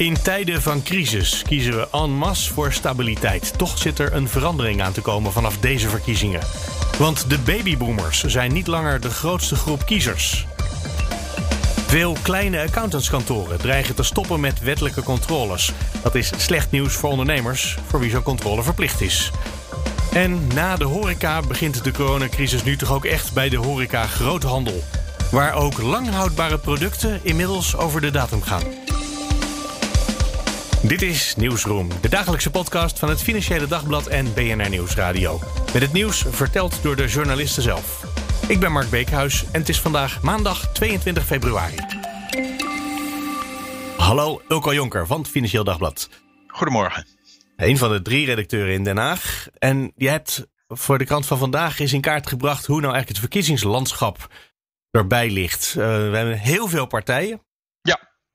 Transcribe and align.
In 0.00 0.22
tijden 0.22 0.62
van 0.62 0.82
crisis 0.82 1.42
kiezen 1.42 1.76
we 1.76 1.88
en 1.90 2.10
masse 2.10 2.52
voor 2.52 2.72
stabiliteit. 2.72 3.58
Toch 3.58 3.78
zit 3.78 3.98
er 3.98 4.12
een 4.12 4.28
verandering 4.28 4.82
aan 4.82 4.92
te 4.92 5.00
komen 5.00 5.32
vanaf 5.32 5.58
deze 5.58 5.88
verkiezingen. 5.88 6.40
Want 6.98 7.30
de 7.30 7.38
babyboomers 7.38 8.24
zijn 8.24 8.52
niet 8.52 8.66
langer 8.66 9.00
de 9.00 9.10
grootste 9.10 9.54
groep 9.54 9.86
kiezers. 9.86 10.46
Veel 11.86 12.16
kleine 12.22 12.62
accountantskantoren 12.62 13.58
dreigen 13.58 13.94
te 13.94 14.02
stoppen 14.02 14.40
met 14.40 14.60
wettelijke 14.60 15.02
controles. 15.02 15.72
Dat 16.02 16.14
is 16.14 16.32
slecht 16.36 16.70
nieuws 16.70 16.92
voor 16.92 17.10
ondernemers, 17.10 17.76
voor 17.86 18.00
wie 18.00 18.10
zo'n 18.10 18.22
controle 18.22 18.62
verplicht 18.62 19.00
is. 19.00 19.30
En 20.12 20.46
na 20.54 20.76
de 20.76 20.84
horeca 20.84 21.40
begint 21.40 21.84
de 21.84 21.92
coronacrisis 21.92 22.62
nu 22.62 22.76
toch 22.76 22.92
ook 22.92 23.04
echt 23.04 23.32
bij 23.32 23.48
de 23.48 23.56
horeca 23.56 24.06
groothandel. 24.06 24.84
Waar 25.30 25.54
ook 25.54 25.82
langhoudbare 25.82 26.58
producten 26.58 27.20
inmiddels 27.22 27.76
over 27.76 28.00
de 28.00 28.10
datum 28.10 28.42
gaan. 28.42 28.89
Dit 30.82 31.02
is 31.02 31.34
Nieuwsroom, 31.36 31.88
de 32.00 32.08
dagelijkse 32.08 32.50
podcast 32.50 32.98
van 32.98 33.08
het 33.08 33.22
Financiële 33.22 33.66
Dagblad 33.66 34.06
en 34.06 34.34
BNR 34.34 34.68
Nieuwsradio. 34.68 35.40
Met 35.72 35.82
het 35.82 35.92
nieuws 35.92 36.24
verteld 36.28 36.82
door 36.82 36.96
de 36.96 37.06
journalisten 37.06 37.62
zelf. 37.62 38.04
Ik 38.48 38.60
ben 38.60 38.72
Mark 38.72 38.90
Beekhuis 38.90 39.44
en 39.52 39.60
het 39.60 39.68
is 39.68 39.80
vandaag 39.80 40.22
maandag 40.22 40.72
22 40.72 41.26
februari. 41.26 41.76
Hallo, 43.96 44.42
Ulko 44.48 44.74
Jonker 44.74 45.06
van 45.06 45.18
het 45.18 45.28
Financieel 45.28 45.64
Dagblad. 45.64 46.08
Goedemorgen. 46.46 47.06
Een 47.56 47.78
van 47.78 47.90
de 47.90 48.02
drie 48.02 48.26
redacteuren 48.26 48.74
in 48.74 48.84
Den 48.84 48.96
Haag. 48.96 49.48
En 49.58 49.92
je 49.96 50.08
hebt 50.08 50.46
voor 50.68 50.98
de 50.98 51.04
krant 51.04 51.26
van 51.26 51.38
vandaag 51.38 51.78
is 51.80 51.92
in 51.92 52.00
kaart 52.00 52.26
gebracht 52.26 52.66
hoe 52.66 52.80
nou 52.80 52.92
eigenlijk 52.92 53.08
het 53.08 53.30
verkiezingslandschap 53.30 54.26
erbij 54.90 55.30
ligt. 55.30 55.74
Uh, 55.78 55.84
we 55.84 56.16
hebben 56.16 56.38
heel 56.38 56.68
veel 56.68 56.86
partijen. 56.86 57.40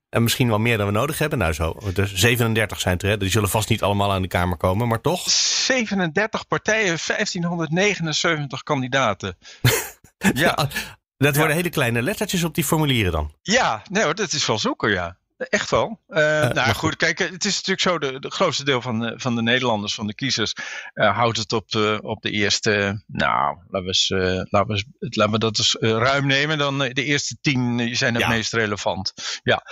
En 0.08 0.22
misschien 0.22 0.48
wel 0.48 0.58
meer 0.58 0.76
dan 0.76 0.86
we 0.86 0.92
nodig 0.92 1.18
hebben. 1.18 1.38
Nou, 1.38 1.52
zo. 1.52 1.78
Dus 1.94 2.14
37 2.14 2.80
zijn 2.80 2.98
er. 2.98 3.08
Hè? 3.08 3.16
Die 3.16 3.30
zullen 3.30 3.48
vast 3.48 3.68
niet 3.68 3.82
allemaal 3.82 4.12
aan 4.12 4.22
de 4.22 4.28
Kamer 4.28 4.56
komen, 4.56 4.88
maar 4.88 5.00
toch? 5.00 5.30
37 5.30 6.46
partijen, 6.46 6.98
1579 7.06 8.62
kandidaten. 8.62 9.38
ja. 10.34 10.68
Dat 11.16 11.36
worden 11.36 11.56
hele 11.56 11.70
kleine 11.70 12.02
lettertjes 12.02 12.44
op 12.44 12.54
die 12.54 12.64
formulieren 12.64 13.12
dan. 13.12 13.32
Ja, 13.42 13.82
nee 13.90 14.14
dat 14.14 14.32
is 14.32 14.46
wel 14.46 14.58
zoeken, 14.58 14.90
ja. 14.90 15.16
Echt 15.36 15.70
wel. 15.70 16.00
Uh, 16.08 16.18
nou 16.48 16.72
goed, 16.74 16.96
kijk, 16.96 17.18
het 17.18 17.44
is 17.44 17.54
natuurlijk 17.54 17.80
zo, 17.80 17.98
de, 17.98 18.18
de 18.18 18.30
grootste 18.30 18.64
deel 18.64 18.82
van 18.82 19.00
de, 19.00 19.14
van 19.16 19.34
de 19.34 19.42
Nederlanders, 19.42 19.94
van 19.94 20.06
de 20.06 20.14
kiezers, 20.14 20.52
uh, 20.94 21.16
houdt 21.16 21.36
het 21.36 21.52
op 21.52 21.70
de, 21.70 21.98
op 22.02 22.22
de 22.22 22.30
eerste, 22.30 23.02
nou, 23.06 23.56
laten 23.68 23.80
we, 23.80 23.86
eens, 23.86 24.08
laten 24.50 24.74
we, 24.74 24.84
laten 24.98 25.32
we 25.32 25.38
dat 25.38 25.58
eens 25.58 25.76
ruim 25.80 26.26
nemen. 26.26 26.58
Dan 26.58 26.78
de 26.78 27.04
eerste 27.04 27.36
tien 27.40 27.96
zijn 27.96 28.14
het 28.14 28.22
ja. 28.22 28.28
meest 28.28 28.52
relevant. 28.52 29.12
Ja. 29.42 29.62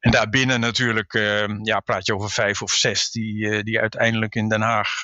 En 0.00 0.10
daarbinnen 0.10 0.60
natuurlijk, 0.60 1.12
ja, 1.62 1.80
praat 1.80 2.06
je 2.06 2.14
over 2.14 2.30
vijf 2.30 2.62
of 2.62 2.72
zes 2.72 3.10
die, 3.10 3.62
die 3.62 3.80
uiteindelijk 3.80 4.34
in 4.34 4.48
Den 4.48 4.60
Haag 4.60 5.00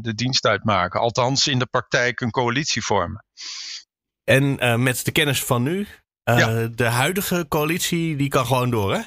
de 0.00 0.12
dienst 0.14 0.46
uitmaken. 0.46 1.00
Althans, 1.00 1.48
in 1.48 1.58
de 1.58 1.66
praktijk 1.66 2.20
een 2.20 2.30
coalitie 2.30 2.84
vormen. 2.84 3.24
En 4.24 4.82
met 4.82 5.04
de 5.04 5.12
kennis 5.12 5.44
van 5.44 5.62
nu, 5.62 5.86
uh, 6.24 6.64
De 6.74 6.84
huidige 6.84 7.46
coalitie 7.48 8.16
die 8.16 8.28
kan 8.28 8.46
gewoon 8.46 8.70
door, 8.70 8.94
hè? 8.94 9.00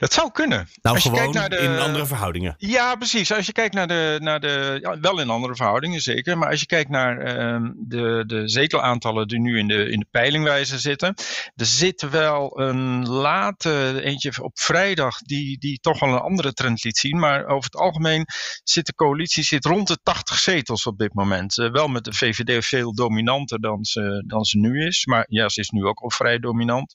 Dat 0.00 0.12
zou 0.12 0.30
kunnen. 0.30 0.68
Nou, 0.82 0.94
Als 0.94 1.04
gewoon 1.04 1.32
naar 1.32 1.48
de, 1.48 1.56
in 1.56 1.78
andere 1.78 2.06
verhoudingen. 2.06 2.54
Ja, 2.58 2.94
precies. 2.94 3.32
Als 3.32 3.46
je 3.46 3.52
kijkt 3.52 3.74
naar 3.74 3.86
de. 3.86 4.16
Naar 4.20 4.40
de 4.40 4.78
ja, 4.82 5.00
wel 5.00 5.20
in 5.20 5.30
andere 5.30 5.54
verhoudingen, 5.54 6.00
zeker. 6.00 6.38
Maar 6.38 6.48
als 6.48 6.60
je 6.60 6.66
kijkt 6.66 6.90
naar 6.90 7.18
uh, 7.18 7.70
de, 7.76 8.24
de 8.26 8.48
zetelaantallen 8.48 9.28
die 9.28 9.40
nu 9.40 9.58
in 9.58 9.68
de, 9.68 9.90
in 9.90 9.98
de 9.98 10.06
peilingwijze 10.10 10.78
zitten. 10.78 11.14
Er 11.54 11.66
zit 11.66 12.10
wel 12.10 12.60
een 12.60 13.08
late. 13.08 14.00
Eentje 14.02 14.42
op 14.42 14.58
vrijdag. 14.58 15.18
Die, 15.18 15.58
die 15.58 15.78
toch 15.80 16.00
wel 16.00 16.08
een 16.08 16.20
andere 16.20 16.52
trend 16.52 16.84
liet 16.84 16.98
zien. 16.98 17.18
Maar 17.18 17.46
over 17.46 17.64
het 17.64 17.80
algemeen 17.80 18.26
zit 18.64 18.86
de 18.86 18.94
coalitie 18.94 19.42
zit 19.42 19.64
rond 19.64 19.88
de 19.88 19.98
80 20.02 20.38
zetels 20.38 20.86
op 20.86 20.98
dit 20.98 21.14
moment. 21.14 21.56
Uh, 21.56 21.70
wel 21.70 21.88
met 21.88 22.04
de 22.04 22.12
VVD 22.12 22.64
veel 22.64 22.94
dominanter 22.94 23.60
dan 23.60 23.84
ze, 23.84 24.24
dan 24.26 24.44
ze 24.44 24.58
nu 24.58 24.86
is. 24.86 25.06
Maar 25.06 25.24
ja, 25.28 25.48
ze 25.48 25.60
is 25.60 25.68
nu 25.68 25.84
ook 25.84 26.00
al 26.00 26.10
vrij 26.10 26.38
dominant. 26.38 26.94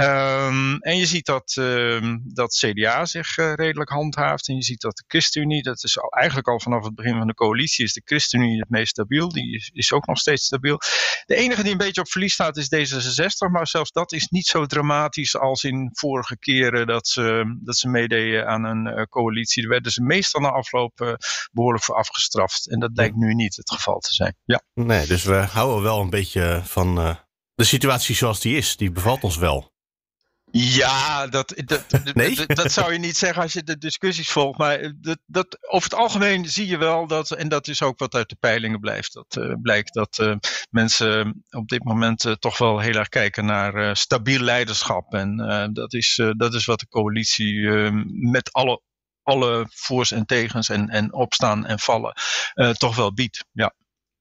Um, 0.00 0.78
en 0.80 0.96
je 0.96 1.06
ziet 1.06 1.26
dat, 1.26 1.56
uh, 1.58 2.14
dat 2.24 2.54
CDA 2.54 3.04
zich 3.04 3.36
uh, 3.36 3.52
redelijk 3.54 3.90
handhaaft. 3.90 4.48
En 4.48 4.54
je 4.54 4.62
ziet 4.62 4.80
dat 4.80 4.96
de 4.96 5.04
ChristenUnie, 5.06 5.62
dat 5.62 5.84
is 5.84 5.98
al, 6.00 6.08
eigenlijk 6.08 6.48
al 6.48 6.60
vanaf 6.60 6.84
het 6.84 6.94
begin 6.94 7.16
van 7.18 7.26
de 7.26 7.34
coalitie, 7.34 7.84
is 7.84 7.92
de 7.92 8.02
ChristenUnie 8.04 8.58
het 8.58 8.70
meest 8.70 8.88
stabiel. 8.88 9.28
Die 9.28 9.54
is, 9.54 9.70
is, 9.72 9.92
ook 9.92 10.06
nog 10.06 10.18
steeds 10.18 10.44
stabiel. 10.44 10.78
De 11.26 11.34
enige 11.34 11.62
die 11.62 11.72
een 11.72 11.78
beetje 11.78 12.00
op 12.00 12.10
verlies 12.10 12.32
staat 12.32 12.56
is 12.56 12.74
D66. 12.74 13.50
Maar 13.50 13.66
zelfs 13.66 13.92
dat 13.92 14.12
is 14.12 14.28
niet 14.28 14.46
zo 14.46 14.66
dramatisch 14.66 15.36
als 15.36 15.64
in 15.64 15.90
vorige 15.92 16.38
keren 16.38 16.86
dat 16.86 17.08
ze, 17.08 17.56
dat 17.62 17.76
ze 17.76 17.88
meededen 17.88 18.46
aan 18.46 18.64
een 18.64 18.86
uh, 18.86 19.02
coalitie. 19.02 19.62
Daar 19.62 19.70
werden 19.70 19.92
ze 19.92 20.02
meestal 20.02 20.40
na 20.40 20.50
afloop 20.50 21.16
behoorlijk 21.52 21.84
voor 21.84 21.96
afgestraft. 21.96 22.70
En 22.70 22.80
dat 22.80 22.90
lijkt 22.94 23.16
nu 23.16 23.34
niet 23.34 23.56
het 23.56 23.70
geval 23.70 23.98
te 23.98 24.12
zijn. 24.12 24.36
Ja. 24.44 24.62
Nee, 24.74 25.06
dus 25.06 25.24
we 25.24 25.34
houden 25.34 25.82
wel 25.82 26.00
een 26.00 26.10
beetje 26.10 26.60
van 26.64 27.18
de 27.54 27.64
situatie 27.64 28.14
zoals 28.14 28.40
die 28.40 28.56
is. 28.56 28.76
Die 28.76 28.90
bevalt 28.90 29.22
ons 29.22 29.36
wel. 29.36 29.74
Ja, 30.50 31.26
dat, 31.26 31.52
dat, 31.64 31.84
nee? 32.14 32.34
dat, 32.34 32.56
dat, 32.56 32.72
zou 32.72 32.92
je 32.92 32.98
niet 32.98 33.16
zeggen 33.16 33.42
als 33.42 33.52
je 33.52 33.62
de 33.62 33.78
discussies 33.78 34.30
volgt. 34.30 34.58
Maar 34.58 34.92
dat, 35.00 35.18
dat, 35.26 35.58
over 35.68 35.90
het 35.90 35.98
algemeen 35.98 36.48
zie 36.48 36.66
je 36.66 36.76
wel 36.76 37.06
dat, 37.06 37.30
en 37.30 37.48
dat 37.48 37.68
is 37.68 37.82
ook 37.82 37.98
wat 37.98 38.14
uit 38.14 38.28
de 38.28 38.36
peilingen 38.40 38.80
blijft. 38.80 39.12
Dat 39.12 39.36
uh, 39.38 39.54
blijkt 39.62 39.94
dat 39.94 40.18
uh, 40.18 40.34
mensen 40.70 41.44
op 41.50 41.68
dit 41.68 41.84
moment 41.84 42.24
uh, 42.24 42.32
toch 42.32 42.58
wel 42.58 42.78
heel 42.78 42.94
erg 42.94 43.08
kijken 43.08 43.44
naar 43.44 43.96
stabiel 43.96 44.40
leiderschap. 44.40 45.14
En 45.14 45.36
dat, 45.72 45.92
is, 45.92 46.20
dat 46.36 46.54
is 46.54 46.64
wat 46.64 46.80
de 46.80 46.88
coalitie 46.88 47.70
met 48.30 48.52
alle, 48.52 48.80
alle 49.22 49.66
voors 49.70 50.10
en 50.10 50.26
tegens 50.26 50.68
en, 50.68 50.88
en 50.88 51.12
opstaan 51.12 51.66
en 51.66 51.78
vallen 51.78 52.14
toch 52.72 52.96
wel 52.96 53.14
biedt. 53.14 53.44
Ja. 53.52 53.74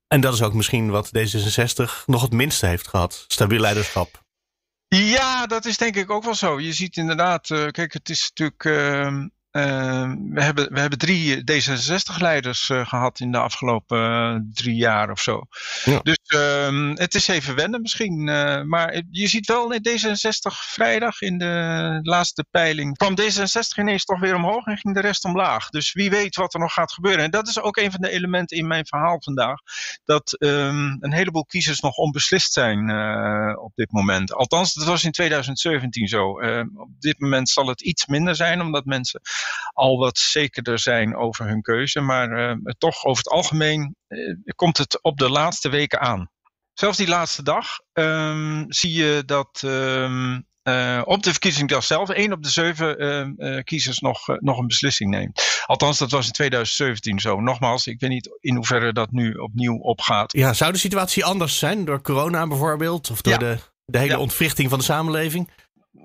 En 0.08 0.22
dat 0.22 0.34
is 0.34 0.42
ook 0.42 0.54
misschien 0.54 0.90
wat 0.90 1.12
D66 1.18 2.06
nog 2.06 2.22
het 2.22 2.32
minste 2.32 2.66
heeft 2.66 2.88
gehad. 2.88 3.26
Stabiel 3.28 3.60
leiderschap. 3.60 4.25
Ja, 4.96 5.46
dat 5.46 5.66
is 5.66 5.78
denk 5.78 5.96
ik 5.96 6.10
ook 6.10 6.24
wel 6.24 6.36
zo. 6.36 6.60
Je 6.60 6.74
ziet 6.74 6.98
inderdaad, 6.98 7.50
uh, 7.50 7.68
kijk, 7.68 7.94
het 7.94 8.10
is 8.10 8.32
natuurlijk. 8.36 8.64
Uh, 9.56 9.86
uh, 9.86 10.12
we, 10.30 10.42
hebben, 10.42 10.74
we 10.74 10.80
hebben 10.80 11.00
drie 11.00 11.42
D66-leiders 11.52 12.70
uh, 12.70 12.88
gehad 12.88 13.20
in 13.20 13.32
de 13.32 13.38
afgelopen 13.38 14.00
uh, 14.00 14.40
drie 14.54 14.76
jaar 14.76 15.12
of 15.12 15.22
zo. 15.22 15.42
Ja. 15.84 16.00
Dus 16.04 16.20
ehm, 16.26 16.90
het 16.96 17.16
is 17.16 17.28
even 17.28 17.56
wennen 17.56 17.82
misschien. 17.82 18.24
maar 18.68 19.04
je 19.12 19.28
ziet 19.28 19.48
wel 19.48 19.72
in 19.72 19.88
D66 19.90 20.52
vrijdag 20.52 21.22
in 21.22 21.38
de 21.38 22.00
laatste 22.02 22.46
peiling. 22.52 22.98
kwam 22.98 23.16
D66 23.22 23.78
ineens 23.78 24.06
toch 24.06 24.20
weer 24.20 24.36
omhoog 24.36 24.66
en 24.66 24.78
ging 24.78 24.96
de 24.96 25.02
rest 25.02 25.26
omlaag. 25.26 25.70
Dus 25.70 25.94
wie 25.94 26.10
weet 26.10 26.36
wat 26.36 26.54
er 26.54 26.60
nog 26.60 26.74
gaat 26.74 26.94
gebeuren. 26.94 27.24
En 27.24 27.32
dat 27.32 27.48
is 27.48 27.62
ook 27.62 27.78
een 27.78 27.92
van 27.92 28.02
de 28.02 28.10
elementen 28.10 28.58
in 28.58 28.68
mijn 28.68 28.86
verhaal 28.86 29.22
vandaag. 29.22 29.60
Dat 30.06 30.36
um, 30.40 30.98
een 31.00 31.14
heleboel 31.14 31.46
kiezers 31.46 31.80
nog 31.80 31.96
onbeslist 31.96 32.54
zijn 32.54 32.90
op 33.58 33.72
dit 33.76 33.92
moment. 33.92 34.34
Althans, 34.34 34.74
dat 34.74 34.88
was 34.88 35.04
in 35.04 35.12
2017 35.12 36.08
zo. 36.08 36.40
Ehm, 36.40 36.68
op 36.76 36.90
dit 37.00 37.20
moment 37.20 37.50
zal 37.50 37.68
het 37.68 37.82
iets 37.82 38.06
minder 38.06 38.36
zijn, 38.36 38.62
omdat 38.62 38.86
mensen 38.86 39.22
al 39.74 39.98
wat 39.98 40.18
zekerder 40.18 40.80
zijn 40.80 41.16
over 41.16 41.48
hun 41.48 41.62
keuze. 41.62 42.02
Maar 42.02 42.32
uh, 42.32 42.74
toch 42.78 43.04
over 43.04 43.24
het 43.24 43.34
algemeen 43.34 43.96
uh, 44.08 44.36
komt 44.56 44.78
het 44.78 45.04
op 45.04 45.18
de 45.18 45.30
laatste 45.30 45.70
weken 45.70 46.00
aan. 46.00 46.30
Zelfs 46.74 46.98
die 46.98 47.08
laatste 47.08 47.44
dag 47.44 47.68
um, 47.94 48.66
zie 48.68 48.94
je 48.94 49.24
dat 49.26 49.62
um, 49.66 50.48
uh, 50.64 51.02
op 51.04 51.24
de 51.24 51.32
verkiezingsdag 51.32 51.84
zelf 51.84 52.10
één 52.10 52.32
op 52.32 52.44
de 52.44 52.50
zeven 52.50 53.64
kiezers 53.64 54.00
nog, 54.00 54.28
nog 54.40 54.58
een 54.58 54.68
beslissing 54.68 55.10
neemt. 55.10 55.64
Althans, 55.66 55.98
dat 55.98 56.12
was 56.12 56.26
in 56.26 56.32
2017 56.32 57.20
zo. 57.20 57.42
Nogmaals, 57.42 57.88
ik 57.88 58.00
weet 58.00 58.10
niet 58.10 58.38
in 58.40 58.56
hoeverre 58.56 58.94
dat 58.94 59.12
nu 59.12 59.34
opnieuw 59.34 59.78
opgaat. 59.78 60.32
Ja, 60.32 60.54
zou 60.54 60.72
de 60.72 60.78
situatie 60.78 61.26
anders 61.26 61.58
zijn 61.58 61.86
door 61.86 62.02
corona 62.02 62.48
bijvoorbeeld? 62.48 63.10
Of 63.10 63.22
door 63.22 63.34
ja. 63.34 63.40
de, 63.40 63.58
de 63.86 63.98
hele 63.98 64.12
ja. 64.12 64.20
ontwrichting 64.20 64.70
van 64.70 64.80
de 64.80 64.86
samenleving? 64.86 65.50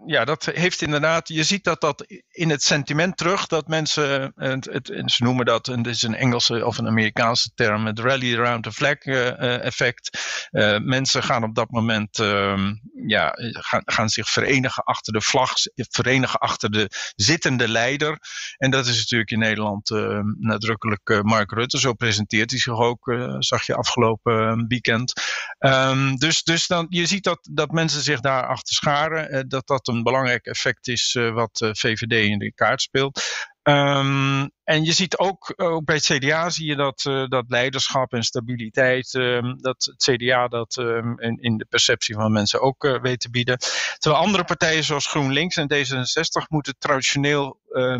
Ja, 0.06 0.24
dat 0.24 0.44
heeft 0.44 0.82
inderdaad, 0.82 1.28
je 1.28 1.44
ziet 1.44 1.64
dat 1.64 1.80
dat 1.80 2.06
in 2.28 2.50
het 2.50 2.62
sentiment 2.62 3.16
terug, 3.16 3.46
dat 3.46 3.68
mensen, 3.68 4.32
het, 4.36 4.64
het, 4.64 5.02
ze 5.12 5.22
noemen 5.22 5.44
dat, 5.44 5.68
en 5.68 5.82
dit 5.82 5.94
is 5.94 6.02
een 6.02 6.14
Engelse 6.14 6.66
of 6.66 6.78
een 6.78 6.86
Amerikaanse 6.86 7.50
term, 7.54 7.86
het 7.86 7.98
rally 7.98 8.38
around 8.38 8.62
the 8.62 8.72
flag 8.72 9.04
uh, 9.04 9.64
effect. 9.64 10.18
Uh, 10.50 10.78
mensen 10.78 11.22
gaan 11.22 11.44
op 11.44 11.54
dat 11.54 11.70
moment 11.70 12.18
uh, 12.18 12.70
ja, 13.06 13.34
gaan, 13.36 13.82
gaan 13.84 14.08
zich 14.08 14.28
verenigen 14.28 14.82
achter 14.84 15.12
de 15.12 15.20
vlag, 15.20 15.52
verenigen 15.74 16.38
achter 16.38 16.70
de 16.70 16.90
zittende 17.16 17.68
leider. 17.68 18.18
En 18.56 18.70
dat 18.70 18.86
is 18.86 18.96
natuurlijk 18.96 19.30
in 19.30 19.38
Nederland 19.38 19.90
uh, 19.90 20.20
nadrukkelijk 20.38 21.22
Mark 21.22 21.52
Rutte. 21.52 21.78
Zo 21.78 21.92
presenteert 21.92 22.50
hij 22.50 22.60
zich 22.60 22.78
ook, 22.78 23.14
zag 23.38 23.66
je 23.66 23.74
afgelopen 23.74 24.66
weekend. 24.68 25.12
Um, 25.58 26.16
dus 26.16 26.42
dus 26.42 26.66
dan, 26.66 26.86
je 26.88 27.06
ziet 27.06 27.24
dat, 27.24 27.48
dat 27.52 27.70
mensen 27.70 28.02
zich 28.02 28.20
daar 28.20 28.46
achter 28.46 28.74
scharen. 28.74 29.48
dat 29.48 29.66
dat 29.66 29.79
een 29.88 30.02
belangrijk 30.02 30.46
effect 30.46 30.88
is 30.88 31.12
wat 31.32 31.70
VVD 31.72 32.12
in 32.12 32.38
de 32.38 32.52
kaart 32.52 32.82
speelt. 32.82 33.20
Um, 33.62 34.50
en 34.64 34.84
je 34.84 34.92
ziet 34.92 35.18
ook, 35.18 35.52
ook 35.56 35.84
bij 35.84 35.94
het 35.94 36.04
CDA 36.04 36.50
zie 36.50 36.66
je 36.66 36.76
dat, 36.76 37.00
dat 37.28 37.44
leiderschap 37.48 38.12
en 38.12 38.22
stabiliteit, 38.22 39.14
um, 39.14 39.58
dat 39.60 39.84
het 39.84 40.02
CDA 40.02 40.48
dat 40.48 40.76
um, 40.76 41.20
in, 41.20 41.36
in, 41.36 41.56
de 41.56 41.66
perceptie 41.68 42.14
van 42.14 42.32
mensen 42.32 42.60
ook 42.60 42.98
weet 43.02 43.20
te 43.20 43.30
bieden. 43.30 43.58
Terwijl 43.98 44.22
andere 44.22 44.44
partijen 44.44 44.84
zoals 44.84 45.06
GroenLinks 45.06 45.56
en 45.56 45.72
D66 45.74 46.46
moeten 46.48 46.74
traditioneel 46.78 47.58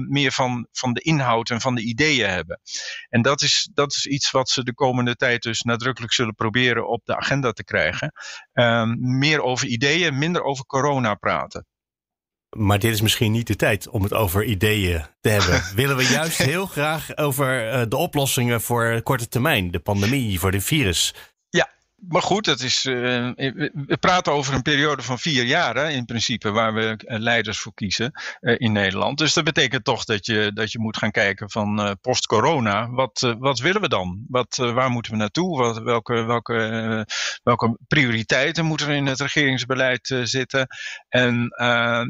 meer 0.09 0.33
van, 0.33 0.67
van 0.73 0.93
de 0.93 1.01
inhoud 1.01 1.51
en 1.51 1.61
van 1.61 1.75
de 1.75 1.83
ideeën 1.83 2.29
hebben. 2.29 2.61
En 3.09 3.23
dat 3.23 3.43
is, 3.43 3.71
dat 3.75 3.93
is 3.93 4.07
iets 4.07 4.31
wat 4.31 4.49
ze 4.49 4.65
de 4.65 4.75
komende 4.75 5.17
tijd 5.17 5.43
dus 5.43 5.61
nadrukkelijk 5.61 6.13
zullen 6.13 6.35
proberen 6.35 6.89
op 6.89 7.05
de 7.05 7.17
agenda 7.17 7.53
te 7.53 7.65
krijgen. 7.65 8.13
meer 8.99 9.43
over 9.43 9.67
ideeën, 9.67 10.19
minder 10.19 10.43
over 10.43 10.67
corona 10.67 11.15
praten. 11.15 11.67
Maar 12.57 12.79
dit 12.79 12.93
is 12.93 13.01
misschien 13.01 13.33
niet 13.33 13.47
de 13.47 13.57
tijd 13.57 13.89
om 13.89 14.03
het 14.03 14.15
over 14.15 14.45
ideeën 14.45 15.05
te 15.21 15.29
hebben. 15.29 15.63
Willen 15.75 15.97
we 15.97 16.09
juist 16.09 16.39
heel 16.39 16.67
graag 16.67 17.17
over 17.17 17.71
eh, 17.71 17.83
de 17.89 17.97
oplossingen 17.97 18.61
voor 18.61 19.03
korte 19.03 19.29
termijn, 19.29 19.71
de 19.71 19.79
pandemie, 19.79 20.41
voor 20.41 20.51
de 20.51 20.61
virus 20.61 21.15
maar 22.09 22.23
goed, 22.23 22.45
dat 22.45 22.61
is, 22.61 22.85
uh, 22.85 22.95
we 23.37 23.97
praten 24.01 24.33
over 24.33 24.55
een 24.55 24.63
periode 24.63 25.03
van 25.03 25.19
vier 25.19 25.45
jaar 25.45 25.77
hè, 25.77 25.89
in 25.89 26.05
principe, 26.05 26.51
waar 26.51 26.75
we 26.75 26.97
eh, 26.97 27.19
leiders 27.19 27.59
voor 27.59 27.75
kiezen 27.75 28.13
uh, 28.41 28.55
in 28.59 28.73
Nederland. 28.73 29.19
Dus 29.19 29.33
dat 29.33 29.45
betekent 29.45 29.85
toch 29.85 30.05
dat 30.05 30.27
je, 30.27 30.51
dat 30.55 30.73
je 30.73 30.79
moet 30.79 30.97
gaan 30.97 31.11
kijken 31.11 31.51
van 31.51 31.81
uh, 31.81 31.91
post-corona, 32.01 32.91
wat, 32.91 33.35
wat 33.39 33.59
willen 33.59 33.81
we 33.81 33.89
dan? 33.89 34.25
Wat, 34.29 34.57
waar 34.57 34.91
moeten 34.91 35.13
we 35.13 35.19
naartoe? 35.19 35.59
Wat, 35.59 35.79
welke, 35.79 36.23
welke, 36.23 37.07
welke 37.43 37.79
prioriteiten 37.89 38.65
moeten 38.65 38.89
er 38.89 38.95
in 38.95 39.07
het 39.07 39.21
regeringsbeleid 39.21 40.21
zitten? 40.23 40.67
En, 41.09 41.55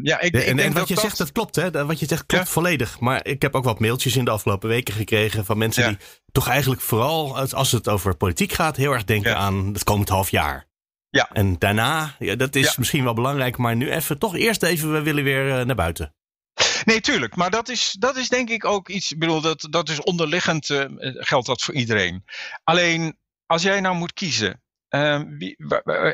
ja, 0.03 0.21
ik, 0.21 0.35
en, 0.35 0.59
ik 0.59 0.65
en 0.65 0.73
wat 0.73 0.89
je 0.89 1.01
zegt, 1.01 1.19
dat 1.19 1.33
klopt 1.33 1.57
hè? 1.57 1.87
Wat 1.87 1.99
je 1.99 2.07
zegt 2.07 2.27
klopt 2.27 2.49
volledig. 2.49 3.01
Maar 3.01 3.27
ik 3.27 3.43
heb 3.43 3.55
ook 3.55 3.65
wat 3.65 3.81
mailtjes 3.81 4.17
in 4.17 4.25
de 4.25 4.31
afgelopen 4.31 4.69
weken 4.69 4.95
gekregen 4.95 5.45
van 5.45 5.59
mensen 5.59 5.89
die 5.89 5.99
toch 6.33 6.49
eigenlijk 6.49 6.81
vooral 6.81 7.39
als 7.39 7.73
het 7.73 7.89
over 7.89 8.17
politiek 8.17 8.53
gaat, 8.53 8.77
heel 8.77 8.93
erg 8.93 9.05
denken 9.05 9.37
aan 9.37 9.73
het 9.73 9.85
komend 9.85 10.09
half 10.09 10.31
jaar. 10.31 10.69
Ja. 11.11 11.31
En 11.33 11.59
daarna, 11.59 12.15
ja, 12.19 12.35
dat 12.35 12.55
is 12.55 12.77
misschien 12.77 13.05
wel 13.05 13.15
belangrijk, 13.15 13.57
maar 13.57 13.77
nu 13.77 13.91
even 13.91 14.19
toch 14.19 14.37
eerst 14.37 14.63
even, 14.63 14.93
we 14.93 15.03
willen 15.03 15.25
weer 15.25 15.47
uh, 15.47 15.65
naar 15.65 15.77
buiten. 15.77 16.15
Nee, 16.85 17.01
tuurlijk. 17.01 17.37
Maar 17.37 17.51
dat 17.51 17.69
is, 17.69 17.97
dat 17.99 18.17
is 18.17 18.29
denk 18.29 18.51
ik 18.51 18.65
ook 18.65 18.89
iets. 18.89 19.13
Ik 19.13 19.19
bedoel, 19.19 19.41
dat, 19.41 19.67
dat 19.71 19.89
is 19.89 20.01
onderliggend. 20.01 20.69
Uh, 20.69 20.85
geldt 21.01 21.47
dat 21.47 21.63
voor 21.63 21.75
iedereen. 21.75 22.25
Alleen 22.65 23.19
als 23.47 23.63
jij 23.63 23.81
nou 23.81 23.97
moet 23.97 24.13
kiezen. 24.13 24.63
Uh, 24.91 25.21
wie, 25.39 25.57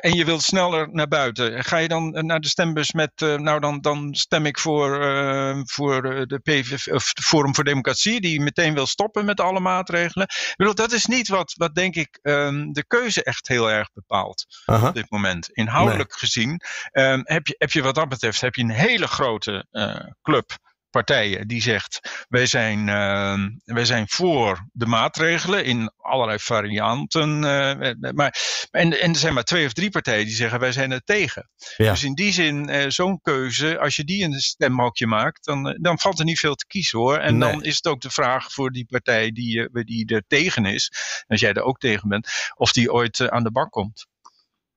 en 0.00 0.14
je 0.14 0.24
wilt 0.24 0.42
sneller 0.42 0.88
naar 0.92 1.08
buiten. 1.08 1.64
Ga 1.64 1.76
je 1.76 1.88
dan 1.88 2.26
naar 2.26 2.40
de 2.40 2.48
stembus 2.48 2.92
met, 2.92 3.20
uh, 3.22 3.34
nou 3.34 3.60
dan, 3.60 3.80
dan 3.80 4.14
stem 4.14 4.46
ik 4.46 4.58
voor, 4.58 5.02
uh, 5.02 5.60
voor 5.64 6.02
de 6.26 6.38
PVV, 6.42 6.86
of 6.92 7.12
de 7.12 7.22
Forum 7.22 7.54
voor 7.54 7.64
Democratie, 7.64 8.20
die 8.20 8.40
meteen 8.40 8.74
wil 8.74 8.86
stoppen 8.86 9.24
met 9.24 9.40
alle 9.40 9.60
maatregelen. 9.60 10.26
Ik 10.26 10.54
bedoel, 10.56 10.74
dat 10.74 10.92
is 10.92 11.06
niet 11.06 11.28
wat, 11.28 11.52
wat 11.56 11.74
denk 11.74 11.94
ik 11.94 12.18
um, 12.22 12.72
de 12.72 12.86
keuze 12.86 13.22
echt 13.22 13.48
heel 13.48 13.70
erg 13.70 13.92
bepaalt 13.92 14.46
op 14.66 14.94
dit 14.94 15.10
moment. 15.10 15.48
Inhoudelijk 15.50 16.10
nee. 16.10 16.18
gezien 16.18 16.60
um, 16.92 17.20
heb, 17.24 17.46
je, 17.46 17.54
heb 17.58 17.70
je 17.70 17.82
wat 17.82 17.94
dat 17.94 18.08
betreft 18.08 18.40
heb 18.40 18.54
je 18.54 18.62
een 18.62 18.70
hele 18.70 19.06
grote 19.06 19.66
club 20.22 20.58
partijen 20.96 21.48
die 21.48 21.62
zegt 21.62 22.26
wij 22.28 22.46
zijn, 22.46 22.88
uh, 22.88 23.46
wij 23.64 23.84
zijn 23.84 24.08
voor 24.08 24.68
de 24.72 24.86
maatregelen 24.86 25.64
in 25.64 25.92
allerlei 25.96 26.38
varianten. 26.38 27.42
Uh, 27.42 28.12
maar, 28.12 28.38
en, 28.70 29.00
en 29.00 29.10
er 29.10 29.16
zijn 29.16 29.34
maar 29.34 29.44
twee 29.44 29.66
of 29.66 29.72
drie 29.72 29.90
partijen 29.90 30.24
die 30.24 30.34
zeggen 30.34 30.60
wij 30.60 30.72
zijn 30.72 30.92
er 30.92 31.04
tegen. 31.04 31.50
Ja. 31.76 31.90
Dus 31.90 32.04
in 32.04 32.14
die 32.14 32.32
zin, 32.32 32.68
uh, 32.68 32.84
zo'n 32.88 33.20
keuze, 33.20 33.78
als 33.78 33.96
je 33.96 34.04
die 34.04 34.22
in 34.22 34.32
een 34.32 34.40
stemhokje 34.40 35.06
maakt, 35.06 35.44
dan, 35.44 35.78
dan 35.80 35.98
valt 35.98 36.18
er 36.18 36.24
niet 36.24 36.38
veel 36.38 36.54
te 36.54 36.66
kiezen 36.66 36.98
hoor. 36.98 37.18
En 37.18 37.38
nee. 37.38 37.52
dan 37.52 37.62
is 37.62 37.76
het 37.76 37.86
ook 37.86 38.00
de 38.00 38.10
vraag 38.10 38.52
voor 38.52 38.70
die 38.70 38.86
partij 38.86 39.30
die, 39.30 39.68
die 39.84 40.06
er 40.06 40.24
tegen 40.26 40.64
is, 40.64 40.92
als 41.26 41.40
jij 41.40 41.52
er 41.52 41.62
ook 41.62 41.78
tegen 41.78 42.08
bent, 42.08 42.28
of 42.54 42.72
die 42.72 42.92
ooit 42.92 43.30
aan 43.30 43.42
de 43.42 43.52
bak 43.52 43.70
komt. 43.70 44.06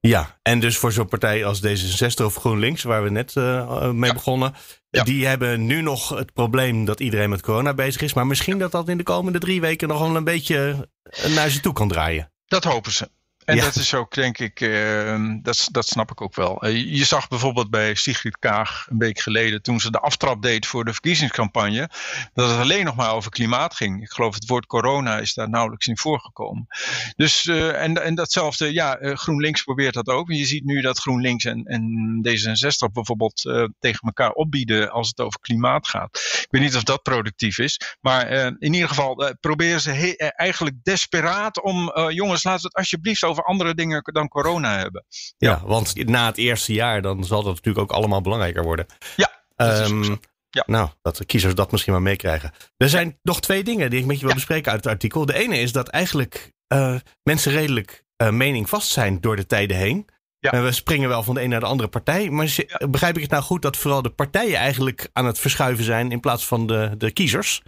Ja, 0.01 0.39
en 0.41 0.59
dus 0.59 0.77
voor 0.77 0.91
zo'n 0.91 1.07
partij 1.07 1.45
als 1.45 1.61
D66 1.65 2.25
of 2.25 2.35
GroenLinks, 2.35 2.83
waar 2.83 3.03
we 3.03 3.09
net 3.09 3.35
uh, 3.35 3.89
mee 3.91 4.09
ja. 4.09 4.15
begonnen, 4.15 4.53
ja. 4.89 5.03
die 5.03 5.25
hebben 5.25 5.65
nu 5.65 5.81
nog 5.81 6.09
het 6.09 6.33
probleem 6.33 6.85
dat 6.85 6.99
iedereen 6.99 7.29
met 7.29 7.41
corona 7.41 7.73
bezig 7.73 8.01
is. 8.01 8.13
Maar 8.13 8.27
misschien 8.27 8.57
dat 8.57 8.71
dat 8.71 8.87
in 8.87 8.97
de 8.97 9.03
komende 9.03 9.39
drie 9.39 9.61
weken 9.61 9.87
nog 9.87 9.99
wel 9.99 10.15
een 10.15 10.23
beetje 10.23 10.89
naar 11.35 11.49
ze 11.49 11.59
toe 11.59 11.73
kan 11.73 11.87
draaien. 11.87 12.31
Dat 12.47 12.63
hopen 12.63 12.91
ze. 12.91 13.09
En 13.49 13.55
ja. 13.55 13.63
dat 13.63 13.75
is 13.75 13.93
ook, 13.93 14.13
denk 14.13 14.37
ik, 14.37 14.61
uh, 14.61 15.35
dat, 15.41 15.67
dat 15.71 15.87
snap 15.87 16.11
ik 16.11 16.21
ook 16.21 16.35
wel. 16.35 16.65
Uh, 16.65 16.97
je 16.97 17.05
zag 17.05 17.27
bijvoorbeeld 17.27 17.69
bij 17.69 17.95
Sigrid 17.95 18.39
Kaag 18.39 18.87
een 18.89 18.97
week 18.97 19.19
geleden, 19.19 19.61
toen 19.61 19.79
ze 19.79 19.91
de 19.91 19.99
aftrap 19.99 20.41
deed 20.41 20.65
voor 20.65 20.85
de 20.85 20.91
verkiezingscampagne, 20.91 21.89
dat 22.33 22.49
het 22.49 22.59
alleen 22.59 22.85
nog 22.85 22.95
maar 22.95 23.13
over 23.13 23.31
klimaat 23.31 23.75
ging. 23.75 24.01
Ik 24.01 24.11
geloof 24.11 24.33
het 24.33 24.47
woord 24.47 24.65
corona 24.65 25.17
is 25.19 25.33
daar 25.33 25.49
nauwelijks 25.49 25.87
in 25.87 25.97
voorgekomen. 25.97 26.67
Dus, 27.15 27.45
uh, 27.45 27.81
en, 27.81 28.03
en 28.03 28.15
datzelfde, 28.15 28.73
ja, 28.73 28.97
GroenLinks 29.01 29.63
probeert 29.63 29.93
dat 29.93 30.07
ook. 30.07 30.31
Je 30.31 30.45
ziet 30.45 30.65
nu 30.65 30.81
dat 30.81 30.99
GroenLinks 30.99 31.45
en, 31.45 31.63
en 31.63 31.83
D66 32.27 32.91
bijvoorbeeld 32.93 33.41
tegen 33.79 33.99
elkaar 34.01 34.31
opbieden 34.31 34.91
als 34.91 35.07
het 35.07 35.19
over 35.19 35.39
klimaat 35.39 35.87
gaat. 35.87 36.17
Ik 36.41 36.47
weet 36.49 36.61
niet 36.61 36.75
of 36.75 36.83
dat 36.83 37.01
productief 37.01 37.57
is, 37.57 37.97
maar 38.01 38.29
in 38.59 38.73
ieder 38.73 38.87
geval 38.89 39.35
proberen 39.39 39.81
ze 39.81 40.17
eigenlijk 40.35 40.75
desperaat 40.83 41.61
om, 41.61 41.91
jongens, 42.09 42.43
laten 42.43 42.61
we 42.61 42.67
het 42.67 42.77
alsjeblieft 42.77 43.23
over 43.23 43.38
over 43.39 43.49
andere 43.49 43.73
dingen 43.73 44.01
dan 44.03 44.27
corona 44.27 44.77
hebben. 44.77 45.05
Ja, 45.37 45.49
ja, 45.49 45.61
want 45.65 46.05
na 46.05 46.25
het 46.25 46.37
eerste 46.37 46.73
jaar 46.73 47.01
dan 47.01 47.23
zal 47.23 47.43
dat 47.43 47.55
natuurlijk 47.55 47.91
ook 47.91 47.97
allemaal 47.97 48.21
belangrijker 48.21 48.63
worden. 48.63 48.85
Ja, 49.15 49.31
um, 49.55 50.19
ja. 50.49 50.63
Nou, 50.65 50.89
dat 51.01 51.17
de 51.17 51.25
kiezers 51.25 51.55
dat 51.55 51.71
misschien 51.71 51.93
maar 51.93 52.01
meekrijgen. 52.01 52.51
Er 52.77 52.89
zijn 52.89 53.07
ja. 53.07 53.13
nog 53.21 53.41
twee 53.41 53.63
dingen 53.63 53.89
die 53.89 53.99
ik 53.99 54.05
met 54.05 54.15
je 54.15 54.21
wil 54.21 54.29
ja. 54.29 54.35
bespreken 54.35 54.71
uit 54.71 54.83
het 54.83 54.93
artikel. 54.93 55.25
De 55.25 55.33
ene 55.33 55.59
is 55.59 55.71
dat 55.71 55.87
eigenlijk 55.87 56.51
uh, 56.73 56.95
mensen 57.23 57.51
redelijk 57.51 58.03
uh, 58.23 58.29
mening 58.29 58.69
vast 58.69 58.89
zijn 58.89 59.21
door 59.21 59.35
de 59.35 59.45
tijden 59.45 59.77
heen. 59.77 60.07
Ja. 60.39 60.51
En 60.51 60.63
we 60.63 60.71
springen 60.71 61.09
wel 61.09 61.23
van 61.23 61.35
de 61.35 61.41
een 61.41 61.49
naar 61.49 61.59
de 61.59 61.65
andere 61.65 61.89
partij. 61.89 62.29
Maar 62.29 62.55
begrijp 62.89 63.15
ik 63.15 63.21
het 63.21 63.31
nou 63.31 63.43
goed 63.43 63.61
dat 63.61 63.77
vooral 63.77 64.01
de 64.01 64.09
partijen 64.09 64.57
eigenlijk 64.57 65.09
aan 65.13 65.25
het 65.25 65.39
verschuiven 65.39 65.83
zijn 65.83 66.11
in 66.11 66.19
plaats 66.19 66.45
van 66.45 66.67
de, 66.67 66.93
de 66.97 67.11
kiezers? 67.11 67.61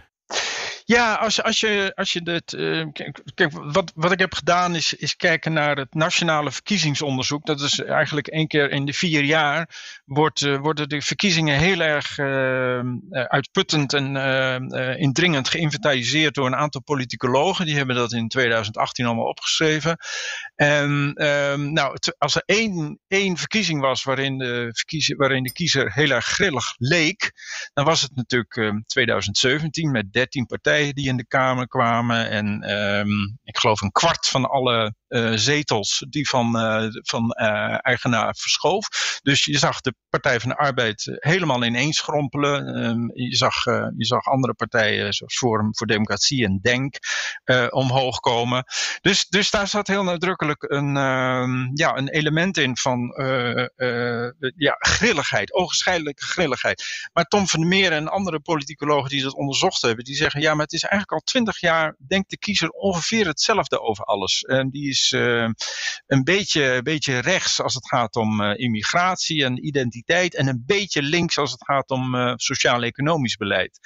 Ja, 0.84 1.14
als, 1.14 1.42
als 1.42 1.60
je, 1.60 1.92
als 1.94 2.12
je 2.12 2.22
dit. 2.22 2.52
Uh, 2.52 2.86
kijk, 2.92 3.50
wat, 3.52 3.92
wat 3.94 4.12
ik 4.12 4.18
heb 4.18 4.34
gedaan 4.34 4.74
is, 4.74 4.94
is 4.94 5.16
kijken 5.16 5.52
naar 5.52 5.76
het 5.76 5.94
nationale 5.94 6.50
verkiezingsonderzoek. 6.50 7.46
Dat 7.46 7.60
is 7.60 7.80
eigenlijk 7.80 8.26
één 8.26 8.46
keer 8.46 8.70
in 8.70 8.84
de 8.84 8.92
vier 8.92 9.24
jaar. 9.24 9.68
Wordt, 10.04 10.40
uh, 10.40 10.58
worden 10.58 10.88
de 10.88 11.02
verkiezingen 11.02 11.58
heel 11.58 11.80
erg 11.80 12.18
uh, 12.18 12.80
uitputtend 13.10 13.92
en 13.92 14.16
indringend 14.98 15.48
geïnventariseerd 15.48 16.34
door 16.34 16.46
een 16.46 16.56
aantal 16.56 16.82
politicologen. 16.82 17.66
Die 17.66 17.76
hebben 17.76 17.96
dat 17.96 18.12
in 18.12 18.28
2018 18.28 19.06
allemaal 19.06 19.24
opgeschreven. 19.24 19.96
En 20.54 21.12
ehm, 21.14 21.72
nou, 21.72 21.96
als 22.18 22.34
er 22.34 22.42
één, 22.46 23.00
één 23.08 23.36
verkiezing 23.36 23.80
was 23.80 24.02
waarin 24.02 24.38
de, 24.38 25.14
waarin 25.16 25.42
de 25.42 25.52
kiezer 25.52 25.92
heel 25.92 26.10
erg 26.10 26.26
grillig 26.26 26.74
leek, 26.78 27.32
dan 27.72 27.84
was 27.84 28.00
het 28.00 28.14
natuurlijk 28.14 28.82
2017 28.86 29.84
ehm, 29.84 29.92
met 29.92 30.12
13 30.12 30.46
partijen 30.46 30.70
die 30.78 31.08
in 31.08 31.16
de 31.16 31.26
Kamer 31.26 31.68
kwamen. 31.68 32.30
En 32.30 32.70
um, 32.70 33.38
ik 33.44 33.58
geloof 33.58 33.80
een 33.80 33.92
kwart 33.92 34.28
van 34.28 34.50
alle 34.50 34.94
zetels 35.34 36.06
die 36.08 36.28
van, 36.28 36.56
uh, 36.56 36.86
van 36.90 37.36
uh, 37.40 37.78
eigenaar 37.80 38.36
verschoof. 38.38 38.88
Dus 39.22 39.44
je 39.44 39.58
zag 39.58 39.80
de 39.80 39.94
Partij 40.08 40.40
van 40.40 40.48
de 40.48 40.56
Arbeid 40.56 41.16
helemaal 41.18 41.64
ineens 41.64 41.96
schrompelen. 41.96 42.84
Um, 42.84 43.10
je, 43.14 43.36
zag, 43.36 43.64
je 43.96 44.04
zag 44.04 44.24
andere 44.24 44.54
partijen 44.54 45.12
zoals 45.12 45.36
Forum 45.36 45.76
voor 45.76 45.86
Democratie 45.86 46.44
en 46.44 46.58
Denk 46.62 46.96
omhoog 47.70 48.20
komen. 48.20 48.64
Dus, 49.00 49.26
dus 49.28 49.50
daar 49.50 49.68
zat 49.68 49.86
heel 49.86 50.02
nadrukkelijk 50.02 50.62
een, 50.62 50.96
um, 50.96 51.70
ja, 51.74 51.96
een 51.96 52.08
element 52.08 52.56
in 52.56 52.76
van 52.76 53.14
ja, 54.56 54.76
grilligheid, 54.78 55.54
ogenschijnlijke 55.54 56.24
grilligheid. 56.24 56.84
Maar 57.12 57.24
Tom 57.24 57.46
van 57.46 57.60
der 57.60 57.68
Meer 57.68 57.92
en 57.92 58.08
andere 58.08 58.40
politicologen 58.40 59.10
die 59.10 59.22
dat 59.22 59.34
onderzocht 59.34 59.82
hebben, 59.82 60.04
die 60.04 60.16
zeggen 60.16 60.40
ja, 60.40 60.54
maar 60.54 60.64
het 60.64 60.72
is 60.72 60.82
eigenlijk 60.82 61.12
al 61.12 61.20
twintig 61.24 61.60
jaar, 61.60 61.96
denkt 62.06 62.30
de 62.30 62.38
kiezer 62.38 62.68
ongeveer 62.68 63.26
hetzelfde 63.26 63.80
over 63.80 64.04
alles. 64.04 64.42
En 64.42 64.70
die 64.70 64.88
is 64.88 65.01
uh, 65.10 65.48
een 66.06 66.24
beetje, 66.24 66.80
beetje 66.82 67.18
rechts 67.18 67.60
als 67.60 67.74
het 67.74 67.88
gaat 67.88 68.16
om 68.16 68.40
uh, 68.40 68.52
immigratie 68.56 69.44
en 69.44 69.66
identiteit. 69.66 70.36
En 70.36 70.46
een 70.46 70.62
beetje 70.66 71.02
links 71.02 71.38
als 71.38 71.52
het 71.52 71.64
gaat 71.64 71.90
om 71.90 72.14
uh, 72.14 72.32
sociaal-economisch 72.36 73.36
beleid. 73.36 73.78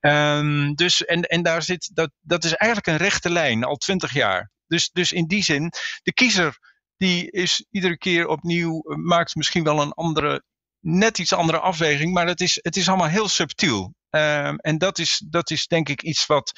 Um, 0.00 0.74
dus, 0.74 1.04
en, 1.04 1.22
en 1.22 1.42
daar 1.42 1.62
zit, 1.62 1.90
dat, 1.94 2.10
dat 2.20 2.44
is 2.44 2.54
eigenlijk 2.54 2.90
een 2.90 3.06
rechte 3.06 3.30
lijn, 3.30 3.64
al 3.64 3.76
twintig 3.76 4.12
jaar. 4.12 4.50
Dus, 4.66 4.90
dus 4.92 5.12
in 5.12 5.26
die 5.26 5.42
zin, 5.42 5.72
de 6.02 6.12
kiezer 6.12 6.58
die 6.96 7.30
is 7.30 7.66
iedere 7.70 7.98
keer 7.98 8.26
opnieuw, 8.26 8.82
maakt 8.96 9.34
misschien 9.34 9.64
wel 9.64 9.80
een 9.80 9.92
andere 9.92 10.42
net 10.80 11.18
iets 11.18 11.32
andere 11.32 11.58
afweging, 11.58 12.12
maar 12.12 12.26
het 12.26 12.40
is, 12.40 12.58
het 12.62 12.76
is 12.76 12.88
allemaal 12.88 13.08
heel 13.08 13.28
subtiel. 13.28 13.94
Um, 14.16 14.56
en 14.56 14.78
dat 14.78 14.98
is, 14.98 15.22
dat 15.30 15.50
is 15.50 15.66
denk 15.66 15.88
ik 15.88 16.02
iets 16.02 16.26
wat, 16.26 16.52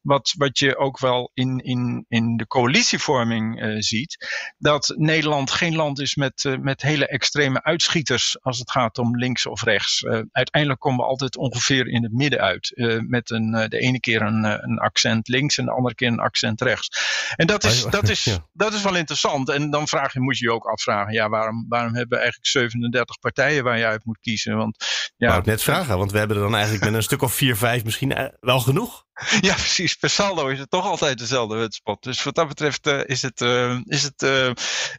wat, 0.00 0.34
wat 0.36 0.58
je 0.58 0.76
ook 0.76 0.98
wel 0.98 1.30
in, 1.34 1.58
in, 1.58 2.04
in 2.08 2.36
de 2.36 2.46
coalitievorming 2.46 3.62
uh, 3.62 3.76
ziet. 3.78 4.16
Dat 4.58 4.94
Nederland 4.96 5.50
geen 5.50 5.76
land 5.76 6.00
is 6.00 6.14
met, 6.14 6.44
uh, 6.44 6.56
met 6.58 6.82
hele 6.82 7.06
extreme 7.06 7.62
uitschieters 7.62 8.42
als 8.42 8.58
het 8.58 8.70
gaat 8.70 8.98
om 8.98 9.18
links 9.18 9.46
of 9.46 9.62
rechts. 9.62 10.02
Uh, 10.02 10.20
uiteindelijk 10.30 10.80
komen 10.80 11.04
we 11.04 11.10
altijd 11.10 11.36
ongeveer 11.36 11.88
in 11.88 12.02
het 12.02 12.12
midden 12.12 12.40
uit. 12.40 12.72
met 13.08 13.30
een, 13.30 13.50
de 13.68 13.78
ene 13.78 14.00
keer 14.00 14.22
een, 14.22 14.44
een 14.44 14.78
accent 14.78 15.28
links 15.28 15.58
en 15.58 15.64
de 15.64 15.72
andere 15.72 15.94
keer 15.94 16.08
een 16.08 16.18
accent 16.18 16.60
rechts. 16.60 16.88
En 17.36 17.46
dat 17.46 17.64
is, 17.64 17.84
dat 17.84 18.08
is, 18.08 18.24
ja. 18.34 18.46
dat 18.52 18.72
is 18.72 18.82
wel 18.82 18.96
interessant. 18.96 19.48
En 19.48 19.70
dan 19.70 19.88
vraag 19.88 20.12
je, 20.12 20.20
moet 20.20 20.38
je 20.38 20.44
je 20.44 20.52
ook 20.52 20.64
afvragen, 20.64 21.12
ja, 21.12 21.28
waarom, 21.28 21.66
waarom 21.68 21.94
hebben 21.94 22.18
we 22.18 22.24
eigenlijk 22.24 22.46
37 22.46 23.18
partijen 23.18 23.64
waar 23.64 23.78
je 23.78 23.86
uit 23.86 24.04
moet 24.04 24.20
kiezen? 24.20 24.56
Want, 24.56 24.76
ja, 25.16 25.28
Wou 25.28 25.40
ik 25.40 25.46
net 25.46 25.62
vragen, 25.62 25.98
want 25.98 26.12
we 26.12 26.18
hebben 26.18 26.36
er 26.36 26.42
dan 26.42 26.54
eigenlijk 26.54 26.84
met 26.84 26.94
een 26.94 27.02
stuk 27.04 27.22
of 27.22 27.34
vier, 27.34 27.56
vijf 27.56 27.84
misschien 27.84 28.30
wel 28.40 28.60
genoeg. 28.60 29.06
Ja, 29.40 29.54
precies. 29.54 29.94
Per 29.94 30.10
saldo 30.10 30.48
is 30.48 30.58
het 30.58 30.70
toch 30.70 30.86
altijd 30.86 31.18
dezelfde 31.18 31.56
hutspot. 31.56 32.02
Dus 32.02 32.22
wat 32.22 32.34
dat 32.34 32.48
betreft 32.48 32.86
uh, 32.86 33.00
is 33.04 33.22
het, 33.22 33.40
uh, 33.40 33.78
is 33.84 34.02
het 34.02 34.22
uh, 34.22 34.50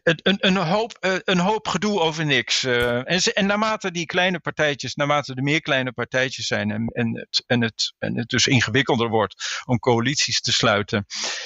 een, 0.04 0.38
een, 0.40 0.58
hoop, 0.58 0.98
een 1.24 1.40
hoop 1.40 1.68
gedoe 1.68 2.00
over 2.00 2.26
niks. 2.26 2.64
en, 2.64 3.22
en 3.22 3.46
naarmate 3.46 3.92
die 3.92 4.06
kleine 4.06 4.40
partijtjes, 4.40 4.96
naarmate 4.96 5.34
er 5.34 5.44
meer 5.44 5.62
kleine 5.62 5.92
partijtjes 5.92 6.48
zijn 6.48 6.72
en, 6.72 6.88
en, 6.88 7.16
het, 7.16 7.44
en, 7.48 7.62
het, 7.62 7.94
en 7.98 8.18
het 8.18 8.30
dus 8.30 8.48
ingewikkelder 8.48 9.10
wordt 9.10 9.62
om 9.66 9.80
coalities 9.80 10.42
te 10.42 10.52
sluiten, 10.52 11.06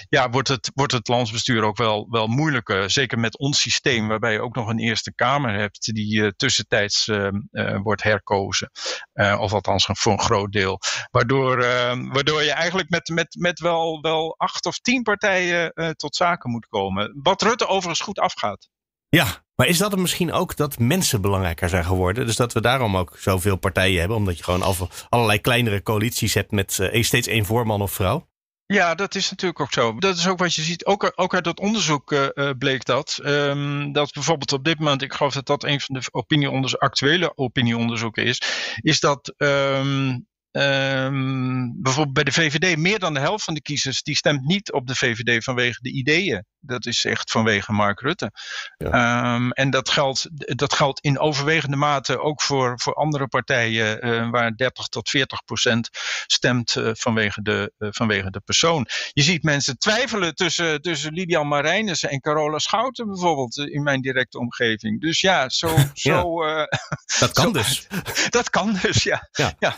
ja, 0.10 0.30
wordt 0.30 0.48
het, 0.48 0.72
wordt 0.74 0.92
het 0.92 1.08
landsbestuur 1.08 1.64
ook 1.64 1.78
wel, 1.78 2.08
wel 2.10 2.28
moeilijker. 2.28 2.90
Zeker 2.90 3.20
met 3.20 3.38
ons 3.38 3.62
systeem, 3.62 4.08
waarbij 4.08 4.32
je 4.32 4.42
ook 4.42 4.56
nog 4.56 4.68
een 4.68 4.80
Eerste 4.80 5.14
Kamer 5.16 5.54
hebt 5.54 5.94
die 5.94 6.36
tussentijds 6.36 7.10
wordt 7.84 8.04
herkozen. 8.04 8.72
of 9.14 9.54
althans 9.54 9.90
voor 9.92 10.12
een 10.12 10.20
groot 10.20 10.52
deel. 10.52 10.80
Waardoor, 11.12 11.58
waardoor 12.14 12.44
je 12.44 12.59
eigenlijk 12.60 12.90
met, 12.90 13.08
met, 13.08 13.36
met 13.40 13.60
wel, 13.60 14.02
wel 14.02 14.36
acht 14.38 14.66
of 14.66 14.80
tien 14.80 15.04
partijen 15.04 15.72
uh, 15.74 15.90
tot 15.90 16.16
zaken 16.16 16.52
moet 16.52 16.68
komen. 16.68 17.20
Wat 17.24 17.42
Rutte 17.42 17.68
overigens 17.68 18.00
goed 18.00 18.20
afgaat. 18.20 18.70
Ja, 19.10 19.44
maar 19.56 19.68
is 19.68 19.78
dat 19.78 19.92
het 19.92 20.00
misschien 20.00 20.32
ook 20.32 20.56
dat 20.56 20.80
mensen 20.80 21.22
belangrijker 21.22 21.70
zijn 21.70 21.86
geworden? 21.86 22.26
Dus 22.26 22.36
dat 22.36 22.54
we 22.54 22.62
daarom 22.62 22.98
ook 22.98 23.18
zoveel 23.18 23.56
partijen 23.56 24.00
hebben, 24.00 24.18
omdat 24.18 24.38
je 24.38 24.44
gewoon 24.44 24.76
allerlei 25.10 25.40
kleinere 25.40 25.82
coalities 25.82 26.34
hebt 26.34 26.52
met 26.52 26.78
uh, 26.78 27.04
steeds 27.04 27.28
één 27.28 27.46
voorman 27.46 27.82
of 27.82 27.92
vrouw? 27.92 28.28
Ja, 28.66 28.96
dat 28.96 29.16
is 29.16 29.30
natuurlijk 29.30 29.60
ook 29.60 29.74
zo. 29.74 30.00
Dat 30.00 30.18
is 30.18 30.28
ook 30.28 30.38
wat 30.40 30.54
je 30.54 30.62
ziet. 30.62 30.86
Ook, 30.86 31.12
ook 31.16 31.34
uit 31.34 31.44
dat 31.44 31.60
onderzoek 31.60 32.12
uh, 32.12 32.50
bleek 32.58 32.86
dat. 32.86 33.20
Um, 33.24 33.92
dat 33.92 34.12
bijvoorbeeld 34.12 34.54
op 34.54 34.64
dit 34.64 34.80
moment, 34.80 35.02
ik 35.02 35.14
geloof 35.14 35.34
dat 35.34 35.46
dat 35.46 35.64
een 35.64 35.80
van 35.80 35.96
de 35.96 36.78
actuele 36.78 37.38
opinieonderzoeken 37.38 38.24
is, 38.24 38.42
is 38.82 39.00
dat 39.00 39.34
um, 39.38 40.28
Um, 40.52 41.82
bijvoorbeeld 41.82 42.14
bij 42.14 42.24
de 42.24 42.32
VVD, 42.32 42.78
meer 42.78 43.00
dan 43.00 43.14
de 43.14 43.20
helft 43.20 43.44
van 43.44 43.54
de 43.54 43.62
kiezers 43.62 44.02
die 44.02 44.16
stemt 44.16 44.46
niet 44.46 44.72
op 44.72 44.88
de 44.88 44.96
VVD 44.96 45.44
vanwege 45.44 45.82
de 45.82 45.92
ideeën. 45.92 46.46
Dat 46.60 46.86
is 46.86 47.06
echt 47.06 47.32
vanwege 47.32 47.72
Mark 47.72 48.00
Rutte. 48.00 48.32
Ja. 48.78 49.36
Um, 49.36 49.52
en 49.52 49.70
dat 49.70 49.90
geldt, 49.90 50.28
dat 50.58 50.74
geldt 50.74 51.00
in 51.00 51.20
overwegende 51.20 51.76
mate 51.76 52.20
ook 52.20 52.42
voor, 52.42 52.80
voor 52.80 52.94
andere 52.94 53.28
partijen, 53.28 54.08
uh, 54.08 54.30
waar 54.30 54.56
30 54.56 54.88
tot 54.88 55.10
40 55.10 55.44
procent 55.44 55.90
stemt 56.26 56.76
uh, 56.76 56.90
vanwege, 56.94 57.42
de, 57.42 57.74
uh, 57.78 57.90
vanwege 57.92 58.32
de 58.32 58.40
persoon. 58.40 58.88
Je 59.12 59.24
ziet 59.24 59.44
mensen 59.44 59.78
twijfelen 59.78 60.36
tussen, 60.36 60.82
tussen 60.82 61.14
Lidian 61.14 61.48
Marijnissen 61.48 62.10
en 62.10 62.20
Carola 62.20 62.60
Schouten 62.60 63.08
bijvoorbeeld 63.08 63.58
in 63.58 63.84
mijn 63.84 64.02
directe 64.02 64.40
omgeving. 64.40 65.02
Dus 65.02 65.22
ja, 65.22 65.50
zo. 65.50 65.76
zo 65.94 66.44
dat 67.20 67.32
kan 67.32 67.54
dus. 67.54 67.88
Dat 68.30 68.50
kan 68.50 68.78
dus, 68.82 69.04
ja. 69.04 69.30
ja. 69.32 69.54
ja. 69.60 69.76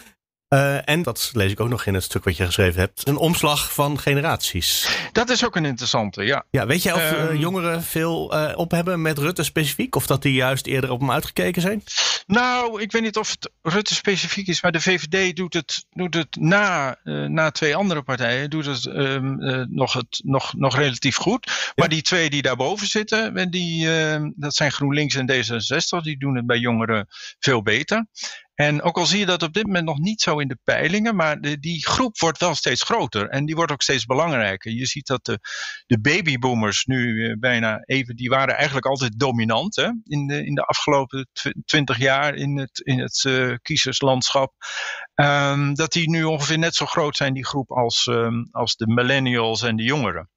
Uh, 0.54 0.90
en 0.90 1.02
dat 1.02 1.32
lees 1.34 1.52
ik 1.52 1.60
ook 1.60 1.70
nog 1.70 1.86
in 1.86 1.94
het 1.94 2.04
stuk 2.04 2.24
wat 2.24 2.38
je 2.38 2.46
geschreven 2.46 2.80
hebt. 2.80 3.08
Een 3.08 3.18
omslag 3.18 3.74
van 3.74 4.00
generaties. 4.00 4.98
Dat 5.12 5.30
is 5.30 5.46
ook 5.46 5.56
een 5.56 5.66
interessante, 5.66 6.24
ja. 6.24 6.46
Ja, 6.50 6.66
weet 6.66 6.84
jij 6.84 6.94
of 6.94 7.12
um, 7.12 7.38
jongeren 7.38 7.84
veel 7.84 8.36
uh, 8.36 8.52
op 8.56 8.72
hebben 8.72 9.02
met 9.02 9.18
Rutte 9.18 9.44
specifiek? 9.44 9.96
Of 9.96 10.08
dat 10.08 10.22
die 10.22 10.34
juist 10.34 10.66
eerder 10.66 10.92
op 10.92 11.00
hem 11.00 11.12
uitgekeken 11.12 11.62
zijn? 11.62 11.84
Nou, 12.28 12.82
ik 12.82 12.92
weet 12.92 13.02
niet 13.02 13.18
of 13.18 13.30
het 13.30 13.52
Rutte 13.62 13.94
specifiek 13.94 14.48
is. 14.48 14.62
Maar 14.62 14.72
de 14.72 14.82
VVD 14.82 15.36
doet 15.36 15.54
het, 15.54 15.86
doet 15.92 16.14
het 16.14 16.36
na, 16.40 16.98
na 17.28 17.52
twee 17.52 17.76
andere 17.76 18.02
partijen 18.02 18.50
doet 18.50 18.66
het, 18.66 18.86
um, 18.86 19.38
nog, 19.70 19.94
het 19.94 20.22
nog, 20.24 20.54
nog 20.54 20.76
relatief 20.76 21.16
goed. 21.16 21.46
Ja. 21.46 21.72
Maar 21.76 21.90
die 21.90 22.02
twee 22.02 22.30
die 22.30 22.42
daarboven 22.42 22.88
zitten, 22.88 23.52
die, 23.52 23.88
dat 24.36 24.56
zijn 24.56 24.72
GroenLinks 24.72 25.16
en 25.16 25.32
D66. 25.32 26.04
Die 26.04 26.20
doen 26.20 26.36
het 26.36 26.46
bij 26.46 26.58
jongeren 26.58 27.08
veel 27.40 27.62
beter. 27.62 28.06
En 28.62 28.82
ook 28.82 28.98
al 28.98 29.06
zie 29.06 29.20
je 29.20 29.26
dat 29.26 29.44
op 29.44 29.54
dit 29.54 29.66
moment 29.66 29.86
nog 29.86 30.00
niet 30.00 30.22
zo 30.22 30.40
in 30.40 30.48
de 30.48 30.58
peilingen, 30.64 31.16
maar 31.16 31.42
die 31.60 31.86
groep 31.88 32.20
wordt 32.20 32.40
wel 32.40 32.56
steeds 32.56 32.84
groter 32.84 33.30
en 33.30 33.46
die 33.46 33.56
wordt 33.56 33.72
ook 33.72 33.82
steeds 33.82 34.06
belangrijker. 34.06 34.72
Je 34.72 34.86
ziet 34.86 35.08
dat 35.08 35.26
de, 35.26 35.40
de 35.86 36.00
babyboomers 36.00 36.86
nu 36.86 36.98
uh, 36.98 37.36
bijna 37.40 37.84
even, 37.86 38.16
die 38.16 38.30
waren 38.30 38.56
eigenlijk 38.56 38.86
altijd 38.86 39.20
dominant 39.20 39.76
hè, 39.76 39.90
in, 40.04 40.28
de, 40.28 40.46
in 40.46 40.56
de 40.56 40.66
afgelopen 40.66 41.30
twintig 41.66 41.98
jaar 41.98 42.36
in 42.36 42.58
het, 42.58 42.80
in 42.80 43.00
het 43.00 43.24
uh, 43.28 43.56
kiezerslandschap. 43.62 44.54
Um, 45.16 45.74
dat 45.74 45.92
die 45.92 46.10
nu 46.10 46.24
ongeveer 46.24 46.58
net 46.58 46.76
zo 46.76 46.86
groot 46.86 47.16
zijn, 47.16 47.34
die 47.34 47.46
groep, 47.46 47.72
als, 47.72 48.06
um, 48.06 48.48
als 48.52 48.76
de 48.76 48.88
millennials 48.88 49.62
en 49.62 49.76
de 49.76 49.84
jongeren. 49.84 50.30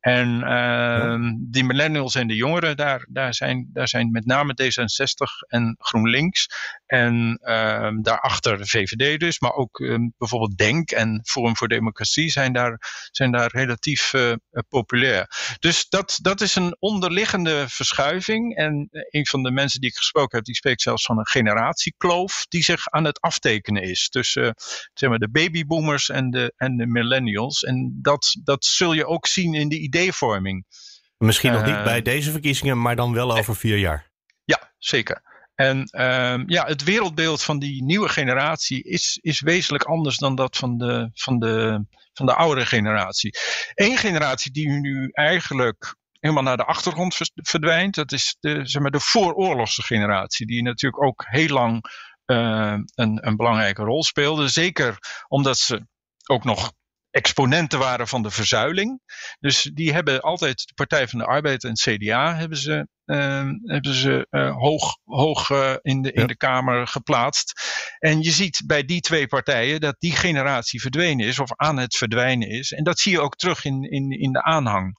En 0.00 0.28
uh, 0.40 1.32
die 1.38 1.64
millennials 1.64 2.14
en 2.14 2.26
de 2.26 2.34
jongeren, 2.34 2.76
daar, 2.76 3.06
daar, 3.08 3.34
zijn, 3.34 3.70
daar 3.72 3.88
zijn 3.88 4.10
met 4.10 4.26
name 4.26 4.54
D66 4.62 5.48
en 5.48 5.76
GroenLinks. 5.78 6.46
En 6.86 7.38
uh, 7.42 7.90
daarachter 8.02 8.58
de 8.58 8.66
VVD 8.66 9.20
dus, 9.20 9.40
maar 9.40 9.52
ook 9.52 9.78
um, 9.78 10.14
bijvoorbeeld 10.18 10.56
Denk 10.56 10.90
en 10.90 11.20
Forum 11.24 11.56
voor 11.56 11.68
Democratie 11.68 12.30
zijn 12.30 12.52
daar, 12.52 12.78
zijn 13.10 13.32
daar 13.32 13.50
relatief 13.52 14.12
uh, 14.12 14.32
populair. 14.68 15.30
Dus 15.58 15.88
dat, 15.88 16.18
dat 16.22 16.40
is 16.40 16.54
een 16.54 16.76
onderliggende 16.78 17.64
verschuiving. 17.68 18.56
En 18.56 18.88
een 18.90 19.26
van 19.26 19.42
de 19.42 19.50
mensen 19.50 19.80
die 19.80 19.90
ik 19.90 19.96
gesproken 19.96 20.36
heb, 20.36 20.44
die 20.46 20.54
spreekt 20.54 20.82
zelfs 20.82 21.04
van 21.04 21.18
een 21.18 21.26
generatiekloof 21.26 22.46
die 22.48 22.62
zich 22.62 22.88
aan 22.88 23.04
het 23.04 23.20
aftekenen 23.20 23.82
is. 23.82 24.08
Tussen 24.08 24.54
zeg 24.94 25.08
maar, 25.08 25.18
de 25.18 25.30
babyboomers 25.30 26.08
en 26.08 26.30
de, 26.30 26.52
en 26.56 26.76
de 26.76 26.86
millennials. 26.86 27.62
En 27.62 27.98
dat, 28.02 28.36
dat 28.44 28.64
zul 28.64 28.92
je 28.92 29.06
ook 29.06 29.26
zien 29.26 29.54
in 29.54 29.68
de 29.68 29.88
ideevorming. 29.90 30.66
Misschien 31.16 31.52
nog 31.52 31.64
niet 31.64 31.74
uh, 31.74 31.84
bij 31.84 32.02
deze 32.02 32.30
verkiezingen, 32.30 32.80
maar 32.80 32.96
dan 32.96 33.12
wel 33.12 33.36
over 33.36 33.56
vier 33.56 33.78
jaar. 33.78 34.10
Ja, 34.44 34.72
zeker. 34.78 35.22
En 35.54 35.78
uh, 35.78 36.42
ja, 36.46 36.64
het 36.66 36.84
wereldbeeld 36.84 37.42
van 37.42 37.58
die 37.58 37.84
nieuwe 37.84 38.08
generatie 38.08 38.82
is, 38.82 39.18
is 39.22 39.40
wezenlijk 39.40 39.84
anders 39.84 40.16
dan 40.16 40.34
dat 40.34 40.56
van 40.56 40.78
de, 40.78 41.10
van 41.14 41.38
de, 41.38 41.84
van 42.12 42.26
de 42.26 42.34
oudere 42.34 42.66
generatie. 42.66 43.38
Eén 43.74 43.96
generatie 43.96 44.52
die 44.52 44.68
nu 44.68 45.08
eigenlijk 45.12 45.94
helemaal 46.20 46.42
naar 46.42 46.56
de 46.56 46.64
achtergrond 46.64 47.16
verdwijnt, 47.34 47.94
dat 47.94 48.12
is 48.12 48.36
de, 48.40 48.60
zeg 48.66 48.82
maar, 48.82 48.90
de 48.90 49.00
vooroorlogse 49.00 49.82
generatie, 49.82 50.46
die 50.46 50.62
natuurlijk 50.62 51.02
ook 51.02 51.24
heel 51.28 51.48
lang 51.48 51.84
uh, 52.26 52.76
een, 52.94 53.26
een 53.26 53.36
belangrijke 53.36 53.82
rol 53.82 54.04
speelde. 54.04 54.48
Zeker 54.48 54.98
omdat 55.28 55.58
ze 55.58 55.86
ook 56.26 56.44
nog 56.44 56.72
exponenten 57.10 57.78
waren 57.78 58.08
van 58.08 58.22
de 58.22 58.30
verzuiling. 58.30 59.00
Dus 59.40 59.70
die 59.74 59.92
hebben 59.92 60.20
altijd 60.20 60.66
de 60.66 60.74
Partij 60.74 61.08
van 61.08 61.18
de 61.18 61.24
Arbeid 61.24 61.64
en 61.64 61.70
het 61.70 61.80
CDA 61.80 62.36
hebben 62.36 62.58
ze, 62.58 62.88
uh, 63.06 63.50
hebben 63.64 63.94
ze 63.94 64.26
uh, 64.30 64.56
hoog, 64.56 64.96
hoog 65.04 65.50
uh, 65.50 65.74
in, 65.82 66.02
de, 66.02 66.12
in 66.12 66.20
ja. 66.20 66.26
de 66.26 66.36
Kamer 66.36 66.86
geplaatst. 66.86 67.60
En 67.98 68.22
je 68.22 68.30
ziet 68.30 68.62
bij 68.66 68.84
die 68.84 69.00
twee 69.00 69.26
partijen 69.26 69.80
dat 69.80 69.96
die 69.98 70.12
generatie 70.12 70.80
verdwenen 70.80 71.26
is 71.26 71.38
of 71.38 71.50
aan 71.56 71.78
het 71.78 71.96
verdwijnen 71.96 72.48
is. 72.48 72.72
En 72.72 72.84
dat 72.84 72.98
zie 72.98 73.12
je 73.12 73.20
ook 73.20 73.36
terug 73.36 73.64
in, 73.64 73.82
in, 73.82 74.10
in 74.10 74.32
de 74.32 74.42
aanhang. 74.42 74.98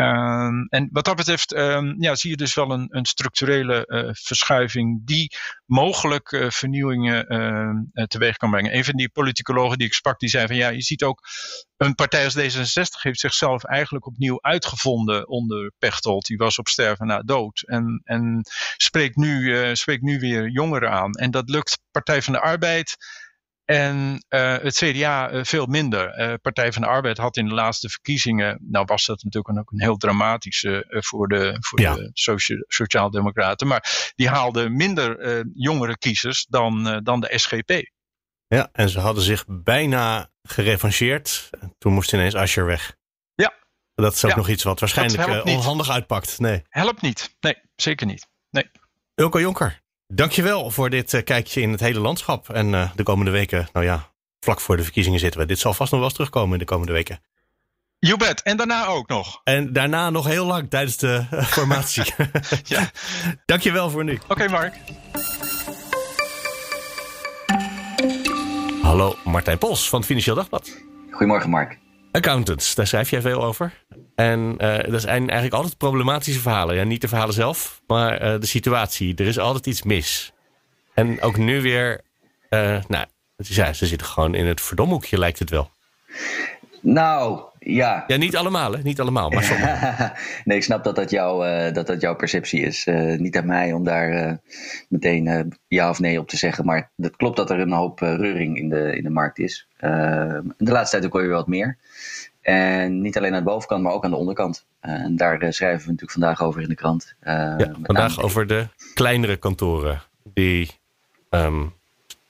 Um, 0.00 0.66
en 0.68 0.88
wat 0.92 1.04
dat 1.04 1.16
betreft 1.16 1.56
um, 1.56 1.94
ja, 1.98 2.14
zie 2.14 2.30
je 2.30 2.36
dus 2.36 2.54
wel 2.54 2.70
een, 2.70 2.86
een 2.88 3.04
structurele 3.04 3.84
uh, 3.86 4.10
verschuiving 4.12 5.06
die 5.06 5.36
mogelijk 5.64 6.32
uh, 6.32 6.50
vernieuwingen 6.50 7.32
uh, 7.32 8.04
teweeg 8.04 8.36
kan 8.36 8.50
brengen. 8.50 8.76
Een 8.76 8.84
van 8.84 8.96
die 8.96 9.08
politicologen 9.08 9.78
die 9.78 9.86
ik 9.86 9.92
sprak, 9.92 10.18
die 10.18 10.28
zei 10.28 10.46
van 10.46 10.56
ja, 10.56 10.68
je 10.68 10.82
ziet 10.82 11.02
ook 11.02 11.20
een 11.76 11.94
partij 11.94 12.24
als 12.24 12.36
D66 12.38 13.00
heeft 13.00 13.20
zichzelf 13.20 13.64
eigenlijk 13.64 14.06
opnieuw 14.06 14.42
uitgevonden 14.42 15.28
onder 15.28 15.72
Pechtold. 15.78 16.26
Die 16.26 16.36
was 16.36 16.58
op 16.58 16.68
sterven 16.68 17.06
na 17.06 17.22
dood 17.22 17.62
en, 17.66 18.00
en 18.04 18.40
spreekt, 18.76 19.16
nu, 19.16 19.76
spreekt 19.76 20.02
nu 20.02 20.18
weer 20.18 20.48
jongeren 20.48 20.90
aan. 20.90 21.12
En 21.12 21.30
dat 21.30 21.48
lukt 21.48 21.78
Partij 21.90 22.22
van 22.22 22.32
de 22.32 22.40
Arbeid 22.40 22.96
en 23.66 24.24
uh, 24.28 24.56
het 24.58 24.74
CDA 24.74 25.32
uh, 25.32 25.44
veel 25.44 25.66
minder. 25.66 26.18
Uh, 26.18 26.34
Partij 26.42 26.72
van 26.72 26.82
de 26.82 26.88
Arbeid 26.88 27.18
had 27.18 27.36
in 27.36 27.48
de 27.48 27.54
laatste 27.54 27.88
verkiezingen, 27.88 28.58
nou 28.70 28.84
was 28.84 29.04
dat 29.06 29.22
natuurlijk 29.22 29.58
ook 29.58 29.70
een 29.70 29.82
heel 29.82 29.96
dramatische 29.96 30.84
voor 30.88 31.28
de, 31.28 31.56
voor 31.60 31.80
ja. 31.80 31.94
de 31.94 32.10
socia 32.12 32.64
Sociaaldemocraten, 32.66 33.66
maar 33.66 34.12
die 34.14 34.28
haalden 34.28 34.76
minder 34.76 35.44
jongere 35.54 35.98
kiezers 35.98 36.46
dan, 36.48 37.00
dan 37.02 37.20
de 37.20 37.38
SGP. 37.38 37.94
Ja, 38.48 38.68
en 38.72 38.88
ze 38.88 39.00
hadden 39.00 39.22
zich 39.22 39.44
bijna 39.46 40.30
gerevancheerd. 40.42 41.50
Toen 41.78 41.92
moest 41.92 42.12
ineens 42.12 42.34
Asscher 42.34 42.66
weg. 42.66 42.96
Ja, 43.34 43.54
Dat 43.94 44.14
is 44.14 44.24
ook 44.24 44.36
nog 44.36 44.48
iets 44.48 44.62
wat 44.62 44.80
waarschijnlijk 44.80 45.44
onhandig 45.44 45.90
uitpakt. 45.90 46.38
Nee. 46.38 46.62
Helpt 46.68 47.02
niet. 47.02 47.36
Nee, 47.40 47.56
zeker 47.76 48.06
niet. 48.06 48.28
Nee. 48.50 48.70
Ilko 49.14 49.40
Jonker, 49.40 49.80
dankjewel 50.06 50.70
voor 50.70 50.90
dit 50.90 51.22
kijkje 51.24 51.60
in 51.60 51.70
het 51.70 51.80
hele 51.80 52.00
landschap. 52.00 52.48
En 52.48 52.70
de 52.94 53.02
komende 53.02 53.30
weken, 53.30 53.68
nou 53.72 53.84
ja, 53.84 54.12
vlak 54.40 54.60
voor 54.60 54.76
de 54.76 54.82
verkiezingen 54.82 55.20
zitten 55.20 55.40
we. 55.40 55.46
Dit 55.46 55.58
zal 55.58 55.74
vast 55.74 55.90
nog 55.90 56.00
wel 56.00 56.08
eens 56.08 56.18
terugkomen 56.18 56.52
in 56.52 56.58
de 56.58 56.64
komende 56.64 56.92
weken. 56.92 57.20
You 57.98 58.18
bet. 58.18 58.42
En 58.42 58.56
daarna 58.56 58.86
ook 58.86 59.08
nog. 59.08 59.40
En 59.44 59.72
daarna 59.72 60.10
nog 60.10 60.26
heel 60.26 60.46
lang 60.46 60.70
tijdens 60.70 60.96
de 60.96 61.26
uh, 61.32 61.42
formatie. 61.44 62.04
ja. 62.64 62.90
Dankjewel 63.44 63.90
voor 63.90 64.04
nu. 64.04 64.18
Oké, 64.28 64.48
Mark. 64.48 64.74
Hallo, 68.82 69.16
Martijn 69.24 69.58
Pols 69.58 69.88
van 69.88 69.98
het 69.98 70.08
Financieel 70.08 70.36
Dagblad. 70.36 70.70
Goedemorgen, 71.10 71.50
Mark. 71.50 71.78
Accountants, 72.12 72.74
daar 72.74 72.86
schrijf 72.86 73.10
jij 73.10 73.20
veel 73.20 73.44
over. 73.44 73.84
En 74.16 74.54
uh, 74.58 74.78
dat 74.90 75.00
zijn 75.00 75.22
eigenlijk 75.22 75.52
altijd 75.52 75.78
problematische 75.78 76.40
verhalen. 76.40 76.76
Ja, 76.76 76.84
niet 76.84 77.00
de 77.00 77.08
verhalen 77.08 77.34
zelf, 77.34 77.82
maar 77.86 78.22
uh, 78.22 78.40
de 78.40 78.46
situatie. 78.46 79.14
Er 79.14 79.26
is 79.26 79.38
altijd 79.38 79.66
iets 79.66 79.82
mis. 79.82 80.32
En 80.94 81.22
ook 81.22 81.36
nu 81.36 81.62
weer, 81.62 82.00
uh, 82.50 82.78
nou, 82.88 83.06
ja, 83.36 83.72
ze 83.72 83.86
zitten 83.86 84.06
gewoon 84.06 84.34
in 84.34 84.46
het 84.46 84.60
verdomhoekje, 84.60 85.18
lijkt 85.18 85.38
het 85.38 85.50
wel. 85.50 85.70
Nou, 86.80 87.40
ja. 87.58 88.04
Ja, 88.06 88.16
niet 88.16 88.36
allemaal, 88.36 88.72
hè? 88.72 88.82
Niet 88.82 89.00
allemaal, 89.00 89.30
maar 89.30 89.42
sommige. 89.42 90.12
nee, 90.44 90.56
ik 90.56 90.62
snap 90.62 90.84
dat 90.84 90.96
dat, 90.96 91.10
jou, 91.10 91.48
uh, 91.48 91.72
dat, 91.72 91.86
dat 91.86 92.00
jouw 92.00 92.16
perceptie 92.16 92.60
is. 92.60 92.86
Uh, 92.86 93.18
niet 93.18 93.36
aan 93.36 93.46
mij 93.46 93.72
om 93.72 93.84
daar 93.84 94.12
uh, 94.12 94.32
meteen 94.88 95.52
ja 95.68 95.90
of 95.90 96.00
nee 96.00 96.20
op 96.20 96.28
te 96.28 96.36
zeggen. 96.36 96.64
Maar 96.64 96.90
het 96.96 97.16
klopt 97.16 97.36
dat 97.36 97.50
er 97.50 97.60
een 97.60 97.72
hoop 97.72 98.00
reuring 98.00 98.58
in 98.58 98.68
de, 98.68 98.96
in 98.96 99.02
de 99.02 99.10
markt 99.10 99.38
is. 99.38 99.68
de 99.78 100.42
laatste 100.56 100.96
tijd 100.98 101.12
ook 101.12 101.20
weer 101.20 101.30
wat 101.30 101.46
meer. 101.46 101.78
En 102.46 103.00
niet 103.00 103.16
alleen 103.16 103.34
aan 103.34 103.44
de 103.44 103.50
bovenkant, 103.50 103.82
maar 103.82 103.92
ook 103.92 104.04
aan 104.04 104.10
de 104.10 104.16
onderkant. 104.16 104.66
en 104.80 105.16
daar 105.16 105.52
schrijven 105.52 105.84
we 105.84 105.90
natuurlijk 105.90 106.10
vandaag 106.10 106.42
over 106.42 106.62
in 106.62 106.68
de 106.68 106.74
krant. 106.74 107.14
ja, 107.24 107.74
vandaag 107.82 108.22
over 108.22 108.46
de 108.46 108.68
kleinere 108.94 109.36
kantoren 109.36 110.02
die 110.22 110.70
um, 111.30 111.72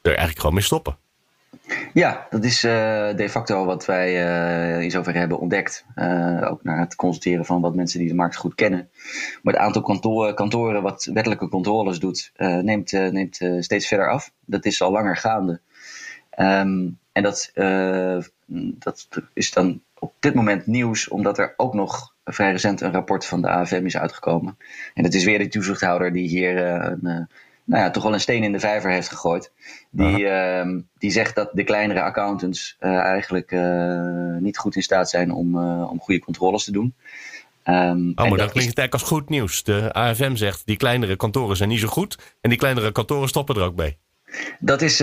er 0.03 0.09
eigenlijk 0.09 0.39
gewoon 0.39 0.55
mee 0.55 0.63
stoppen. 0.65 0.97
Ja, 1.93 2.27
dat 2.31 2.45
is 2.45 2.65
uh, 2.65 2.71
de 3.17 3.29
facto 3.29 3.65
wat 3.65 3.85
wij 3.85 4.27
uh, 4.27 4.83
in 4.83 4.91
zover 4.91 5.15
hebben 5.15 5.39
ontdekt. 5.39 5.85
Uh, 5.97 6.51
ook 6.51 6.65
naar 6.65 6.79
het 6.79 6.95
constateren 6.95 7.45
van 7.45 7.61
wat 7.61 7.75
mensen 7.75 7.99
die 7.99 8.09
de 8.09 8.15
markt 8.15 8.37
goed 8.37 8.55
kennen. 8.55 8.89
Maar 9.43 9.55
het 9.55 9.63
aantal 9.63 9.83
kantoren, 9.83 10.35
kantoren 10.35 10.83
wat 10.83 11.11
wettelijke 11.13 11.49
controles 11.49 11.99
doet, 11.99 12.33
neemt, 12.37 12.93
neemt 12.93 13.41
steeds 13.59 13.89
verder 13.89 14.11
af. 14.11 14.31
Dat 14.45 14.65
is 14.65 14.83
al 14.83 14.91
langer 14.91 15.17
gaande. 15.17 15.61
Um, 16.39 16.99
en 17.13 17.23
dat, 17.23 17.51
dat 18.79 19.09
is 19.33 19.51
dan 19.51 19.81
op 20.07 20.15
dit 20.21 20.35
moment 20.35 20.67
nieuws, 20.67 21.09
omdat 21.09 21.39
er 21.39 21.55
ook 21.57 21.75
nog 21.75 22.15
vrij 22.25 22.53
recent 22.53 22.81
een 22.81 22.93
rapport 22.93 23.27
van 23.27 23.43
de 23.43 23.49
AFM 23.49 23.85
is 23.85 23.97
uitgekomen. 23.97 24.57
En 24.95 25.05
het 25.05 25.15
is 25.15 25.25
weer 25.25 25.39
de 25.39 25.49
toezichthouder 25.49 26.13
die 26.13 26.29
hier 26.29 26.57
een 26.59 27.29
nou 27.67 27.83
ja, 27.83 27.91
toch 27.91 28.03
wel 28.03 28.13
een 28.13 28.21
steen 28.21 28.43
in 28.43 28.53
de 28.53 28.61
vijver 28.61 28.91
heeft 28.91 29.09
gegooid. 29.09 29.53
Die, 29.91 30.19
uh, 30.19 30.67
die 30.99 31.11
zegt 31.11 31.35
dat 31.35 31.51
de 31.53 31.65
kleinere 31.65 32.03
accountants 32.03 32.77
uh, 32.81 32.97
eigenlijk 32.99 33.51
uh, 33.51 34.37
niet 34.39 34.59
goed 34.59 34.77
in 34.77 34.83
staat 34.83 35.11
zijn 35.11 35.33
om, 35.33 35.59
om 35.85 36.01
goede 36.01 36.21
controles 36.21 36.65
te 36.65 36.73
doen. 36.73 36.95
Um, 37.65 38.13
oh, 38.15 38.29
maar 38.29 38.39
dat, 38.39 38.51
klinkt 38.51 38.79
eigenlijk 38.79 38.93
als 38.93 39.03
goed 39.03 39.29
nieuws. 39.29 39.63
De 39.63 39.93
AFM 39.93 40.35
zegt 40.35 40.67
die 40.67 40.77
kleinere 40.77 41.17
kantoren 41.17 41.57
zijn 41.57 41.69
niet 41.69 41.81
zo 41.81 41.89
goed. 41.89 42.19
En 42.41 42.51
die 42.51 42.59
kleinere 42.59 42.93
kantoren 42.93 43.29
stoppen 43.29 43.55
er 43.55 43.63
ook 43.63 43.77
mee. 43.77 43.99
Dat 44.59 44.83
is, 44.83 44.97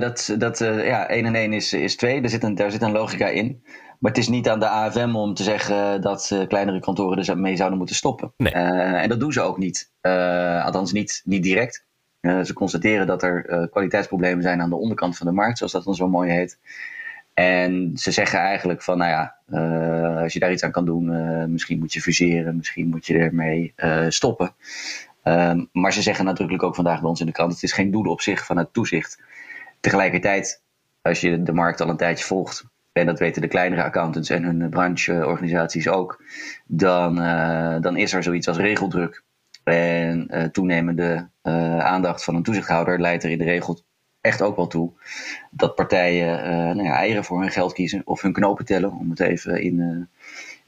dat, 0.00 0.34
dat 0.38 0.58
ja, 0.58 1.08
1 1.08 1.24
en 1.24 1.34
1 1.34 1.52
is, 1.52 1.72
is 1.72 1.96
2. 1.96 2.20
Daar 2.20 2.30
zit, 2.30 2.42
een, 2.42 2.54
daar 2.54 2.70
zit 2.70 2.82
een 2.82 2.92
logica 2.92 3.26
in. 3.26 3.62
Maar 4.04 4.12
het 4.12 4.22
is 4.22 4.28
niet 4.28 4.48
aan 4.48 4.60
de 4.60 4.68
AFM 4.68 5.14
om 5.14 5.34
te 5.34 5.42
zeggen 5.42 6.00
dat 6.00 6.44
kleinere 6.48 6.80
kantoren 6.80 7.24
er 7.24 7.38
mee 7.38 7.56
zouden 7.56 7.78
moeten 7.78 7.96
stoppen. 7.96 8.32
Nee. 8.36 8.52
en 8.52 9.08
dat 9.08 9.20
doen 9.20 9.32
ze 9.32 9.40
ook 9.40 9.58
niet. 9.58 9.90
althans, 10.62 10.92
niet, 10.92 11.22
niet 11.24 11.42
direct. 11.42 11.84
Ze 12.20 12.52
constateren 12.54 13.06
dat 13.06 13.22
er 13.22 13.68
kwaliteitsproblemen 13.70 14.42
zijn 14.42 14.60
aan 14.60 14.68
de 14.68 14.76
onderkant 14.76 15.16
van 15.16 15.26
de 15.26 15.32
markt, 15.32 15.58
zoals 15.58 15.72
dat 15.72 15.84
dan 15.84 15.94
zo 15.94 16.08
mooi 16.08 16.30
heet. 16.30 16.58
En 17.34 17.90
ze 17.94 18.10
zeggen 18.10 18.38
eigenlijk 18.38 18.82
van, 18.82 18.98
nou 18.98 19.10
ja, 19.10 19.34
uh, 19.48 20.22
als 20.22 20.32
je 20.32 20.38
daar 20.38 20.52
iets 20.52 20.62
aan 20.62 20.70
kan 20.70 20.84
doen, 20.84 21.52
misschien 21.52 21.78
moet 21.78 21.92
je 21.92 22.00
fuseren, 22.00 22.56
misschien 22.56 22.88
moet 22.88 23.06
je 23.06 23.18
ermee 23.18 23.74
stoppen. 24.08 24.54
Um, 25.22 25.68
maar 25.72 25.92
ze 25.92 26.02
zeggen 26.02 26.24
nadrukkelijk 26.24 26.64
ook 26.64 26.74
vandaag 26.74 27.00
bij 27.00 27.08
ons 27.08 27.20
in 27.20 27.26
de 27.26 27.32
krant, 27.32 27.52
het 27.52 27.62
is 27.62 27.72
geen 27.72 27.90
doel 27.90 28.06
op 28.06 28.20
zich 28.20 28.46
van 28.46 28.56
het 28.56 28.72
toezicht. 28.72 29.22
Tegelijkertijd, 29.80 30.62
als 31.02 31.20
je 31.20 31.42
de 31.42 31.52
markt 31.52 31.80
al 31.80 31.88
een 31.88 31.96
tijdje 31.96 32.24
volgt, 32.24 32.72
en 33.00 33.06
dat 33.06 33.18
weten 33.18 33.42
de 33.42 33.48
kleinere 33.48 33.82
accountants 33.82 34.30
en 34.30 34.42
hun 34.42 34.70
brancheorganisaties 34.70 35.88
ook, 35.88 36.22
dan, 36.66 37.14
dan 37.80 37.96
is 37.96 38.12
er 38.12 38.22
zoiets 38.22 38.48
als 38.48 38.56
regeldruk. 38.56 39.22
En 39.64 40.28
uh, 40.30 40.42
toenemende 40.42 41.28
uh, 41.42 41.78
aandacht 41.78 42.24
van 42.24 42.34
een 42.34 42.42
toezichthouder 42.42 43.00
leidt 43.00 43.24
er 43.24 43.30
in 43.30 43.38
de 43.38 43.44
regel 43.44 43.80
echt 44.20 44.42
ook 44.42 44.56
wel 44.56 44.66
toe 44.66 44.92
dat 45.50 45.74
partijen 45.74 46.42
nou 46.76 46.82
ja, 46.82 46.94
eieren 46.94 47.24
voor 47.24 47.40
hun 47.40 47.50
geld 47.50 47.72
kiezen 47.72 48.02
of 48.04 48.22
hun 48.22 48.32
knopen 48.32 48.64
tellen, 48.64 48.92
om 48.92 49.10
het 49.10 49.20
even 49.20 49.62
in, 49.62 50.08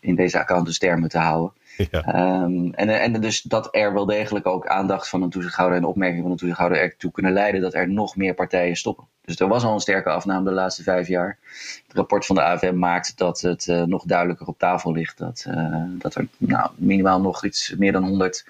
in 0.01 0.15
deze 0.15 0.39
accountantstermen 0.39 1.09
te 1.09 1.19
houden. 1.19 1.53
Um, 2.07 2.73
en, 2.75 2.89
en 2.89 3.21
dus 3.21 3.43
dat 3.43 3.69
er 3.71 3.93
wel 3.93 4.07
degelijk 4.07 4.47
ook 4.47 4.67
aandacht 4.67 5.09
van 5.09 5.23
een 5.23 5.31
toezichthouder 5.31 5.79
en 5.79 5.85
opmerkingen 5.85 6.23
van 6.23 6.31
een 6.31 6.37
toezichthouder 6.37 6.79
ertoe 6.79 7.11
kunnen 7.11 7.33
leiden 7.33 7.61
dat 7.61 7.75
er 7.75 7.89
nog 7.89 8.17
meer 8.17 8.35
partijen 8.35 8.77
stoppen. 8.77 9.07
Dus 9.25 9.41
er 9.41 9.49
was 9.49 9.65
al 9.65 9.75
een 9.75 9.81
sterke 9.81 10.09
afname 10.09 10.45
de 10.45 10.51
laatste 10.55 10.83
vijf 10.83 11.09
jaar. 11.09 11.39
Het 11.87 11.97
rapport 11.97 12.27
van 12.27 12.37
de 12.37 12.43
AFM 12.43 12.79
maakt 12.79 13.19
dat 13.19 13.41
het 13.41 13.67
uh, 13.67 13.83
nog 13.83 14.05
duidelijker 14.05 14.47
op 14.47 14.59
tafel 14.59 14.93
ligt. 14.93 15.19
Dat, 15.19 15.45
uh, 15.49 15.83
dat 15.89 16.15
er 16.15 16.29
nou, 16.37 16.71
minimaal 16.77 17.21
nog 17.21 17.45
iets 17.45 17.75
meer 17.79 17.93
dan 17.93 18.05
100 18.05 18.47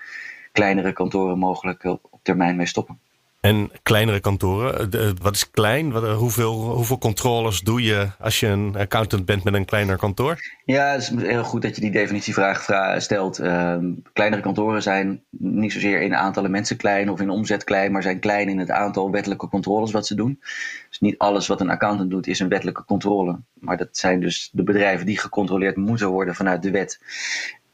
kleinere 0.52 0.92
kantoren 0.92 1.38
mogelijk 1.38 1.84
op 1.84 2.20
termijn 2.22 2.56
mee 2.56 2.66
stoppen. 2.66 2.98
En 3.46 3.70
kleinere 3.82 4.20
kantoren, 4.20 4.90
wat 5.22 5.34
is 5.34 5.50
klein? 5.50 5.90
Wat, 5.90 6.16
hoeveel, 6.16 6.52
hoeveel 6.52 6.98
controles 6.98 7.60
doe 7.60 7.82
je 7.82 8.08
als 8.18 8.40
je 8.40 8.46
een 8.46 8.76
accountant 8.76 9.24
bent 9.24 9.44
met 9.44 9.54
een 9.54 9.64
kleiner 9.64 9.96
kantoor? 9.96 10.38
Ja, 10.64 10.92
het 10.92 11.00
is 11.00 11.08
heel 11.08 11.44
goed 11.44 11.62
dat 11.62 11.74
je 11.74 11.80
die 11.80 11.90
definitievraag 11.90 12.66
stelt. 13.02 13.40
Uh, 13.40 13.76
kleinere 14.12 14.42
kantoren 14.42 14.82
zijn 14.82 15.22
niet 15.30 15.72
zozeer 15.72 16.00
in 16.00 16.14
aantallen 16.14 16.50
mensen 16.50 16.76
klein 16.76 17.10
of 17.10 17.20
in 17.20 17.30
omzet 17.30 17.64
klein, 17.64 17.92
maar 17.92 18.02
zijn 18.02 18.18
klein 18.18 18.48
in 18.48 18.58
het 18.58 18.70
aantal 18.70 19.10
wettelijke 19.10 19.48
controles 19.48 19.90
wat 19.90 20.06
ze 20.06 20.14
doen. 20.14 20.40
Dus 20.88 21.00
niet 21.00 21.18
alles 21.18 21.46
wat 21.46 21.60
een 21.60 21.70
accountant 21.70 22.10
doet 22.10 22.26
is 22.26 22.40
een 22.40 22.48
wettelijke 22.48 22.84
controle. 22.84 23.38
Maar 23.52 23.76
dat 23.76 23.88
zijn 23.90 24.20
dus 24.20 24.50
de 24.52 24.62
bedrijven 24.62 25.06
die 25.06 25.18
gecontroleerd 25.18 25.76
moeten 25.76 26.08
worden 26.08 26.34
vanuit 26.34 26.62
de 26.62 26.70
wet. 26.70 27.00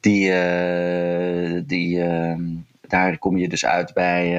Die, 0.00 0.32
die 1.64 2.02
ehm, 2.02 2.42
daar 2.80 3.18
kom 3.18 3.36
je 3.36 3.48
dus 3.48 3.66
uit 3.66 3.94
bij, 3.94 4.38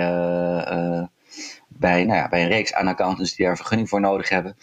bij, 1.84 2.04
nou 2.04 2.18
ja, 2.18 2.30
bij 2.30 2.42
een 2.42 2.48
reeks 2.48 2.74
aan 2.74 2.88
accountants 2.88 3.36
die 3.36 3.46
daar 3.46 3.56
vergunning 3.56 3.90
voor 3.90 4.00
nodig 4.00 4.30
hebben. 4.30 4.56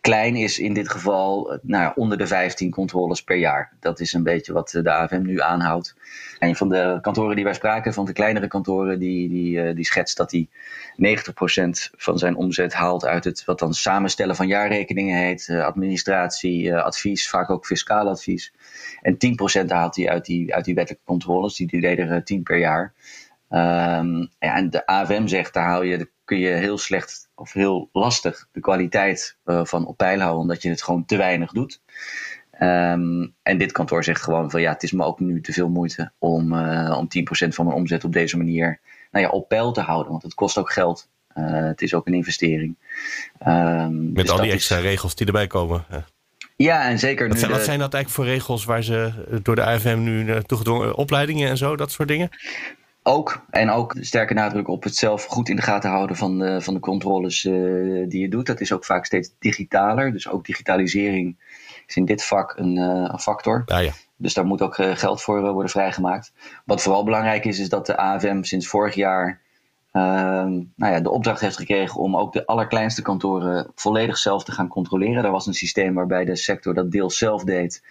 Klein 0.00 0.36
is 0.36 0.58
in 0.58 0.74
dit 0.74 0.90
geval 0.90 1.58
nou 1.62 1.82
ja, 1.82 1.92
onder 1.96 2.18
de 2.18 2.26
15 2.26 2.70
controles 2.70 3.22
per 3.22 3.36
jaar. 3.36 3.72
Dat 3.80 4.00
is 4.00 4.12
een 4.12 4.22
beetje 4.22 4.52
wat 4.52 4.70
de 4.82 4.92
AFM 4.92 5.22
nu 5.22 5.40
aanhoudt. 5.40 5.94
Een 6.38 6.56
van 6.56 6.68
de 6.68 6.98
kantoren 7.02 7.34
die 7.36 7.44
wij 7.44 7.54
spraken, 7.54 7.94
van 7.94 8.04
de 8.04 8.12
kleinere 8.12 8.48
kantoren, 8.48 8.98
die, 8.98 9.28
die, 9.28 9.74
die 9.74 9.84
schetst 9.84 10.16
dat 10.16 10.30
hij 10.30 10.48
90% 10.96 11.94
van 11.96 12.18
zijn 12.18 12.36
omzet 12.36 12.72
haalt 12.72 13.04
uit 13.04 13.24
het 13.24 13.44
wat 13.44 13.58
dan 13.58 13.74
samenstellen 13.74 14.36
van 14.36 14.46
jaarrekeningen 14.46 15.18
heet, 15.18 15.48
administratie, 15.50 16.74
advies, 16.76 17.28
vaak 17.28 17.50
ook 17.50 17.66
fiscaal 17.66 18.08
advies. 18.08 18.52
En 19.02 19.16
10% 19.64 19.66
haalt 19.66 19.96
hij 19.96 20.08
uit 20.08 20.24
die, 20.24 20.54
uit 20.54 20.64
die 20.64 20.74
wettelijke 20.74 21.06
controles, 21.06 21.56
die, 21.56 21.66
die 21.66 21.80
deden 21.80 22.08
er 22.08 22.24
10 22.24 22.42
per 22.42 22.58
jaar. 22.58 22.92
Um, 23.50 24.30
ja, 24.38 24.56
en 24.56 24.70
de 24.70 24.86
AFM 24.86 25.26
zegt, 25.26 25.54
daar 25.54 25.64
haal 25.64 25.82
je, 25.82 26.10
kun 26.24 26.38
je 26.38 26.48
heel 26.48 26.78
slecht 26.78 27.28
of 27.34 27.52
heel 27.52 27.88
lastig 27.92 28.48
de 28.52 28.60
kwaliteit 28.60 29.36
uh, 29.44 29.64
van 29.64 29.86
op 29.86 29.96
peil 29.96 30.18
houden, 30.18 30.40
omdat 30.40 30.62
je 30.62 30.68
het 30.68 30.82
gewoon 30.82 31.04
te 31.04 31.16
weinig 31.16 31.52
doet. 31.52 31.80
Um, 32.60 33.34
en 33.42 33.58
dit 33.58 33.72
kantoor 33.72 34.04
zegt 34.04 34.22
gewoon 34.22 34.50
van 34.50 34.60
ja, 34.60 34.72
het 34.72 34.82
is 34.82 34.92
me 34.92 35.04
ook 35.04 35.20
nu 35.20 35.40
te 35.40 35.52
veel 35.52 35.68
moeite 35.68 36.12
om, 36.18 36.52
uh, 36.52 36.96
om 36.98 37.08
10% 37.46 37.48
van 37.48 37.64
mijn 37.64 37.76
omzet 37.76 38.04
op 38.04 38.12
deze 38.12 38.36
manier 38.36 38.80
nou 39.10 39.24
ja, 39.24 39.30
op 39.30 39.48
peil 39.48 39.72
te 39.72 39.80
houden. 39.80 40.10
Want 40.10 40.22
het 40.22 40.34
kost 40.34 40.58
ook 40.58 40.72
geld. 40.72 41.08
Uh, 41.36 41.62
het 41.62 41.82
is 41.82 41.94
ook 41.94 42.06
een 42.06 42.14
investering. 42.14 42.76
Um, 43.46 44.12
Met 44.12 44.26
dus 44.26 44.30
al 44.30 44.40
die 44.40 44.52
extra 44.52 44.76
is... 44.76 44.82
regels 44.82 45.14
die 45.14 45.26
erbij 45.26 45.46
komen. 45.46 45.84
Ja, 46.56 46.88
en 46.88 46.98
zeker. 46.98 47.28
Wat, 47.28 47.38
zijn, 47.38 47.50
wat 47.50 47.64
zijn 47.64 47.78
dat 47.78 47.94
eigenlijk 47.94 48.24
voor 48.24 48.34
regels 48.34 48.64
waar 48.64 48.82
ze 48.82 49.12
door 49.42 49.54
de 49.54 49.64
AFM 49.64 49.98
nu 50.02 50.42
toegedwongen 50.42 50.94
opleidingen 50.94 51.48
en 51.48 51.56
zo, 51.56 51.76
dat 51.76 51.90
soort 51.90 52.08
dingen? 52.08 52.30
Ook. 53.02 53.44
En 53.50 53.70
ook 53.70 53.96
sterke 54.00 54.34
nadruk 54.34 54.68
op 54.68 54.82
het 54.82 54.94
zelf 54.94 55.24
goed 55.24 55.48
in 55.48 55.56
de 55.56 55.62
gaten 55.62 55.90
houden 55.90 56.16
van 56.16 56.38
de, 56.38 56.60
van 56.60 56.74
de 56.74 56.80
controles 56.80 57.44
uh, 57.44 58.08
die 58.08 58.20
je 58.20 58.28
doet. 58.28 58.46
Dat 58.46 58.60
is 58.60 58.72
ook 58.72 58.84
vaak 58.84 59.04
steeds 59.04 59.30
digitaler. 59.38 60.12
Dus 60.12 60.28
ook 60.28 60.44
digitalisering 60.44 61.36
is 61.86 61.96
in 61.96 62.04
dit 62.04 62.24
vak 62.24 62.54
een, 62.56 62.76
uh, 62.76 63.08
een 63.12 63.18
factor. 63.18 63.62
Ja, 63.66 63.78
ja. 63.78 63.92
Dus 64.16 64.34
daar 64.34 64.44
moet 64.44 64.62
ook 64.62 64.78
uh, 64.78 64.96
geld 64.96 65.22
voor 65.22 65.52
worden 65.52 65.70
vrijgemaakt. 65.70 66.32
Wat 66.64 66.82
vooral 66.82 67.04
belangrijk 67.04 67.44
is, 67.44 67.58
is 67.58 67.68
dat 67.68 67.86
de 67.86 67.96
AFM 67.96 68.42
sinds 68.42 68.66
vorig 68.66 68.94
jaar 68.94 69.40
ehm, 69.92 70.52
nou 70.76 70.92
ja, 70.92 71.00
de 71.00 71.10
opdracht 71.10 71.40
heeft 71.40 71.56
gekregen 71.56 72.00
om 72.00 72.16
ook 72.16 72.32
de 72.32 72.46
allerkleinste 72.46 73.02
kantoren 73.02 73.70
volledig 73.74 74.18
zelf 74.18 74.44
te 74.44 74.52
gaan 74.52 74.68
controleren. 74.68 75.24
Er 75.24 75.30
was 75.30 75.46
een 75.46 75.54
systeem 75.54 75.94
waarbij 75.94 76.24
de 76.24 76.36
sector 76.36 76.74
dat 76.74 76.90
deels 76.90 77.18
zelf 77.18 77.44
deed 77.44 77.82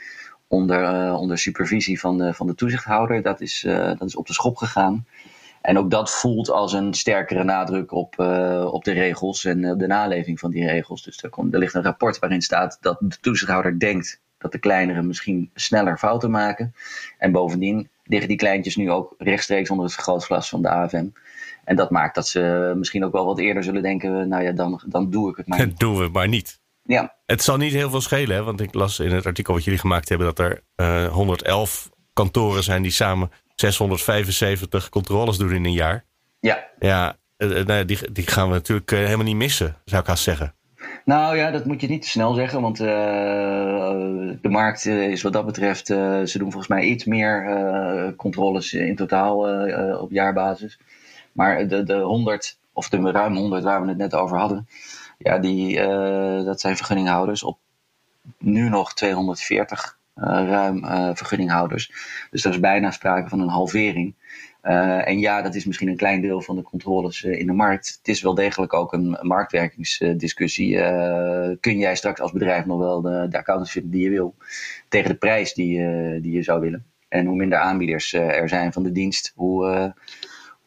onder, 0.50 1.14
onder 1.14 1.38
supervisie 1.38 2.00
van 2.00 2.18
de, 2.18 2.34
van 2.34 2.48
de 2.48 2.56
toezichthouder. 2.56 3.22
Dat 3.22 3.42
is, 3.42 3.62
dat 3.66 4.04
is 4.04 4.16
op 4.16 4.28
de 4.28 4.34
schop 4.34 4.58
gegaan. 4.58 5.06
En 5.62 5.78
ook 5.78 5.92
dat 5.92 6.12
voelt 6.12 6.50
als 6.50 6.74
een 6.74 6.94
sterkere 6.94 7.44
nadruk 7.44 7.92
op, 7.92 8.20
op 8.72 8.84
de 8.84 8.92
regels 8.92 9.46
en 9.46 9.78
de 9.78 9.88
naleving 9.88 10.40
van 10.40 10.52
die 10.52 10.66
regels. 10.66 11.04
Dus 11.04 11.24
er, 11.24 11.30
komt, 11.30 11.54
er 11.54 11.60
ligt 11.60 11.74
een 11.74 11.84
rapport 11.84 12.20
waarin 12.20 12.42
staat 12.42 12.78
dat 12.82 12.98
de 13.00 13.18
toezichthouder 13.22 13.80
denkt 13.80 14.22
dat 14.40 14.52
de 14.52 14.60
kleinere 14.60 15.02
misschien 15.02 15.50
sneller 15.54 15.98
fouten 15.98 16.32
maken. 16.32 16.74
En 17.18 17.32
bovendien 17.32 17.90
liggen 18.04 18.28
die 18.28 18.38
kleintjes 18.38 18.76
nu 18.76 18.92
ook 18.92 19.16
rechtstreeks 19.18 19.70
onder 19.70 19.86
het 19.86 19.94
vergrootglas 19.94 20.50
van 20.50 20.62
de 20.62 20.70
AFM. 20.70 21.08
En 21.64 21.76
dat 21.76 21.90
maakt 21.90 22.16
dat 22.16 22.28
ze 22.28 22.74
misschien 22.76 23.06
ook 23.06 23.12
wel 23.12 23.26
wat 23.26 23.40
eerder 23.40 23.64
zullen 23.64 23.82
denken: 23.82 24.28
nou 24.28 24.44
ja, 24.44 24.52
dan, 24.52 24.82
dan 24.86 25.10
doe 25.10 25.30
ik 25.30 25.38
het 25.38 25.48
maar. 25.48 25.60
Niet. 25.66 25.80
doen 25.80 25.98
we 25.98 26.10
maar 26.10 26.28
niet. 26.28 26.60
Ja. 26.90 27.16
Het 27.26 27.44
zal 27.44 27.58
niet 27.58 27.74
heel 27.74 27.90
veel 27.90 28.02
schelen, 28.02 28.36
hè? 28.36 28.44
want 28.44 28.62
ik 28.62 28.74
las 28.74 29.00
in 29.00 29.12
het 29.12 29.26
artikel 29.26 29.54
wat 29.54 29.64
jullie 29.64 29.80
gemaakt 29.80 30.10
hebben 30.10 30.28
dat 30.28 30.40
er 30.40 30.62
uh, 30.76 31.06
eh, 31.06 31.12
111 31.12 31.90
kantoren 32.14 32.64
zijn 32.64 32.82
die 32.82 32.92
samen 32.92 33.32
675 33.56 34.90
controles 34.90 35.38
doen 35.38 35.54
in 35.54 35.66
een 35.66 35.74
jaar. 35.74 36.06
Ja. 36.40 36.68
Ja, 36.80 37.16
uh, 37.38 37.80
die, 37.86 38.12
die 38.12 38.28
gaan 38.28 38.48
we 38.48 38.54
natuurlijk 38.54 38.90
helemaal 38.90 39.26
niet 39.26 39.36
missen, 39.36 39.76
zou 39.86 40.02
ik 40.02 40.08
haast 40.08 40.24
zeggen. 40.24 40.54
Nou 41.06 41.38
ja, 41.38 41.52
dat 41.52 41.66
moet 41.66 41.82
je 41.82 41.88
niet 41.88 42.02
te 42.02 42.10
snel 42.10 42.34
zeggen, 42.34 42.62
want 42.62 42.80
uh, 42.80 42.88
de 44.42 44.50
markt 44.50 44.86
is 44.86 45.22
wat 45.22 45.34
dat 45.34 45.46
betreft, 45.46 45.90
uh, 45.90 46.22
ze 46.24 46.38
doen 46.38 46.52
volgens 46.52 46.68
mij 46.68 46.84
iets 46.84 47.06
meer 47.06 47.46
uh, 47.50 48.08
controles 48.16 48.74
in 48.74 48.96
totaal 48.96 49.38
op 50.00 50.12
jaarbasis. 50.12 50.80
Maar 51.32 51.68
de, 51.68 51.84
de 51.84 52.00
100, 52.00 52.58
of 52.74 52.90
de 52.90 53.12
ruim 53.12 53.36
100 53.36 53.64
waar 53.64 53.82
we 53.82 53.88
het 53.88 53.98
net 53.98 54.16
over 54.16 54.38
hadden, 54.38 54.68
ja, 55.22 55.38
die, 55.38 55.76
dat 56.44 56.62
zijn 56.62 56.76
vergunninghouders 56.76 57.44
op 57.44 57.60
nu 58.38 58.70
nog 58.70 58.94
240 58.94 59.98
ruim 60.14 60.86
vergunninghouders. 61.16 61.92
Dus 62.32 62.46
er 62.46 62.52
is 62.52 62.60
bijna 62.60 62.92
sprake 62.92 63.30
van 63.30 63.40
een 63.40 63.48
halvering. 63.48 64.16
En 64.62 65.20
ja, 65.20 65.42
dat 65.42 65.56
is 65.56 65.66
misschien 65.66 65.88
een 65.88 65.98
klein 65.98 66.22
deel 66.22 66.42
van 66.42 66.56
de 66.56 66.62
controles 66.62 67.24
in 67.24 67.48
de 67.48 67.54
markt. 67.54 67.98
Het 67.98 68.08
is 68.08 68.22
wel 68.22 68.34
degelijk 68.34 68.74
ook 68.74 68.94
een 68.94 69.18
marktwerkingsdiscussie. 69.22 70.76
Kun 71.60 71.78
jij 71.78 71.96
straks 71.96 72.22
als 72.22 72.32
bedrijf 72.32 72.66
nog 72.66 72.80
wel 72.80 73.02
de, 73.02 73.28
de 73.30 73.38
accountants 73.38 73.72
vinden 73.72 73.92
die 73.92 74.04
je 74.04 74.10
wil 74.10 74.36
tegen 74.88 75.10
de 75.10 75.18
prijs 75.18 75.54
die, 75.54 75.78
die 76.22 76.32
je 76.32 76.44
zou 76.44 76.60
willen? 76.60 76.86
En 77.08 77.26
hoe 77.26 77.36
minder 77.36 77.58
aanbieders 77.58 78.14
er 78.14 78.50
zijn 78.50 78.74
van 78.74 78.84
de 78.84 78.92
dienst, 78.92 79.34
hoe, 79.36 79.94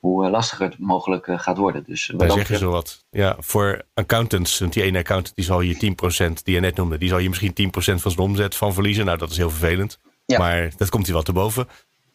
hoe 0.03 0.31
lastiger 0.31 0.67
het 0.67 0.79
mogelijk 0.79 1.27
gaat 1.37 1.57
worden. 1.57 1.85
Dus 1.87 2.13
Daar 2.17 2.31
zeggen 2.31 2.59
ze 2.59 2.67
wat. 2.67 3.05
Ja, 3.11 3.37
voor 3.39 3.83
accountants, 3.95 4.59
want 4.59 4.73
die 4.73 4.83
ene 4.83 4.99
accountant 4.99 5.35
die 5.35 5.45
zal 5.45 5.61
je 5.61 5.75
10% 5.75 6.43
die 6.43 6.55
je 6.55 6.61
net 6.61 6.77
noemde, 6.77 6.99
die 6.99 7.09
zal 7.09 7.19
je 7.19 7.29
misschien 7.29 7.71
10% 7.71 7.71
van 7.73 7.83
zijn 7.83 8.19
omzet 8.19 8.57
van 8.57 8.75
verliezen. 8.75 9.05
Nou, 9.05 9.19
dat 9.19 9.31
is 9.31 9.37
heel 9.37 9.51
vervelend. 9.51 9.99
Ja. 10.27 10.39
Maar 10.39 10.73
dat 10.77 10.89
komt 10.89 11.05
hij 11.05 11.15
wel 11.15 11.23
te 11.23 11.33
boven. 11.33 11.69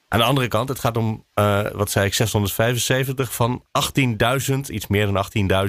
Aan 0.07 0.19
de 0.19 0.25
andere 0.25 0.47
kant, 0.47 0.69
het 0.69 0.79
gaat 0.79 0.97
om, 0.97 1.25
uh, 1.35 1.71
wat 1.71 1.91
zei 1.91 2.05
ik, 2.05 2.13
675 2.13 3.33
van 3.33 3.63
18.000, 4.51 4.59
iets 4.69 4.87
meer 4.87 5.11
dan 5.11 5.25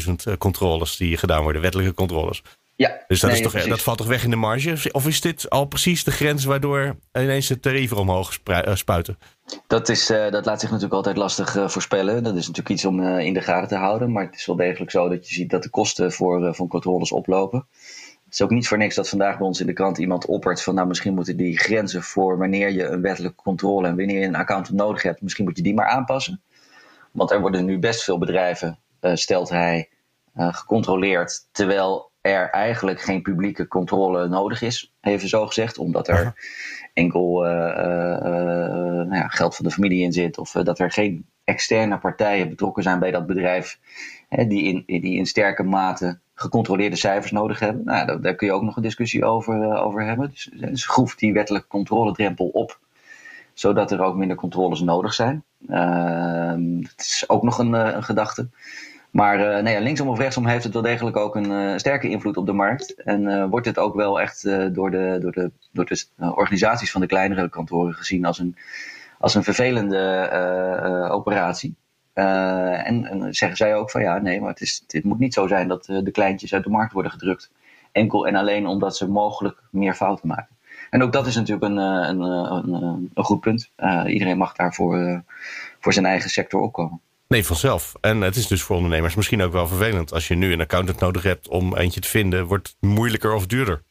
18.000 0.06 0.12
uh, 0.28 0.34
controles 0.38 0.96
die 0.96 1.16
gedaan 1.16 1.42
worden, 1.42 1.62
wettelijke 1.62 1.94
controles. 1.94 2.42
Ja, 2.78 3.04
dus 3.06 3.20
dat, 3.20 3.30
is 3.30 3.40
toch, 3.40 3.52
dat 3.52 3.82
valt 3.82 3.98
toch 3.98 4.06
weg 4.06 4.24
in 4.24 4.30
de 4.30 4.36
marge? 4.36 4.92
Of 4.92 5.06
is 5.06 5.20
dit 5.20 5.50
al 5.50 5.64
precies 5.64 6.04
de 6.04 6.10
grens 6.10 6.44
waardoor 6.44 6.96
ineens 7.12 7.46
de 7.46 7.60
tarieven 7.60 7.96
omhoog 7.96 8.38
uh, 8.44 8.74
spuiten? 8.74 9.18
Dat, 9.66 9.88
is, 9.88 10.06
dat 10.06 10.44
laat 10.46 10.60
zich 10.60 10.68
natuurlijk 10.68 10.94
altijd 10.94 11.16
lastig 11.16 11.56
voorspellen. 11.66 12.22
Dat 12.22 12.36
is 12.36 12.46
natuurlijk 12.46 12.68
iets 12.68 12.84
om 12.84 13.02
in 13.02 13.34
de 13.34 13.40
gaten 13.40 13.68
te 13.68 13.76
houden. 13.76 14.12
Maar 14.12 14.24
het 14.24 14.34
is 14.34 14.46
wel 14.46 14.56
degelijk 14.56 14.90
zo 14.90 15.08
dat 15.08 15.28
je 15.28 15.34
ziet 15.34 15.50
dat 15.50 15.62
de 15.62 15.70
kosten 15.70 16.12
voor, 16.12 16.54
voor 16.54 16.68
controles 16.68 17.12
oplopen. 17.12 17.66
Het 18.24 18.32
is 18.32 18.42
ook 18.42 18.50
niet 18.50 18.68
voor 18.68 18.78
niks 18.78 18.94
dat 18.94 19.08
vandaag 19.08 19.38
bij 19.38 19.46
ons 19.46 19.60
in 19.60 19.66
de 19.66 19.72
krant 19.72 19.98
iemand 19.98 20.26
oppert 20.26 20.62
van 20.62 20.74
nou 20.74 20.88
misschien 20.88 21.14
moeten 21.14 21.36
die 21.36 21.58
grenzen 21.58 22.02
voor 22.02 22.38
wanneer 22.38 22.70
je 22.70 22.84
een 22.84 23.02
wettelijke 23.02 23.42
controle 23.42 23.88
en 23.88 23.96
wanneer 23.96 24.20
je 24.20 24.26
een 24.26 24.36
accountant 24.36 24.78
nodig 24.78 25.02
hebt, 25.02 25.22
misschien 25.22 25.44
moet 25.44 25.56
je 25.56 25.62
die 25.62 25.74
maar 25.74 25.88
aanpassen. 25.88 26.42
Want 27.12 27.30
er 27.30 27.40
worden 27.40 27.64
nu 27.64 27.78
best 27.78 28.04
veel 28.04 28.18
bedrijven, 28.18 28.78
stelt 29.00 29.48
hij, 29.48 29.88
gecontroleerd, 30.34 31.46
terwijl 31.52 32.10
er 32.32 32.50
eigenlijk 32.50 33.00
geen 33.00 33.22
publieke 33.22 33.68
controle 33.68 34.28
nodig 34.28 34.62
is, 34.62 34.92
even 35.00 35.28
zo 35.28 35.46
gezegd, 35.46 35.78
omdat 35.78 36.08
er 36.08 36.34
enkel 36.94 37.46
uh, 37.46 37.52
nou 37.52 39.14
ja, 39.14 39.28
geld 39.28 39.56
van 39.56 39.64
de 39.64 39.70
familie 39.70 40.02
in 40.02 40.12
zit 40.12 40.38
of 40.38 40.50
dat 40.50 40.78
er 40.78 40.90
geen 40.90 41.26
externe 41.44 41.98
partijen 41.98 42.48
betrokken 42.48 42.82
zijn 42.82 42.98
bij 42.98 43.10
dat 43.10 43.26
bedrijf 43.26 43.78
hè, 44.28 44.46
die, 44.46 44.84
in, 44.86 45.00
die 45.00 45.16
in 45.16 45.26
sterke 45.26 45.62
mate 45.62 46.18
gecontroleerde 46.34 46.96
cijfers 46.96 47.32
nodig 47.32 47.58
hebben. 47.58 47.84
Nou, 47.84 48.06
daar, 48.06 48.20
daar 48.20 48.34
kun 48.34 48.46
je 48.46 48.52
ook 48.52 48.62
nog 48.62 48.76
een 48.76 48.82
discussie 48.82 49.24
over, 49.24 49.82
over 49.82 50.04
hebben. 50.04 50.30
Dus, 50.30 50.50
dus 50.54 50.82
schroef 50.82 51.14
die 51.14 51.32
wettelijke 51.32 51.68
controledrempel 51.68 52.46
op, 52.46 52.78
zodat 53.52 53.90
er 53.90 54.00
ook 54.00 54.16
minder 54.16 54.36
controles 54.36 54.80
nodig 54.80 55.14
zijn. 55.14 55.44
Uh, 55.68 56.80
dat 56.80 57.04
is 57.04 57.24
ook 57.26 57.42
nog 57.42 57.58
een, 57.58 57.72
een 57.72 58.02
gedachte. 58.02 58.48
Maar 59.10 59.56
uh, 59.56 59.62
nee, 59.62 59.80
linksom 59.80 60.08
of 60.08 60.18
rechtsom 60.18 60.46
heeft 60.46 60.64
het 60.64 60.72
wel 60.72 60.82
degelijk 60.82 61.16
ook 61.16 61.36
een 61.36 61.80
sterke 61.80 62.08
invloed 62.08 62.36
op 62.36 62.46
de 62.46 62.52
markt. 62.52 62.94
En 63.02 63.50
wordt 63.50 63.66
het 63.66 63.78
ook 63.78 63.94
wel 63.94 64.20
echt 64.20 64.42
door, 64.74 64.90
de, 64.90 65.18
door, 65.20 65.32
de, 65.32 65.50
door 65.72 65.84
de 65.84 66.06
organisaties 66.16 66.90
van 66.90 67.00
de 67.00 67.06
kleinere 67.06 67.48
kantoren 67.48 67.94
gezien 67.94 68.24
als 68.24 68.38
een, 68.38 68.56
als 69.18 69.34
een 69.34 69.44
vervelende 69.44 70.28
operatie. 71.10 71.74
En, 72.12 73.04
en, 73.04 73.34
zeggen 73.34 73.56
zij 73.56 73.76
ook 73.76 73.90
van 73.90 74.00
ja, 74.00 74.18
nee, 74.18 74.40
maar 74.40 74.50
het, 74.50 74.60
is, 74.60 74.84
het 74.86 75.04
moet 75.04 75.18
niet 75.18 75.34
zo 75.34 75.46
zijn 75.46 75.68
dat 75.68 75.84
de 75.84 76.10
kleintjes 76.10 76.54
uit 76.54 76.64
de 76.64 76.70
markt 76.70 76.92
worden 76.92 77.12
gedrukt. 77.12 77.50
Enkel 77.92 78.26
en 78.26 78.34
alleen 78.34 78.66
omdat 78.66 78.96
ze 78.96 79.08
mogelijk 79.08 79.62
meer 79.70 79.94
fouten 79.94 80.28
maken. 80.28 80.56
En 80.90 81.02
ook 81.02 81.12
dat 81.12 81.26
is 81.26 81.34
natuurlijk 81.34 81.66
een, 81.66 81.78
eh, 81.78 82.08
een, 82.08 82.20
een, 82.20 83.10
een 83.14 83.24
goed 83.24 83.40
punt. 83.40 83.70
iedereen 84.06 84.38
mag 84.38 84.54
daarvoor 84.54 85.22
voor 85.80 85.92
zijn 85.92 86.06
eigen 86.06 86.30
sector 86.30 86.60
opkomen. 86.60 87.00
Nee, 87.28 87.46
vanzelf. 87.46 87.94
En 88.00 88.20
het 88.20 88.36
is 88.36 88.46
dus 88.46 88.62
voor 88.62 88.76
ondernemers 88.76 89.14
misschien 89.14 89.42
ook 89.42 89.52
wel 89.52 89.66
vervelend. 89.66 90.12
Als 90.12 90.28
je 90.28 90.34
nu 90.34 90.52
een 90.52 90.60
accountant 90.60 91.00
nodig 91.00 91.22
hebt 91.22 91.48
om 91.48 91.76
eentje 91.76 92.00
te 92.00 92.08
vinden, 92.08 92.46
wordt 92.46 92.68
het 92.68 92.90
moeilijker 92.90 93.34
of 93.34 93.46
duurder. 93.46 93.82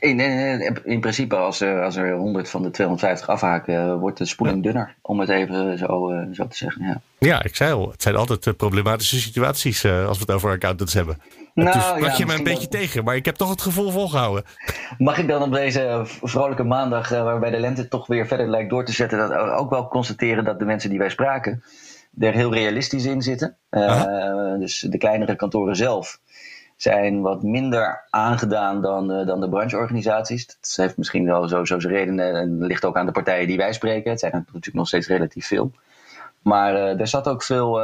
In, 0.00 0.20
in, 0.20 0.84
in, 0.84 1.00
principe, 1.00 1.36
als 1.36 1.60
er, 1.60 1.82
als 1.82 1.96
er 1.96 2.16
100 2.16 2.50
van 2.50 2.62
de 2.62 2.70
250 2.70 3.28
afhaken, 3.28 3.98
wordt 3.98 4.18
de 4.18 4.24
spoeling 4.24 4.62
dunner. 4.62 4.94
Om 5.02 5.20
het 5.20 5.28
even 5.28 5.78
zo, 5.78 6.12
uh, 6.12 6.26
zo 6.32 6.46
te 6.46 6.56
zeggen. 6.56 6.84
Ja. 6.84 7.00
ja, 7.18 7.44
ik 7.44 7.56
zei 7.56 7.72
al, 7.72 7.90
het 7.90 8.02
zijn 8.02 8.16
altijd 8.16 8.46
uh, 8.46 8.54
problematische 8.54 9.20
situaties 9.20 9.84
uh, 9.84 10.06
als 10.06 10.18
we 10.18 10.24
het 10.26 10.34
over 10.34 10.50
accountants 10.50 10.94
hebben. 10.94 11.20
Nou, 11.54 11.72
dus 11.72 11.86
sprak 11.86 12.12
je 12.12 12.26
me 12.26 12.34
een 12.34 12.44
beetje 12.44 12.68
tegen, 12.68 13.04
maar 13.04 13.16
ik 13.16 13.24
heb 13.24 13.34
toch 13.34 13.50
het 13.50 13.62
gevoel 13.62 13.90
volgehouden. 13.90 14.44
Mag 14.98 15.18
ik 15.18 15.28
dan 15.28 15.42
op 15.42 15.52
deze 15.52 16.02
vrolijke 16.04 16.64
maandag, 16.64 17.08
waarbij 17.08 17.50
de 17.50 17.60
lente 17.60 17.88
toch 17.88 18.06
weer 18.06 18.26
verder 18.26 18.48
lijkt 18.48 18.70
door 18.70 18.84
te 18.84 18.92
zetten, 18.92 19.18
dat 19.18 19.32
ook 19.32 19.70
wel 19.70 19.88
constateren 19.88 20.44
dat 20.44 20.58
de 20.58 20.64
mensen 20.64 20.90
die 20.90 20.98
wij 20.98 21.10
spraken 21.10 21.62
er 22.18 22.32
heel 22.32 22.54
realistisch 22.54 23.04
in 23.04 23.22
zitten. 23.22 23.56
dus 24.58 24.80
de 24.80 24.98
kleinere 24.98 25.36
kantoren 25.36 25.76
zelf 25.76 26.20
zijn 26.76 27.20
wat 27.20 27.42
minder 27.42 28.06
aangedaan 28.10 28.82
dan, 28.82 29.12
uh, 29.12 29.26
dan 29.26 29.40
de 29.40 29.48
brancheorganisaties. 29.48 30.46
Dat 30.46 30.72
heeft 30.76 30.96
misschien 30.96 31.24
wel 31.24 31.48
zo, 31.48 31.64
zo 31.64 31.80
zijn 31.80 31.92
redenen 31.92 32.34
en 32.34 32.64
ligt 32.64 32.84
ook 32.84 32.96
aan 32.96 33.06
de 33.06 33.12
partijen 33.12 33.46
die 33.46 33.56
wij 33.56 33.72
spreken. 33.72 34.10
Het 34.10 34.20
zijn 34.20 34.32
er 34.32 34.38
natuurlijk 34.46 34.74
nog 34.74 34.86
steeds 34.86 35.08
relatief 35.08 35.46
veel. 35.46 35.72
Maar 36.42 36.74
uh, 36.74 37.00
er 37.00 37.06
zat 37.06 37.28
ook 37.28 37.42
veel, 37.42 37.80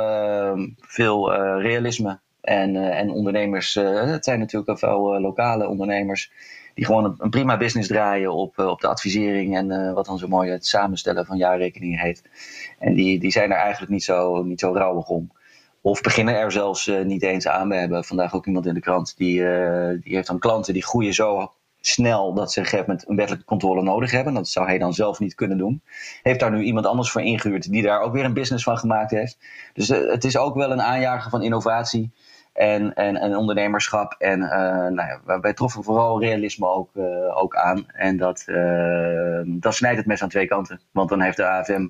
veel 0.81 1.33
realisme 1.61 2.18
en, 2.40 2.77
en 2.77 3.11
ondernemers. 3.11 3.75
het 3.75 4.25
zijn 4.25 4.38
natuurlijk 4.38 4.71
ook 4.71 4.79
veel 4.79 5.21
lokale 5.21 5.68
ondernemers 5.68 6.31
die 6.75 6.85
gewoon 6.85 7.17
een, 7.19 7.31
prima 7.31 7.57
business 7.57 7.89
draaien 7.89 8.33
op, 8.33 8.59
op 8.59 8.81
de 8.81 8.89
advisering 8.89 9.57
en 9.57 9.95
wat 9.95 10.07
dan 10.07 10.19
zo 10.19 10.29
mooi 10.29 10.51
het 10.51 10.67
samenstellen 10.67 11.27
van 11.27 11.37
jaarrekeningen 11.37 11.99
heet. 11.99 12.23
En 12.79 12.95
die, 12.95 13.19
die 13.19 13.31
zijn 13.31 13.51
er 13.51 13.57
eigenlijk 13.57 13.93
niet 13.93 14.05
zo, 14.05 14.43
niet 14.43 14.61
zo 14.61 14.73
rouwig 14.73 15.09
om. 15.09 15.33
Of 15.81 16.01
beginnen 16.01 16.37
er 16.37 16.53
zelfs 16.53 16.87
uh, 16.87 17.05
niet 17.05 17.23
eens 17.23 17.49
aan. 17.49 17.69
We 17.69 17.77
hebben 17.77 18.05
vandaag 18.05 18.35
ook 18.35 18.47
iemand 18.47 18.67
in 18.67 18.75
de 18.75 18.81
krant 18.81 19.17
die, 19.17 19.39
die 20.01 20.15
heeft 20.15 20.27
dan 20.27 20.39
klanten 20.39 20.73
die 20.73 20.85
groeien 20.85 21.15
zo 21.15 21.53
snel 21.87 22.35
dat 22.35 22.53
ze 22.53 22.59
een 22.59 22.65
gegeven 22.65 22.87
moment 22.89 23.09
een 23.09 23.17
wettelijke 23.17 23.47
controle 23.47 23.83
nodig 23.83 24.11
hebben. 24.11 24.35
Dat 24.35 24.49
zou 24.49 24.67
hij 24.67 24.79
dan 24.79 24.95
zelf 24.95 25.19
niet 25.19 25.35
kunnen 25.35 25.59
doen. 25.59 25.83
Heeft 26.23 26.41
daar 26.41 26.51
nu 26.51 26.63
iemand 26.63 26.87
anders 26.87 27.11
voor 27.11 27.23
ingehuurd 27.23 27.71
die 27.71 27.83
daar 27.83 28.01
ook 28.01 28.13
weer 28.13 28.25
een 28.25 28.33
business 28.33 28.65
van 28.65 28.79
gemaakt 28.79 29.11
heeft. 29.11 29.39
Dus 29.73 29.89
het 29.89 30.25
is 30.25 30.37
ook 30.37 30.55
wel 30.55 30.71
een 30.71 30.83
aanjager 30.83 31.31
van 31.31 31.43
innovatie 31.43 32.13
en, 32.53 32.95
en, 32.95 33.17
en 33.17 33.37
ondernemerschap. 33.37 34.15
En 34.19 34.38
nou 34.95 35.21
ja, 35.25 35.41
wij 35.41 35.53
troffen 35.53 35.85
vooral 35.85 36.21
realisme 36.21 36.67
ook, 36.67 36.91
ook 37.35 37.57
aan. 37.57 37.87
En 37.93 38.17
dat, 38.17 38.45
dat 39.45 39.75
snijdt 39.75 39.97
het 39.99 40.07
mes 40.07 40.23
aan 40.23 40.29
twee 40.29 40.47
kanten. 40.47 40.81
Want 40.91 41.09
dan 41.09 41.21
heeft 41.21 41.37
de 41.37 41.47
AFM 41.47 41.88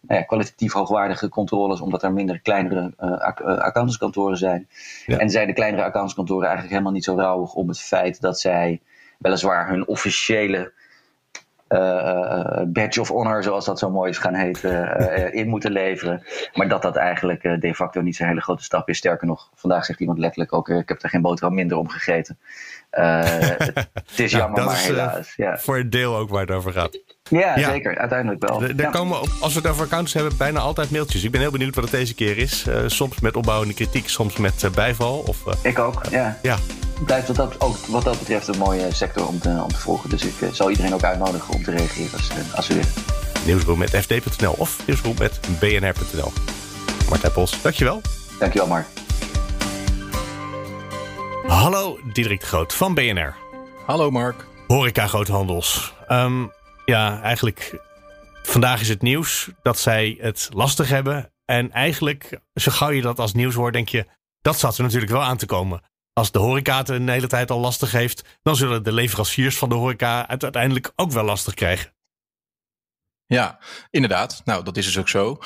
nou 0.00 0.22
kwalitatief 0.22 0.72
hoogwaardige 0.72 1.28
controles, 1.28 1.80
omdat 1.80 2.02
er 2.02 2.12
minder 2.12 2.40
kleinere 2.40 2.92
uh, 3.00 3.20
accountantskantoren 3.40 4.36
zijn. 4.36 4.68
En 5.06 5.30
zijn 5.30 5.46
de 5.46 5.52
kleinere 5.52 5.82
accountantskantoren 5.82 6.42
eigenlijk 6.42 6.72
helemaal 6.72 6.94
niet 6.94 7.04
zo 7.04 7.16
rouwig 7.16 7.54
om 7.54 7.68
het 7.68 7.80
feit 7.80 8.20
dat 8.20 8.40
zij 8.40 8.80
weliswaar 9.18 9.68
hun 9.68 9.86
officiële 9.86 10.72
badge 12.66 13.00
of 13.00 13.08
honor, 13.08 13.42
zoals 13.42 13.64
dat 13.64 13.78
zo 13.78 13.90
mooi 13.90 14.10
is 14.10 14.18
gaan 14.18 14.34
heten, 14.34 15.00
in 15.40 15.48
moeten 15.48 15.72
leveren. 15.72 16.22
Maar 16.54 16.68
dat 16.68 16.82
dat 16.82 16.96
eigenlijk 16.96 17.60
de 17.60 17.74
facto 17.74 18.00
niet 18.00 18.16
zo'n 18.16 18.26
hele 18.26 18.40
grote 18.40 18.64
stap 18.64 18.88
is. 18.88 18.98
Sterker 18.98 19.26
nog, 19.26 19.50
vandaag 19.54 19.84
zegt 19.84 20.00
iemand 20.00 20.18
letterlijk 20.18 20.52
ook: 20.52 20.68
ik 20.68 20.88
heb 20.88 21.02
er 21.02 21.08
geen 21.08 21.22
boterham 21.22 21.54
minder 21.54 21.76
om 21.76 21.88
gegeten. 21.88 22.38
het, 22.90 24.18
is 24.18 24.30
jammer, 24.40 24.64
maar 24.64 24.76
helaas. 24.76 25.34
Ja. 25.36 25.58
Voor 25.58 25.78
een 25.78 25.90
deel 25.90 26.16
ook 26.16 26.30
waar 26.30 26.40
het 26.40 26.50
over 26.50 26.72
gaat. 26.72 26.98
Ja, 27.28 27.58
zeker. 27.58 27.98
Uiteindelijk 27.98 28.48
wel. 28.48 28.62
Er 28.62 28.90
komen, 28.90 29.18
als 29.40 29.54
we 29.54 29.60
het 29.60 29.68
over 29.68 29.84
accounts 29.84 30.12
hebben, 30.12 30.36
bijna 30.36 30.60
altijd 30.60 30.90
mailtjes. 30.90 31.24
Ik 31.24 31.30
ben 31.30 31.40
heel 31.40 31.50
benieuwd 31.50 31.74
wat 31.74 31.84
het 31.84 31.92
deze 31.92 32.14
keer 32.14 32.38
is. 32.38 32.66
Uh, 32.68 32.76
soms 32.86 33.20
met 33.20 33.36
opbouwende 33.36 33.74
kritiek, 33.74 34.08
soms 34.08 34.36
met 34.36 34.62
uh, 34.62 34.70
bijval. 34.70 35.24
Of, 35.26 35.46
uh... 35.46 35.54
Ik 35.62 35.78
ook, 35.78 36.00
ja. 36.10 36.38
ja. 36.42 36.56
Blijft 37.04 37.26
wat 37.26 37.36
dat, 37.36 37.60
ook 37.60 37.76
wat 37.76 38.04
dat 38.04 38.18
betreft 38.18 38.48
een 38.48 38.58
mooie 38.58 38.94
sector 38.94 39.26
om 39.26 39.38
te, 39.38 39.48
om 39.62 39.68
te 39.68 39.78
volgen. 39.78 40.10
Dus 40.10 40.24
ik 40.24 40.34
zal 40.52 40.70
iedereen 40.70 40.94
ook 40.94 41.02
uitnodigen 41.02 41.54
om 41.54 41.62
te 41.62 41.70
reageren 41.70 42.12
als, 42.12 42.30
als 42.54 42.66
ze 42.66 42.74
willen. 42.74 42.92
Nieuwsroom 43.46 43.78
met 43.78 43.90
fd.nl 43.90 44.52
of 44.52 44.86
nieuwsroom 44.86 45.14
met 45.18 45.40
bnr.nl. 45.60 46.32
Martijn 47.08 47.32
Pols, 47.32 47.62
dankjewel. 47.62 48.00
Dankjewel, 48.38 48.68
Mark. 48.68 48.86
Hallo, 51.46 51.98
Diederik 52.12 52.40
de 52.40 52.46
Groot 52.46 52.74
van 52.74 52.94
BNR. 52.94 53.34
Hallo, 53.86 54.10
Mark. 54.10 54.46
Horeca 54.66 55.06
Groothandels. 55.06 55.94
Um, 56.08 56.52
ja, 56.84 57.22
eigenlijk 57.22 57.80
vandaag 58.42 58.80
is 58.80 58.88
het 58.88 59.02
nieuws 59.02 59.48
dat 59.62 59.78
zij 59.78 60.18
het 60.20 60.48
lastig 60.52 60.88
hebben. 60.88 61.32
En 61.44 61.72
eigenlijk, 61.72 62.40
zo 62.54 62.70
gauw 62.70 62.90
je 62.90 63.02
dat 63.02 63.18
als 63.18 63.34
nieuws 63.34 63.54
hoort, 63.54 63.72
denk 63.72 63.88
je, 63.88 64.06
dat 64.40 64.58
zat 64.58 64.76
er 64.76 64.82
natuurlijk 64.82 65.12
wel 65.12 65.22
aan 65.22 65.36
te 65.36 65.46
komen. 65.46 65.82
Als 66.18 66.30
de 66.30 66.38
horeca 66.38 66.76
het 66.76 66.88
een 66.88 67.08
hele 67.08 67.26
tijd 67.26 67.50
al 67.50 67.60
lastig 67.60 67.92
heeft, 67.92 68.38
dan 68.42 68.56
zullen 68.56 68.82
de 68.82 68.92
leveranciers 68.92 69.58
van 69.58 69.68
de 69.68 69.74
horeca 69.74 70.28
uiteindelijk 70.28 70.92
ook 70.96 71.10
wel 71.10 71.24
lastig 71.24 71.54
krijgen. 71.54 71.94
Ja, 73.26 73.58
inderdaad. 73.90 74.40
Nou, 74.44 74.64
dat 74.64 74.76
is 74.76 74.84
dus 74.84 74.98
ook 74.98 75.08
zo. 75.08 75.38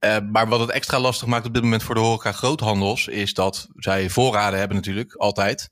Uh, 0.00 0.16
maar 0.30 0.48
wat 0.48 0.60
het 0.60 0.70
extra 0.70 1.00
lastig 1.00 1.28
maakt 1.28 1.46
op 1.46 1.54
dit 1.54 1.62
moment 1.62 1.82
voor 1.82 1.94
de 1.94 2.00
horeca 2.00 2.32
groothandels, 2.32 3.06
is 3.06 3.34
dat 3.34 3.68
zij 3.74 4.10
voorraden 4.10 4.58
hebben 4.58 4.76
natuurlijk, 4.76 5.14
altijd. 5.14 5.70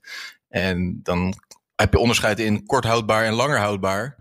En 0.49 0.99
dan 1.03 1.33
heb 1.75 1.93
je 1.93 1.99
onderscheid 1.99 2.39
in 2.39 2.65
kort 2.65 2.85
houdbaar 2.85 3.25
en 3.25 3.33
langer 3.33 3.59
houdbaar. 3.59 4.15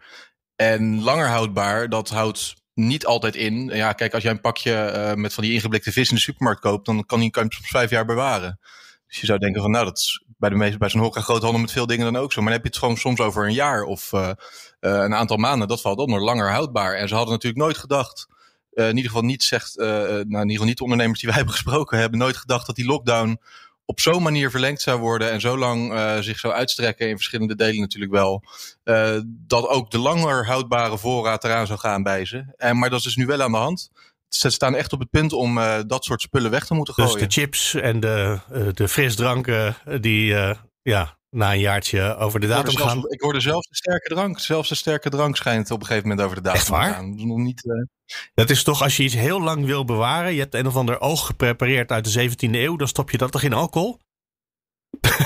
En 0.56 1.02
langer 1.02 1.28
houdbaar, 1.28 1.88
dat 1.88 2.08
houdt 2.08 2.54
niet 2.74 3.06
altijd 3.06 3.36
in. 3.36 3.66
Ja, 3.66 3.92
kijk, 3.92 4.14
als 4.14 4.22
jij 4.22 4.32
een 4.32 4.40
pakje 4.40 4.92
uh, 4.94 5.14
met 5.14 5.34
van 5.34 5.44
die 5.44 5.52
ingeblikte 5.52 5.92
vis 5.92 6.08
in 6.08 6.14
de 6.14 6.20
supermarkt 6.20 6.60
koopt, 6.60 6.86
dan 6.86 7.06
kan 7.06 7.20
die 7.20 7.30
kan 7.30 7.44
je 7.44 7.54
soms 7.54 7.68
vijf 7.68 7.90
jaar 7.90 8.04
bewaren. 8.04 8.58
Dus 9.06 9.20
je 9.20 9.26
zou 9.26 9.38
denken 9.38 9.62
van, 9.62 9.70
nou, 9.70 9.84
dat 9.84 9.98
is 9.98 10.24
bij, 10.38 10.50
de 10.50 10.56
meeste, 10.56 10.78
bij 10.78 10.88
zo'n 10.88 11.00
horeca 11.00 11.20
groothandel 11.20 11.60
met 11.60 11.72
veel 11.72 11.86
dingen 11.86 12.12
dan 12.12 12.22
ook 12.22 12.32
zo. 12.32 12.40
Maar 12.40 12.52
dan 12.52 12.62
heb 12.62 12.62
je 12.62 12.68
het 12.68 12.78
gewoon 12.78 12.96
soms 12.96 13.20
over 13.20 13.46
een 13.46 13.54
jaar 13.54 13.82
of 13.82 14.12
uh, 14.12 14.20
uh, 14.20 14.34
een 14.80 15.14
aantal 15.14 15.36
maanden. 15.36 15.68
Dat 15.68 15.80
valt 15.80 15.98
onder 15.98 16.20
langer 16.20 16.50
houdbaar. 16.50 16.94
En 16.94 17.08
ze 17.08 17.14
hadden 17.14 17.32
natuurlijk 17.32 17.62
nooit 17.62 17.78
gedacht, 17.78 18.26
in 18.70 18.96
ieder 18.96 19.10
geval 19.10 19.22
niet 19.22 19.42
zegt, 19.42 19.76
nou, 19.76 20.20
in 20.20 20.28
ieder 20.28 20.50
geval 20.50 20.66
niet 20.66 20.76
de 20.76 20.82
ondernemers 20.82 21.20
die 21.20 21.28
wij 21.28 21.38
hebben 21.42 21.54
gesproken 21.54 21.98
hebben, 21.98 22.18
nooit 22.18 22.36
gedacht 22.36 22.66
dat 22.66 22.76
die 22.76 22.86
lockdown 22.86 23.40
op 23.84 24.00
zo'n 24.00 24.22
manier 24.22 24.50
verlengd 24.50 24.82
zou 24.82 25.00
worden 25.00 25.30
en 25.30 25.40
zo 25.40 25.58
lang 25.58 25.92
zich 26.24 26.38
zou 26.38 26.54
uitstrekken 26.54 27.08
in 27.08 27.16
verschillende 27.16 27.56
delen 27.56 27.80
natuurlijk 27.80 28.12
wel, 28.12 28.44
dat 29.26 29.68
ook 29.68 29.90
de 29.90 29.98
langer 29.98 30.46
houdbare 30.46 30.98
voorraad 30.98 31.44
eraan 31.44 31.66
zou 31.66 31.78
gaan 31.78 32.02
bij 32.02 32.24
ze. 32.24 32.44
En, 32.56 32.78
maar 32.78 32.90
dat 32.90 32.98
is 32.98 33.04
dus 33.04 33.16
nu 33.16 33.26
wel 33.26 33.42
aan 33.42 33.52
de 33.52 33.58
hand. 33.58 33.90
Ze 34.38 34.50
staan 34.50 34.74
echt 34.74 34.92
op 34.92 35.00
het 35.00 35.10
punt 35.10 35.32
om 35.32 35.58
uh, 35.58 35.78
dat 35.86 36.04
soort 36.04 36.20
spullen 36.20 36.50
weg 36.50 36.66
te 36.66 36.74
moeten 36.74 36.94
gooien. 36.94 37.12
Dus 37.12 37.22
de 37.22 37.40
chips 37.40 37.74
en 37.74 38.00
de, 38.00 38.38
de 38.74 38.88
frisdranken 38.88 39.76
die 40.00 40.34
ja, 40.82 41.16
na 41.30 41.52
een 41.52 41.60
jaartje 41.60 42.16
over 42.16 42.40
de 42.40 42.46
datum 42.46 42.76
gaan. 42.76 43.08
Ik 43.08 43.20
hoorde 43.20 43.40
zelfs 43.40 43.68
de 43.68 43.76
sterke 43.76 44.14
drank. 44.14 44.38
Zelfs 44.38 44.68
de 44.68 44.74
sterke 44.74 45.10
drank 45.10 45.36
schijnt 45.36 45.70
op 45.70 45.80
een 45.80 45.86
gegeven 45.86 46.08
moment 46.08 46.26
over 46.26 46.36
de 46.36 46.42
datum 46.42 46.60
Echt 46.60 46.68
waar? 46.68 46.88
te 46.88 46.94
gaan. 46.94 47.10
Dat 47.10 47.18
is 47.18 47.24
nog 47.24 47.38
niet... 47.38 47.62
Dat 48.34 48.50
is 48.50 48.62
toch 48.62 48.82
als 48.82 48.96
je 48.96 49.02
iets 49.02 49.14
heel 49.14 49.42
lang 49.42 49.64
wil 49.64 49.84
bewaren. 49.84 50.34
Je 50.34 50.40
hebt 50.40 50.54
een 50.54 50.66
of 50.66 50.76
ander 50.76 51.00
oog 51.00 51.26
geprepareerd 51.26 51.90
uit 51.90 52.12
de 52.12 52.30
17e 52.30 52.50
eeuw. 52.50 52.76
Dan 52.76 52.88
stop 52.88 53.10
je 53.10 53.18
dat 53.18 53.32
toch 53.32 53.42
in 53.42 53.52
alcohol? 53.52 54.00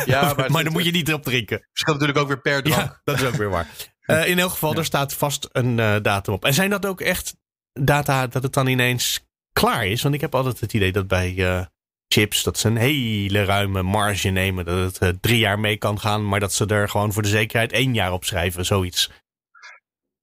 Ja, 0.05 0.23
maar, 0.37 0.51
maar 0.51 0.65
dan 0.65 0.73
moet 0.73 0.85
je 0.85 0.91
niet 0.91 1.09
erop 1.09 1.23
drinken. 1.23 1.69
Verschilt 1.73 1.99
natuurlijk 1.99 2.19
ook 2.19 2.29
weer 2.29 2.41
per 2.41 2.63
drank. 2.63 2.91
Ja, 2.91 3.01
dat 3.05 3.21
is 3.21 3.27
ook 3.27 3.35
weer 3.35 3.51
waar. 3.51 3.69
Uh, 4.07 4.29
in 4.33 4.39
elk 4.39 4.51
geval, 4.51 4.73
ja. 4.73 4.79
er 4.79 4.85
staat 4.85 5.15
vast 5.15 5.49
een 5.53 5.79
uh, 5.79 5.97
datum 6.03 6.35
op. 6.35 6.45
En 6.45 6.55
zijn 6.55 6.71
dat 6.71 6.87
ook 6.87 7.01
echt 7.01 7.37
data 7.87 8.27
dat 8.27 8.43
het 8.43 8.53
dan 8.53 8.67
ineens 8.67 9.21
klaar 9.53 9.87
is? 9.87 10.03
Want 10.03 10.15
ik 10.15 10.21
heb 10.21 10.35
altijd 10.35 10.61
het 10.61 10.73
idee 10.73 10.93
dat 10.93 11.09
bij 11.09 11.35
uh, 11.35 11.65
chips 12.09 12.43
dat 12.43 12.59
ze 12.59 12.69
een 12.69 12.77
hele 12.77 13.45
ruime 13.45 13.83
marge 13.83 14.29
nemen. 14.29 14.65
Dat 14.65 14.99
het 14.99 15.23
drie 15.23 15.39
jaar 15.39 15.59
mee 15.59 15.77
kan 15.77 16.01
gaan. 16.01 16.29
Maar 16.29 16.41
dat 16.41 16.53
ze 16.53 16.67
er 16.67 16.89
gewoon 16.89 17.13
voor 17.13 17.23
de 17.23 17.29
zekerheid 17.29 17.73
één 17.73 17.95
jaar 17.95 18.13
op 18.13 18.25
schrijven. 18.25 18.65
Zoiets. 18.65 19.11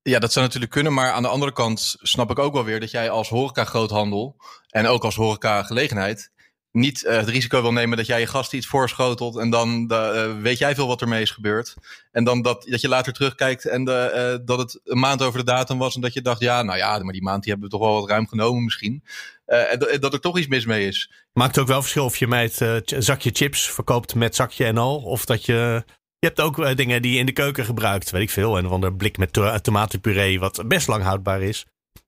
Ja, 0.02 0.20
dat 0.20 0.32
zou 0.32 0.46
natuurlijk 0.46 0.72
kunnen. 0.72 0.93
Maar 0.93 1.12
aan 1.12 1.22
de 1.22 1.28
andere 1.28 1.54
kant 1.54 1.96
snap 2.02 2.32
ik 2.32 2.39
ook 2.39 2.54
wel 2.54 2.63
weer 2.63 2.80
dat 2.80 2.91
jij 2.91 3.10
als 3.10 3.30
horeca 3.30 3.63
groothandel 3.63 4.36
en 4.70 4.88
ook 4.88 5.04
als 5.04 5.15
horeca 5.15 5.63
gelegenheid 5.63 6.32
niet 6.78 7.04
uh, 7.04 7.16
het 7.16 7.30
risico 7.30 7.62
wil 7.62 7.74
nemen 7.74 7.98
dat 7.98 8.06
jij 8.06 8.20
je 8.20 8.28
gasten 8.28 8.58
iets 8.58 8.68
voorschotelt 8.68 9.38
en 9.38 9.50
dan 9.50 9.90
uh, 9.92 10.42
weet 10.42 10.58
jij 10.58 10.76
veel 10.76 10.88
wat 10.88 11.02
ermee 11.02 11.22
is 11.22 11.32
gebeurd. 11.32 11.76
En 12.12 12.24
dan 12.24 12.42
dat, 12.42 12.63
dat 12.70 12.82
je 12.82 12.88
later 12.88 13.13
terugkijkt 13.13 13.66
en 13.66 13.86
de, 13.86 14.38
uh, 14.40 14.46
dat 14.46 14.58
het 14.60 14.80
een 14.84 15.00
maand 15.00 15.22
over 15.22 15.40
de 15.40 15.46
datum 15.46 15.78
was 15.78 15.96
en 15.96 16.02
dat 16.02 16.13
je 16.13 16.22
dacht, 16.22 16.40
ja, 16.40 16.62
nou 16.62 16.78
ja, 16.78 17.00
maar 17.00 17.13
die 17.13 17.24
maand 17.24 17.44
die 17.44 17.52
hebben 17.52 17.70
we 17.70 17.78
toch 17.78 17.88
wel 17.88 18.00
wat 18.00 18.10
ruim 18.10 18.28
genomen 18.28 18.63
misschien. 18.63 19.04
en 19.46 20.00
dat 20.00 20.13
er 20.13 20.20
toch 20.20 20.38
iets 20.38 20.48
mis 20.48 20.66
mee 20.66 20.88
is. 20.88 21.12
Maakt 21.34 21.60
ook 21.60 21.68
wel 21.68 21.82
verschil 21.82 22.06
of 22.06 22.18
je 22.18 22.28
mij 22.28 22.52
het 22.54 22.94
zakje 22.98 23.30
chips 23.34 23.72
verkoopt 23.72 24.16
met 24.16 24.36
zakje 24.36 24.66
en 24.66 24.78
al, 24.78 24.98
of 24.98 25.26
dat 25.26 25.46
je... 25.46 25.84
Je 26.20 26.28
hebt 26.28 26.42
ook 26.42 26.78
dingen 26.78 27.02
die 27.02 27.13
je 27.13 27.20
in 27.20 27.26
de 27.26 27.32
keuken 27.32 27.66
gebruikt, 27.66 28.10
weet 28.10 28.22
ik 28.22 28.30
veel. 28.30 28.58
En 28.58 28.68
van 28.68 28.82
de 28.82 28.94
blik 28.94 29.18
met 29.18 29.34
to 29.34 29.60
tomatenpuree, 29.60 30.40
wat 30.40 30.63
best 30.68 30.88
lang 30.88 31.04
houdbaar 31.04 31.42
is. 31.42 31.66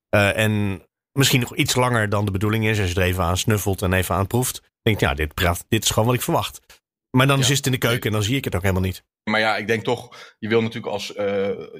en 0.09 0.81
misschien 1.19 1.39
nog 1.39 1.55
iets 1.55 1.75
langer 1.75 2.09
dan 2.09 2.25
de 2.25 2.31
bedoeling 2.31 2.65
is. 2.65 2.79
Als 2.79 2.91
je 2.91 2.99
er 2.99 3.05
even 3.05 3.23
aan 3.23 3.37
snuffelt 3.37 3.81
en 3.81 3.93
even 3.93 4.15
aan 4.15 4.27
proeft. 4.27 4.61
Denk 4.81 4.99
je, 4.99 5.05
ja, 5.05 5.13
dit, 5.13 5.33
dit 5.67 5.83
is 5.83 5.89
gewoon 5.89 6.07
wat 6.07 6.17
ik 6.17 6.21
verwacht. 6.21 6.59
Maar 7.11 7.27
dan 7.27 7.37
ja. 7.37 7.43
zit 7.43 7.57
het 7.57 7.65
in 7.65 7.71
de 7.71 7.77
keuken 7.77 8.05
en 8.05 8.11
dan 8.11 8.23
zie 8.23 8.35
ik 8.35 8.45
het 8.45 8.55
ook 8.55 8.61
helemaal 8.61 8.83
niet. 8.83 9.03
Maar 9.23 9.39
ja, 9.39 9.57
ik 9.57 9.67
denk 9.67 9.83
toch, 9.83 10.35
je 10.39 10.47
wil 10.47 10.61
natuurlijk 10.61 10.93
als, 10.93 11.15
uh, 11.15 11.25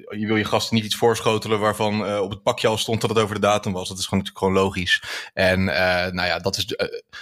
je 0.09 0.25
wil 0.25 0.35
je 0.35 0.43
gasten 0.43 0.75
niet 0.75 0.85
iets 0.85 0.95
voorschotelen 0.95 1.59
waarvan 1.59 2.05
uh, 2.05 2.19
op 2.19 2.29
het 2.29 2.43
pakje 2.43 2.67
al 2.67 2.77
stond 2.77 3.01
dat 3.01 3.09
het 3.09 3.19
over 3.19 3.35
de 3.35 3.41
datum 3.41 3.73
was. 3.73 3.89
Dat 3.89 3.97
is 3.97 4.05
gewoon 4.05 4.19
natuurlijk 4.19 4.45
gewoon 4.45 4.63
logisch. 4.63 5.03
En 5.33 5.59
uh, 5.59 5.65
nou 6.07 6.27
ja, 6.27 6.39
dat 6.39 6.57
is 6.57 6.75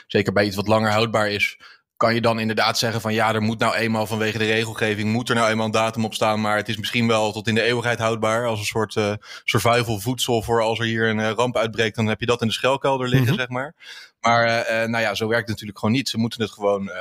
zeker 0.08 0.34
bij 0.34 0.46
iets 0.46 0.56
wat 0.56 0.68
langer 0.68 0.92
houdbaar 0.92 1.30
is, 1.30 1.58
kan 1.98 2.14
je 2.14 2.22
dan 2.22 2.40
inderdaad 2.40 2.78
zeggen 2.78 3.02
van 3.02 3.14
ja, 3.14 3.34
er 3.34 3.42
moet 3.42 3.60
nou 3.60 3.76
eenmaal 3.76 4.08
vanwege 4.08 4.38
de 4.38 4.46
regelgeving, 4.46 5.12
moet 5.12 5.30
er 5.30 5.36
nou 5.36 5.50
eenmaal 5.50 5.66
een 5.66 5.72
datum 5.72 6.06
op 6.06 6.14
staan, 6.14 6.42
maar 6.42 6.58
het 6.58 6.70
is 6.70 6.78
misschien 6.78 7.08
wel 7.08 7.32
tot 7.32 7.48
in 7.48 7.56
de 7.56 7.62
eeuwigheid 7.62 8.00
houdbaar 8.00 8.46
als 8.46 8.60
een 8.60 8.66
soort 8.66 8.96
uh, 8.96 9.14
survival 9.44 10.00
voedsel 10.00 10.42
voor 10.42 10.62
als 10.62 10.80
er 10.80 10.86
hier 10.86 11.10
een 11.10 11.20
uh, 11.20 11.30
ramp 11.30 11.58
uitbreekt, 11.58 11.96
dan 11.96 12.08
heb 12.08 12.20
je 12.20 12.26
dat 12.26 12.42
in 12.42 12.48
de 12.48 12.54
schuilkelder 12.54 13.08
liggen, 13.08 13.22
mm-hmm. 13.22 13.40
zeg 13.40 13.50
maar. 13.50 13.76
Maar 14.20 14.48
uh, 14.48 14.90
nou 14.90 15.04
ja, 15.04 15.16
zo 15.16 15.28
werkt 15.28 15.42
het 15.42 15.50
natuurlijk 15.50 15.80
gewoon 15.80 15.96
niet. 15.96 16.10
Ze 16.10 16.18
moeten 16.18 16.42
het 16.42 16.52
gewoon 16.52 16.92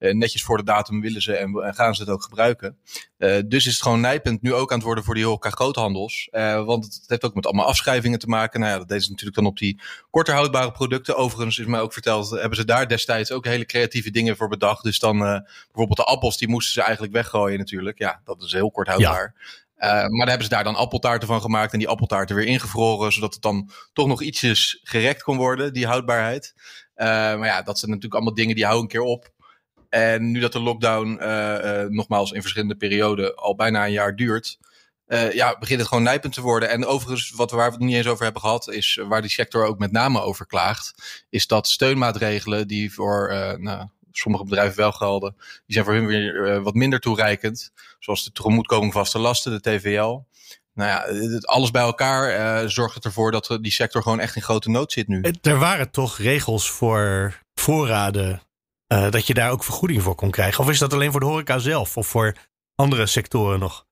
netjes 0.00 0.42
voor 0.42 0.56
de 0.56 0.64
datum 0.64 1.00
willen 1.00 1.22
ze 1.22 1.36
en, 1.36 1.54
en 1.54 1.74
gaan 1.74 1.94
ze 1.94 2.02
het 2.02 2.10
ook 2.10 2.22
gebruiken. 2.22 2.78
Uh, 3.18 3.38
dus 3.46 3.66
is 3.66 3.72
het 3.72 3.82
gewoon 3.82 4.00
nijpend 4.00 4.42
nu 4.42 4.54
ook 4.54 4.70
aan 4.70 4.76
het 4.76 4.86
worden 4.86 5.04
voor 5.04 5.14
die 5.14 5.24
horeca 5.24 5.50
groothandels. 5.50 6.28
Uh, 6.32 6.64
want 6.64 6.84
het 6.84 7.04
heeft 7.06 7.24
ook 7.24 7.34
met 7.34 7.46
allemaal 7.46 7.66
afschrijvingen 7.66 8.18
te 8.18 8.26
maken. 8.26 8.60
Nou 8.60 8.72
ja, 8.72 8.78
dat 8.78 8.88
deden 8.88 9.04
ze 9.04 9.10
natuurlijk 9.10 9.36
dan 9.36 9.46
op 9.46 9.58
die 9.58 9.80
korter 10.10 10.34
houdbare 10.34 10.72
producten. 10.72 11.16
Overigens 11.16 11.58
is 11.58 11.66
mij 11.66 11.80
ook 11.80 11.92
verteld, 11.92 12.30
hebben 12.30 12.56
ze 12.56 12.64
daar 12.64 12.88
destijds 12.88 13.32
ook 13.32 13.44
hele 13.44 13.66
creatieve 13.66 14.10
dingen 14.10 14.36
voor 14.36 14.48
bedacht. 14.48 14.82
Dus 14.82 14.98
dan 14.98 15.18
bijvoorbeeld 15.18 15.96
de 15.96 16.04
appels, 16.04 16.38
die 16.38 16.48
moesten 16.48 16.72
ze 16.72 16.82
eigenlijk 16.82 17.12
weggooien 17.12 17.58
natuurlijk. 17.58 17.98
Ja, 17.98 18.20
dat 18.24 18.42
is 18.42 18.52
heel 18.52 18.70
kort 18.70 18.88
houdbaar. 18.88 19.34
Ja. 19.36 19.58
Uh, 19.80 19.88
maar 19.88 20.18
daar 20.18 20.28
hebben 20.28 20.44
ze 20.44 20.54
daar 20.54 20.64
dan 20.64 20.74
appeltaarten 20.74 21.28
van 21.28 21.40
gemaakt 21.40 21.72
en 21.72 21.78
die 21.78 21.88
appeltaarten 21.88 22.36
weer 22.36 22.46
ingevroren, 22.46 23.12
zodat 23.12 23.32
het 23.32 23.42
dan 23.42 23.70
toch 23.92 24.06
nog 24.06 24.22
ietsjes 24.22 24.80
gerekt 24.82 25.22
kon 25.22 25.36
worden, 25.36 25.72
die 25.72 25.86
houdbaarheid. 25.86 26.54
Uh, 26.96 27.06
maar 27.06 27.46
ja, 27.46 27.62
dat 27.62 27.78
zijn 27.78 27.90
natuurlijk 27.90 28.14
allemaal 28.14 28.34
dingen 28.34 28.54
die 28.54 28.64
houden 28.64 28.84
een 28.84 28.90
keer 28.90 29.00
op. 29.00 29.30
En 29.90 30.30
nu 30.30 30.40
dat 30.40 30.52
de 30.52 30.60
lockdown, 30.60 31.18
uh, 31.20 31.54
uh, 31.64 31.88
nogmaals 31.88 32.32
in 32.32 32.40
verschillende 32.40 32.76
perioden, 32.76 33.36
al 33.36 33.54
bijna 33.54 33.84
een 33.84 33.92
jaar 33.92 34.16
duurt, 34.16 34.58
uh, 35.06 35.32
ja, 35.32 35.58
begint 35.58 35.80
het 35.80 35.88
gewoon 35.88 36.04
nijpend 36.04 36.32
te 36.32 36.40
worden. 36.40 36.68
En 36.68 36.86
overigens, 36.86 37.30
wat 37.30 37.50
we, 37.50 37.56
waar 37.56 37.66
we 37.70 37.76
het 37.76 37.84
niet 37.84 37.94
eens 37.94 38.06
over 38.06 38.24
hebben 38.24 38.42
gehad, 38.42 38.68
is 38.68 39.00
waar 39.08 39.20
die 39.20 39.30
sector 39.30 39.64
ook 39.64 39.78
met 39.78 39.92
name 39.92 40.20
over 40.20 40.46
klaagt, 40.46 40.94
is 41.30 41.46
dat 41.46 41.68
steunmaatregelen 41.68 42.68
die 42.68 42.92
voor 42.92 43.28
nou, 43.58 43.88
sommige 44.12 44.44
bedrijven 44.44 44.76
wel 44.76 44.92
gelden, 44.92 45.34
die 45.38 45.74
zijn 45.74 45.84
voor 45.84 45.94
hun 45.94 46.06
weer 46.06 46.62
wat 46.62 46.74
minder 46.74 47.00
toereikend. 47.00 47.72
Zoals 47.98 48.24
de 48.24 48.32
tegemoetkoming 48.32 48.92
vaste 48.92 49.18
lasten, 49.18 49.52
de 49.52 49.60
TVL. 49.60 50.18
Nou 50.74 50.88
ja, 50.88 51.06
alles 51.40 51.70
bij 51.70 51.82
elkaar 51.82 52.68
zorgt 52.70 52.94
het 52.94 53.04
ervoor 53.04 53.32
dat 53.32 53.58
die 53.60 53.72
sector 53.72 54.02
gewoon 54.02 54.20
echt 54.20 54.36
in 54.36 54.42
grote 54.42 54.70
nood 54.70 54.92
zit 54.92 55.08
nu. 55.08 55.24
Er 55.42 55.58
waren 55.58 55.90
toch 55.90 56.18
regels 56.18 56.70
voor 56.70 57.38
voorraden 57.54 58.42
uh, 58.92 59.10
dat 59.10 59.26
je 59.26 59.34
daar 59.34 59.50
ook 59.50 59.64
vergoeding 59.64 60.02
voor 60.02 60.14
kon 60.14 60.30
krijgen? 60.30 60.64
Of 60.64 60.70
is 60.70 60.78
dat 60.78 60.92
alleen 60.92 61.10
voor 61.10 61.20
de 61.20 61.26
horeca 61.26 61.58
zelf 61.58 61.96
of 61.96 62.06
voor 62.06 62.36
andere 62.74 63.06
sectoren 63.06 63.58
nog? 63.58 63.86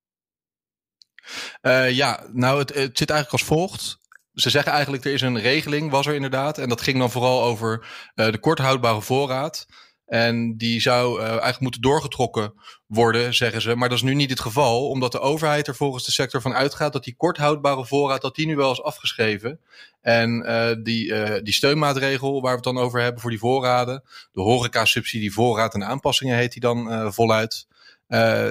Uh, 1.63 1.91
ja, 1.91 2.27
nou, 2.33 2.59
het, 2.59 2.71
zit 2.73 3.11
eigenlijk 3.11 3.33
als 3.33 3.45
volgt. 3.45 3.99
Ze 4.33 4.51
zeggen 4.51 4.73
eigenlijk, 4.73 5.05
er 5.05 5.13
is 5.13 5.21
een 5.21 5.41
regeling, 5.41 5.91
was 5.91 6.07
er 6.07 6.15
inderdaad. 6.15 6.59
En 6.59 6.69
dat 6.69 6.81
ging 6.81 6.99
dan 6.99 7.11
vooral 7.11 7.43
over 7.43 7.87
uh, 8.15 8.31
de 8.31 8.39
korthoudbare 8.39 9.03
voorraad. 9.03 9.67
En 10.09 10.57
die 10.57 10.81
zou 10.81 11.21
eigenlijk 11.21 11.61
moeten 11.61 11.81
doorgetrokken 11.81 12.53
worden, 12.87 13.35
zeggen 13.35 13.61
ze. 13.61 13.75
Maar 13.75 13.89
dat 13.89 13.99
is 13.99 14.05
nu 14.05 14.15
niet 14.15 14.31
het 14.31 14.41
geval, 14.41 14.89
omdat 14.89 15.13
de 15.13 15.21
overheid 15.21 15.67
er 15.67 15.75
volgens 15.75 16.05
de 16.05 16.13
sector 16.13 16.41
van 16.41 16.55
uitgaat 16.55 16.93
dat 16.93 17.05
die 17.05 17.15
korthoudbare 17.17 17.87
voorraad, 17.87 18.23
dat 18.23 18.35
die 18.35 18.47
nu 18.47 18.57
wel 18.57 18.73
is 18.73 18.83
afgeschreven. 18.83 19.61
En 20.01 20.41
die, 20.83 21.43
die 21.43 21.53
steunmaatregel 21.53 22.33
waar 22.41 22.51
we 22.51 22.69
het 22.69 22.75
dan 22.75 22.79
over 22.79 23.01
hebben 23.01 23.21
voor 23.21 23.31
die 23.31 23.39
voorraden, 23.39 24.03
de 24.33 24.41
horeca-subsidie 24.41 25.33
voorraad 25.33 25.75
en 25.75 25.85
aanpassingen 25.85 26.37
heet 26.37 26.53
die 26.53 26.61
dan 26.61 27.13
voluit. 27.13 27.67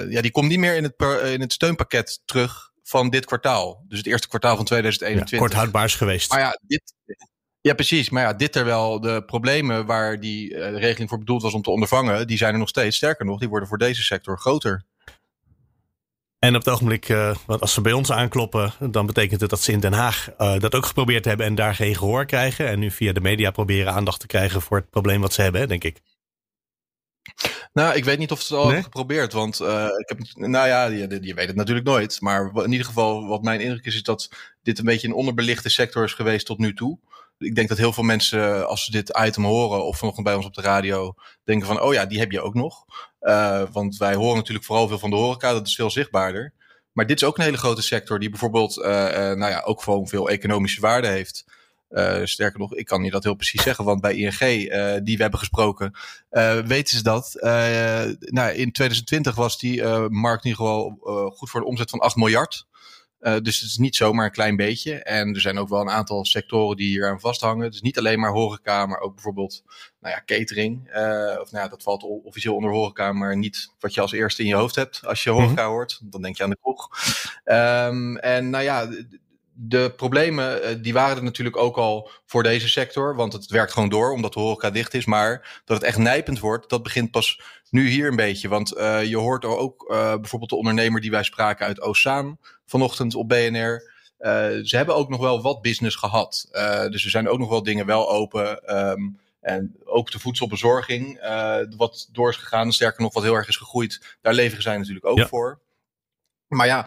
ja, 0.08 0.20
die 0.20 0.30
komt 0.30 0.48
niet 0.48 0.58
meer 0.58 0.76
in 0.76 0.82
het, 0.82 0.94
in 1.32 1.40
het 1.40 1.52
steunpakket 1.52 2.20
terug 2.24 2.68
van 2.88 3.10
dit 3.10 3.24
kwartaal. 3.24 3.84
Dus 3.88 3.98
het 3.98 4.06
eerste 4.06 4.28
kwartaal 4.28 4.56
van 4.56 4.64
2021. 4.64 5.30
Ja, 5.30 5.38
kort 5.38 5.52
houdbaar 5.52 5.84
is 5.84 5.94
geweest. 5.94 6.30
Maar 6.30 6.40
ja, 6.40 6.58
dit, 6.62 6.94
ja, 7.60 7.74
precies. 7.74 8.10
Maar 8.10 8.22
ja, 8.22 8.32
dit 8.32 8.52
terwijl 8.52 9.00
de 9.00 9.24
problemen 9.24 9.86
waar 9.86 10.20
die 10.20 10.50
uh, 10.50 10.78
regeling 10.78 11.08
voor 11.08 11.18
bedoeld 11.18 11.42
was 11.42 11.54
om 11.54 11.62
te 11.62 11.70
ondervangen, 11.70 12.26
die 12.26 12.36
zijn 12.36 12.52
er 12.52 12.58
nog 12.58 12.68
steeds. 12.68 12.96
Sterker 12.96 13.24
nog, 13.24 13.38
die 13.38 13.48
worden 13.48 13.68
voor 13.68 13.78
deze 13.78 14.02
sector 14.02 14.38
groter. 14.38 14.84
En 16.38 16.54
op 16.54 16.64
het 16.64 16.74
ogenblik, 16.74 17.08
uh, 17.08 17.36
want 17.46 17.60
als 17.60 17.72
ze 17.72 17.80
bij 17.80 17.92
ons 17.92 18.12
aankloppen, 18.12 18.72
dan 18.90 19.06
betekent 19.06 19.40
het 19.40 19.50
dat 19.50 19.60
ze 19.60 19.72
in 19.72 19.80
Den 19.80 19.92
Haag 19.92 20.28
uh, 20.38 20.58
dat 20.58 20.74
ook 20.74 20.86
geprobeerd 20.86 21.24
hebben 21.24 21.46
en 21.46 21.54
daar 21.54 21.74
geen 21.74 21.96
gehoor 21.96 22.26
krijgen. 22.26 22.68
En 22.68 22.78
nu 22.78 22.90
via 22.90 23.12
de 23.12 23.20
media 23.20 23.50
proberen 23.50 23.92
aandacht 23.92 24.20
te 24.20 24.26
krijgen 24.26 24.62
voor 24.62 24.76
het 24.76 24.90
probleem 24.90 25.20
wat 25.20 25.32
ze 25.32 25.42
hebben, 25.42 25.68
denk 25.68 25.84
ik. 25.84 26.00
Nou, 27.72 27.96
ik 27.96 28.04
weet 28.04 28.18
niet 28.18 28.30
of 28.30 28.40
ze 28.40 28.52
het 28.52 28.62
al 28.62 28.66
hebben 28.66 28.84
geprobeerd. 28.84 29.32
Want 29.32 29.60
uh, 29.60 29.84
ik 29.98 30.08
heb, 30.08 30.18
nou 30.34 30.68
ja, 30.68 30.84
je, 30.84 31.18
je, 31.20 31.34
weet 31.34 31.46
het 31.46 31.56
natuurlijk 31.56 31.86
nooit. 31.86 32.20
Maar 32.20 32.50
in 32.54 32.70
ieder 32.70 32.86
geval, 32.86 33.26
wat 33.26 33.42
mijn 33.42 33.60
indruk 33.60 33.84
is, 33.84 33.94
is 33.94 34.02
dat 34.02 34.28
dit 34.62 34.78
een 34.78 34.84
beetje 34.84 35.08
een 35.08 35.14
onderbelichte 35.14 35.68
sector 35.68 36.04
is 36.04 36.14
geweest 36.14 36.46
tot 36.46 36.58
nu 36.58 36.74
toe. 36.74 36.98
Ik 37.38 37.54
denk 37.54 37.68
dat 37.68 37.78
heel 37.78 37.92
veel 37.92 38.04
mensen, 38.04 38.68
als 38.68 38.84
ze 38.84 38.90
dit 38.90 39.18
item 39.26 39.44
horen 39.44 39.84
of 39.84 39.98
vanochtend 39.98 40.26
bij 40.26 40.34
ons 40.34 40.46
op 40.46 40.54
de 40.54 40.60
radio, 40.60 41.14
denken 41.44 41.66
van, 41.66 41.80
oh 41.80 41.92
ja, 41.92 42.06
die 42.06 42.18
heb 42.18 42.32
je 42.32 42.40
ook 42.40 42.54
nog. 42.54 42.84
Uh, 43.20 43.62
want 43.72 43.96
wij 43.96 44.14
horen 44.14 44.36
natuurlijk 44.36 44.66
vooral 44.66 44.88
veel 44.88 44.98
van 44.98 45.10
de 45.10 45.16
horeca, 45.16 45.52
dat 45.52 45.66
is 45.66 45.74
veel 45.74 45.90
zichtbaarder. 45.90 46.52
Maar 46.92 47.06
dit 47.06 47.20
is 47.20 47.28
ook 47.28 47.38
een 47.38 47.44
hele 47.44 47.56
grote 47.56 47.82
sector 47.82 48.18
die 48.18 48.30
bijvoorbeeld, 48.30 48.76
uh, 48.76 48.84
nou 49.14 49.46
ja, 49.46 49.60
ook 49.60 49.82
gewoon 49.82 50.08
veel 50.08 50.28
economische 50.28 50.80
waarde 50.80 51.08
heeft. 51.08 51.44
Sterker 52.24 52.58
nog, 52.58 52.74
ik 52.74 52.86
kan 52.86 53.04
je 53.04 53.10
dat 53.10 53.24
heel 53.24 53.34
precies 53.34 53.62
zeggen, 53.62 53.84
want 53.84 54.00
bij 54.00 54.14
ING, 54.14 54.38
die 55.04 55.16
we 55.16 55.22
hebben 55.22 55.38
gesproken, 55.38 55.94
weten 56.66 56.96
ze 56.96 57.02
dat. 57.02 57.36
nou, 58.18 58.52
in 58.52 58.72
2020 58.72 59.34
was 59.34 59.58
die 59.58 59.82
markt 60.08 60.44
in 60.44 60.50
ieder 60.50 60.66
geval 60.66 60.98
goed 61.34 61.50
voor 61.50 61.60
de 61.60 61.66
omzet 61.66 61.90
van 61.90 61.98
8 61.98 62.16
miljard. 62.16 62.66
Dus 63.20 63.60
het 63.60 63.70
is 63.70 63.76
niet 63.76 63.96
zomaar 63.96 64.24
een 64.24 64.30
klein 64.30 64.56
beetje. 64.56 64.94
En 64.94 65.34
er 65.34 65.40
zijn 65.40 65.58
ook 65.58 65.68
wel 65.68 65.80
een 65.80 65.90
aantal 65.90 66.24
sectoren 66.24 66.76
die 66.76 66.88
hier 66.88 67.08
aan 67.08 67.20
vasthangen. 67.20 67.70
Dus 67.70 67.80
niet 67.80 67.98
alleen 67.98 68.20
maar 68.20 68.32
horeca, 68.32 68.86
maar 68.86 69.00
ook 69.00 69.14
bijvoorbeeld 69.14 69.62
nou 70.00 70.14
ja, 70.14 70.22
catering. 70.24 70.80
of 71.40 71.50
nou 71.50 71.64
ja, 71.64 71.68
dat 71.68 71.82
valt 71.82 72.02
officieel 72.02 72.54
onder 72.54 72.70
horeca, 72.70 73.12
maar 73.12 73.36
niet 73.36 73.74
wat 73.78 73.94
je 73.94 74.00
als 74.00 74.12
eerste 74.12 74.42
in 74.42 74.48
je 74.48 74.54
hoofd 74.54 74.74
hebt 74.74 75.06
als 75.06 75.22
je 75.22 75.30
horeca 75.30 75.62
mm 75.62 75.68
hoort. 75.68 76.00
Dan 76.04 76.22
denk 76.22 76.36
je 76.36 76.42
aan 76.42 76.50
de 76.50 76.58
kroeg. 76.60 76.88
Um, 77.44 78.16
en 78.16 78.50
nou 78.50 78.64
ja 78.64 78.88
de 79.60 79.92
problemen 79.96 80.62
eh, 80.62 80.76
die 80.80 80.92
waren 80.92 81.16
er 81.16 81.22
natuurlijk 81.22 81.56
ook 81.56 81.76
al 81.76 82.10
voor 82.26 82.42
deze 82.42 82.68
sector. 82.68 83.14
Want 83.14 83.32
het 83.32 83.46
werkt 83.46 83.72
gewoon 83.72 83.88
door 83.88 84.12
omdat 84.12 84.32
de 84.32 84.40
horeca 84.40 84.70
dicht 84.70 84.94
is. 84.94 85.04
Maar 85.04 85.60
dat 85.64 85.76
het 85.76 85.86
echt 85.86 85.98
nijpend 85.98 86.38
wordt, 86.38 86.70
dat 86.70 86.82
begint 86.82 87.10
pas 87.10 87.40
nu 87.70 87.88
hier 87.88 88.08
een 88.08 88.16
beetje. 88.16 88.48
Want 88.48 88.76
uh, 88.76 89.04
je 89.04 89.16
hoort 89.16 89.44
ook 89.44 89.86
uh, 89.90 90.14
bijvoorbeeld 90.14 90.50
de 90.50 90.56
ondernemer 90.56 91.00
die 91.00 91.10
wij 91.10 91.22
spraken 91.22 91.66
uit 91.66 91.80
Ozaan 91.80 92.38
vanochtend 92.66 93.14
op 93.14 93.28
BNR. 93.28 93.96
Uh, 94.20 94.30
ze 94.62 94.76
hebben 94.76 94.94
ook 94.94 95.08
nog 95.08 95.20
wel 95.20 95.42
wat 95.42 95.62
business 95.62 95.96
gehad. 95.96 96.48
dus 96.90 97.04
er 97.04 97.10
zijn 97.10 97.28
ook 97.28 97.38
nog 97.38 97.48
wel 97.48 97.62
dingen 97.62 97.86
wel 97.86 98.10
open. 98.10 98.76
Um, 98.76 99.20
en 99.40 99.76
ook 99.84 100.10
de 100.10 100.18
voedselbezorging, 100.18 101.20
wat 101.76 102.08
door 102.12 102.30
is 102.30 102.36
gegaan. 102.36 102.72
Sterker 102.72 103.02
nog, 103.02 103.14
wat 103.14 103.22
heel 103.22 103.34
erg 103.34 103.48
is 103.48 103.56
gegroeid. 103.56 104.16
Daar 104.20 104.34
leveren 104.34 104.62
zij 104.62 104.76
natuurlijk 104.76 105.06
ook 105.06 105.18
ja. 105.18 105.26
voor. 105.26 105.60
Maar 106.48 106.66
ja, 106.66 106.86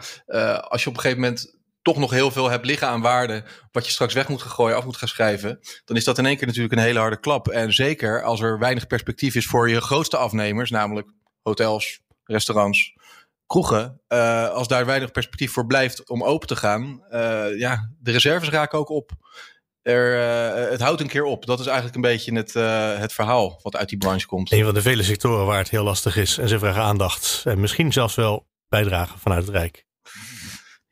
als 0.60 0.82
je 0.82 0.88
op 0.88 0.94
een 0.94 1.00
gegeven 1.00 1.20
moment 1.20 1.60
toch 1.82 1.96
nog 1.96 2.10
heel 2.10 2.30
veel 2.30 2.50
hebt 2.50 2.66
liggen 2.66 2.88
aan 2.88 3.00
waarde, 3.00 3.44
wat 3.72 3.86
je 3.86 3.92
straks 3.92 4.14
weg 4.14 4.28
moet 4.28 4.42
gaan 4.42 4.50
gooien, 4.50 4.76
af 4.76 4.84
moet 4.84 4.96
gaan 4.96 5.08
schrijven, 5.08 5.60
dan 5.84 5.96
is 5.96 6.04
dat 6.04 6.18
in 6.18 6.26
één 6.26 6.36
keer 6.36 6.46
natuurlijk 6.46 6.74
een 6.74 6.78
hele 6.78 6.98
harde 6.98 7.20
klap. 7.20 7.48
En 7.48 7.72
zeker 7.72 8.22
als 8.22 8.40
er 8.40 8.58
weinig 8.58 8.86
perspectief 8.86 9.34
is 9.34 9.46
voor 9.46 9.68
je 9.68 9.80
grootste 9.80 10.16
afnemers, 10.16 10.70
namelijk 10.70 11.10
hotels, 11.42 12.00
restaurants, 12.24 12.94
kroegen, 13.46 14.00
uh, 14.08 14.48
als 14.48 14.68
daar 14.68 14.86
weinig 14.86 15.10
perspectief 15.10 15.52
voor 15.52 15.66
blijft 15.66 16.08
om 16.08 16.24
open 16.24 16.48
te 16.48 16.56
gaan, 16.56 17.04
uh, 17.10 17.58
ja, 17.58 17.90
de 17.98 18.10
reserves 18.10 18.48
raken 18.48 18.78
ook 18.78 18.88
op. 18.88 19.10
Er, 19.82 20.14
uh, 20.14 20.70
het 20.70 20.80
houdt 20.80 21.00
een 21.00 21.08
keer 21.08 21.24
op. 21.24 21.46
Dat 21.46 21.60
is 21.60 21.66
eigenlijk 21.66 21.96
een 21.96 22.02
beetje 22.02 22.34
het, 22.34 22.52
het 23.00 23.12
verhaal 23.12 23.60
wat 23.62 23.76
uit 23.76 23.88
die 23.88 23.98
branche 23.98 24.26
komt. 24.26 24.52
Een 24.52 24.64
van 24.64 24.74
de 24.74 24.82
vele 24.82 25.02
sectoren 25.02 25.46
waar 25.46 25.58
het 25.58 25.70
heel 25.70 25.84
lastig 25.84 26.16
is 26.16 26.38
en 26.38 26.48
ze 26.48 26.58
vragen 26.58 26.82
aandacht. 26.82 27.42
En 27.44 27.60
misschien 27.60 27.92
zelfs 27.92 28.14
wel 28.14 28.46
bijdragen 28.68 29.18
vanuit 29.18 29.46
het 29.46 29.54
Rijk. 29.54 29.84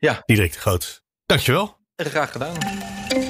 Ja. 0.01 0.21
Diederik 0.25 0.53
de 0.53 0.59
Groot. 0.59 1.03
Dankjewel. 1.25 1.77
Graag 1.95 2.31
gedaan. 2.31 2.55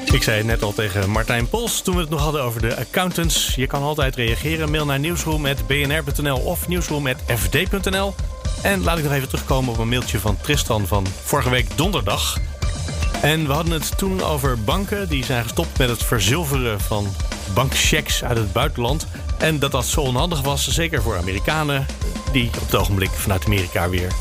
Ik 0.05 0.23
zei 0.23 0.37
het 0.37 0.45
net 0.45 0.61
al 0.61 0.73
tegen 0.73 1.09
Martijn 1.09 1.49
Pols 1.49 1.81
toen 1.81 1.95
we 1.95 2.01
het 2.01 2.09
nog 2.09 2.21
hadden 2.21 2.41
over 2.41 2.61
de 2.61 2.75
accountants. 2.75 3.55
Je 3.55 3.67
kan 3.67 3.81
altijd 3.81 4.15
reageren. 4.15 4.71
Mail 4.71 4.85
naar 4.85 4.99
nieuwsroom.bnr.nl 4.99 6.37
of 6.37 6.67
nieuwsroom.fd.nl. 6.67 8.13
En 8.63 8.83
laat 8.83 8.97
ik 8.97 9.03
nog 9.03 9.13
even 9.13 9.27
terugkomen 9.29 9.73
op 9.73 9.79
een 9.79 9.89
mailtje 9.89 10.19
van 10.19 10.37
Tristan 10.37 10.87
van 10.87 11.07
vorige 11.07 11.49
week 11.49 11.77
donderdag. 11.77 12.37
En 13.21 13.47
we 13.47 13.53
hadden 13.53 13.73
het 13.73 13.97
toen 13.97 14.21
over 14.21 14.63
banken. 14.63 15.09
Die 15.09 15.25
zijn 15.25 15.43
gestopt 15.43 15.77
met 15.77 15.89
het 15.89 16.03
verzilveren 16.03 16.79
van 16.79 17.07
bankchecks 17.53 18.23
uit 18.23 18.37
het 18.37 18.53
buitenland. 18.53 19.07
En 19.37 19.59
dat 19.59 19.71
dat 19.71 19.85
zo 19.85 20.01
onhandig 20.01 20.41
was, 20.41 20.67
zeker 20.67 21.01
voor 21.01 21.17
Amerikanen... 21.17 21.85
die 22.31 22.47
op 22.47 22.65
het 22.65 22.75
ogenblik 22.75 23.09
vanuit 23.09 23.45
Amerika 23.45 23.89
weer 23.89 24.11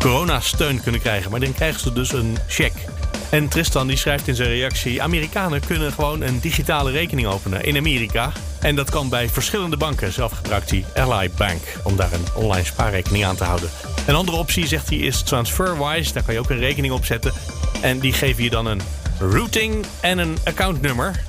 coronasteun 0.00 0.82
kunnen 0.82 1.00
krijgen. 1.00 1.30
Maar 1.30 1.40
dan 1.40 1.52
krijgen 1.52 1.80
ze 1.80 1.92
dus 1.92 2.12
een 2.12 2.36
check. 2.48 2.72
En 3.30 3.48
Tristan 3.48 3.86
die 3.86 3.96
schrijft 3.96 4.28
in 4.28 4.34
zijn 4.34 4.48
reactie: 4.48 5.02
Amerikanen 5.02 5.60
kunnen 5.66 5.92
gewoon 5.92 6.20
een 6.20 6.40
digitale 6.40 6.90
rekening 6.90 7.28
openen 7.28 7.64
in 7.64 7.76
Amerika. 7.76 8.32
En 8.60 8.76
dat 8.76 8.90
kan 8.90 9.08
bij 9.08 9.28
verschillende 9.28 9.76
banken. 9.76 10.12
Zelf 10.12 10.32
gebruikt 10.32 10.70
hij 10.70 10.84
Ally 10.94 11.30
Bank 11.36 11.62
om 11.82 11.96
daar 11.96 12.12
een 12.12 12.26
online 12.34 12.64
spaarrekening 12.64 13.24
aan 13.24 13.36
te 13.36 13.44
houden. 13.44 13.70
Een 14.06 14.14
andere 14.14 14.36
optie, 14.36 14.66
zegt 14.66 14.88
hij, 14.88 14.98
is 14.98 15.22
TransferWise. 15.22 16.12
Daar 16.12 16.22
kan 16.22 16.34
je 16.34 16.40
ook 16.40 16.50
een 16.50 16.58
rekening 16.58 16.92
op 16.92 17.04
zetten. 17.04 17.32
En 17.80 17.98
die 17.98 18.12
geven 18.12 18.42
je 18.44 18.50
dan 18.50 18.66
een 18.66 18.80
routing 19.18 19.86
en 20.00 20.18
een 20.18 20.36
accountnummer. 20.44 21.28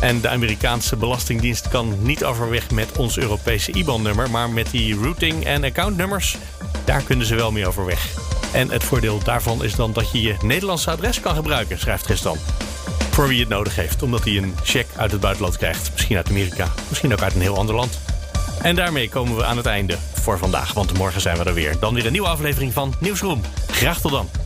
En 0.00 0.20
de 0.20 0.28
Amerikaanse 0.28 0.96
Belastingdienst 0.96 1.68
kan 1.68 1.94
niet 2.02 2.24
overweg 2.24 2.70
met 2.70 2.96
ons 2.98 3.18
Europese 3.18 3.72
IBAN-nummer, 3.72 4.30
maar 4.30 4.50
met 4.50 4.70
die 4.70 4.94
routing- 4.94 5.44
en 5.44 5.64
accountnummers, 5.64 6.36
daar 6.86 7.02
kunnen 7.02 7.26
ze 7.26 7.34
wel 7.34 7.52
mee 7.52 7.66
overweg. 7.66 8.14
En 8.52 8.70
het 8.70 8.84
voordeel 8.84 9.18
daarvan 9.24 9.64
is 9.64 9.74
dan 9.74 9.92
dat 9.92 10.12
je 10.12 10.22
je 10.22 10.36
Nederlandse 10.42 10.90
adres 10.90 11.20
kan 11.20 11.34
gebruiken, 11.34 11.78
schrijft 11.78 12.04
Tristan. 12.04 12.38
Voor 13.10 13.28
wie 13.28 13.40
het 13.40 13.48
nodig 13.48 13.76
heeft, 13.76 14.02
omdat 14.02 14.24
hij 14.24 14.36
een 14.36 14.54
check 14.62 14.86
uit 14.96 15.12
het 15.12 15.20
buitenland 15.20 15.56
krijgt. 15.56 15.90
Misschien 15.92 16.16
uit 16.16 16.28
Amerika, 16.28 16.68
misschien 16.88 17.12
ook 17.12 17.22
uit 17.22 17.34
een 17.34 17.40
heel 17.40 17.56
ander 17.56 17.74
land. 17.74 17.98
En 18.62 18.76
daarmee 18.76 19.08
komen 19.08 19.36
we 19.36 19.44
aan 19.44 19.56
het 19.56 19.66
einde 19.66 19.96
voor 20.12 20.38
vandaag, 20.38 20.72
want 20.72 20.98
morgen 20.98 21.20
zijn 21.20 21.38
we 21.38 21.44
er 21.44 21.54
weer. 21.54 21.78
Dan 21.80 21.94
weer 21.94 22.06
een 22.06 22.12
nieuwe 22.12 22.28
aflevering 22.28 22.72
van 22.72 22.94
Nieuwsroom. 23.00 23.40
Graag 23.66 24.00
tot 24.00 24.10
dan. 24.10 24.45